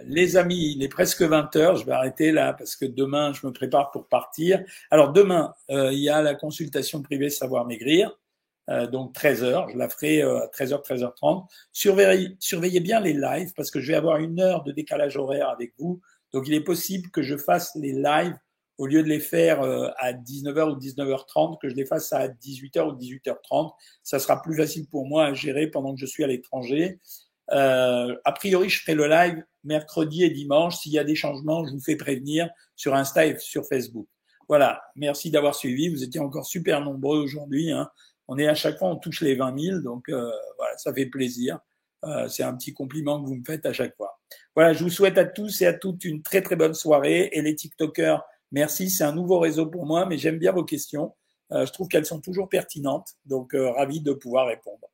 Les 0.06 0.36
amis, 0.36 0.74
il 0.76 0.82
est 0.82 0.88
presque 0.88 1.22
20 1.22 1.56
heures. 1.56 1.76
Je 1.76 1.86
vais 1.86 1.92
arrêter 1.92 2.30
là 2.32 2.52
parce 2.52 2.76
que 2.76 2.84
demain, 2.84 3.32
je 3.32 3.46
me 3.46 3.52
prépare 3.52 3.90
pour 3.90 4.06
partir. 4.08 4.62
Alors 4.90 5.12
demain, 5.12 5.54
il 5.68 5.98
y 5.98 6.10
a 6.10 6.22
la 6.22 6.34
consultation 6.34 7.02
privée 7.02 7.30
Savoir 7.30 7.66
Maigrir. 7.66 8.16
Euh, 8.70 8.86
donc 8.86 9.12
13 9.12 9.44
heures. 9.44 9.68
Je 9.68 9.76
la 9.76 9.88
ferai 9.88 10.22
à 10.22 10.46
13h, 10.46 10.82
13h30. 10.82 11.46
Surveillez, 11.72 12.36
surveillez 12.38 12.80
bien 12.80 13.00
les 13.00 13.12
lives 13.12 13.52
parce 13.54 13.70
que 13.70 13.80
je 13.80 13.88
vais 13.88 13.96
avoir 13.96 14.18
une 14.18 14.40
heure 14.40 14.62
de 14.62 14.72
décalage 14.72 15.16
horaire 15.16 15.48
avec 15.50 15.74
vous. 15.78 16.00
Donc 16.32 16.48
il 16.48 16.54
est 16.54 16.60
possible 16.60 17.10
que 17.10 17.22
je 17.22 17.36
fasse 17.36 17.74
les 17.74 17.92
lives 17.92 18.36
au 18.78 18.86
lieu 18.86 19.02
de 19.02 19.08
les 19.08 19.20
faire 19.20 19.62
euh, 19.62 19.88
à 19.98 20.12
19h 20.12 20.72
ou 20.72 20.78
19h30, 20.78 21.58
que 21.60 21.68
je 21.68 21.74
les 21.74 21.86
fasse 21.86 22.12
à 22.12 22.28
18h 22.28 22.88
ou 22.88 22.98
18h30. 22.98 23.72
Ça 24.02 24.18
sera 24.18 24.42
plus 24.42 24.56
facile 24.56 24.88
pour 24.88 25.06
moi 25.06 25.26
à 25.26 25.34
gérer 25.34 25.68
pendant 25.68 25.94
que 25.94 26.00
je 26.00 26.06
suis 26.06 26.24
à 26.24 26.26
l'étranger. 26.26 26.98
Euh, 27.52 28.16
a 28.24 28.32
priori, 28.32 28.68
je 28.68 28.80
ferai 28.80 28.94
le 28.94 29.06
live 29.06 29.44
mercredi 29.62 30.24
et 30.24 30.30
dimanche. 30.30 30.76
S'il 30.76 30.92
y 30.92 30.98
a 30.98 31.04
des 31.04 31.14
changements, 31.14 31.64
je 31.66 31.72
vous 31.72 31.80
fais 31.80 31.96
prévenir 31.96 32.50
sur 32.74 32.94
Insta 32.94 33.26
et 33.26 33.38
sur 33.38 33.66
Facebook. 33.66 34.08
Voilà, 34.48 34.82
merci 34.96 35.30
d'avoir 35.30 35.54
suivi. 35.54 35.88
Vous 35.88 36.02
étiez 36.02 36.20
encore 36.20 36.44
super 36.44 36.80
nombreux 36.80 37.18
aujourd'hui. 37.18 37.70
Hein. 37.70 37.88
On 38.28 38.38
est 38.38 38.46
à 38.48 38.54
chaque 38.54 38.78
fois, 38.78 38.88
on 38.88 38.96
touche 38.96 39.20
les 39.20 39.34
20 39.34 39.58
000, 39.58 39.78
donc 39.80 40.08
euh, 40.08 40.30
voilà, 40.56 40.76
ça 40.78 40.92
fait 40.94 41.06
plaisir. 41.06 41.58
Euh, 42.04 42.28
c'est 42.28 42.42
un 42.42 42.54
petit 42.54 42.74
compliment 42.74 43.22
que 43.22 43.26
vous 43.26 43.36
me 43.36 43.44
faites 43.44 43.66
à 43.66 43.72
chaque 43.72 43.96
fois. 43.96 44.18
Voilà, 44.54 44.72
je 44.72 44.84
vous 44.84 44.90
souhaite 44.90 45.18
à 45.18 45.24
tous 45.24 45.62
et 45.62 45.66
à 45.66 45.72
toutes 45.72 46.04
une 46.04 46.22
très 46.22 46.42
très 46.42 46.56
bonne 46.56 46.74
soirée. 46.74 47.30
Et 47.32 47.42
les 47.42 47.54
TikTokers, 47.54 48.22
Merci, 48.54 48.88
c'est 48.88 49.02
un 49.04 49.12
nouveau 49.12 49.40
réseau 49.40 49.66
pour 49.66 49.84
moi, 49.84 50.06
mais 50.06 50.16
j'aime 50.16 50.38
bien 50.38 50.52
vos 50.52 50.64
questions. 50.64 51.14
Euh, 51.50 51.66
je 51.66 51.72
trouve 51.72 51.88
qu'elles 51.88 52.06
sont 52.06 52.20
toujours 52.20 52.48
pertinentes, 52.48 53.16
donc 53.24 53.52
ravi 53.52 54.00
de 54.00 54.12
pouvoir 54.12 54.46
répondre. 54.46 54.88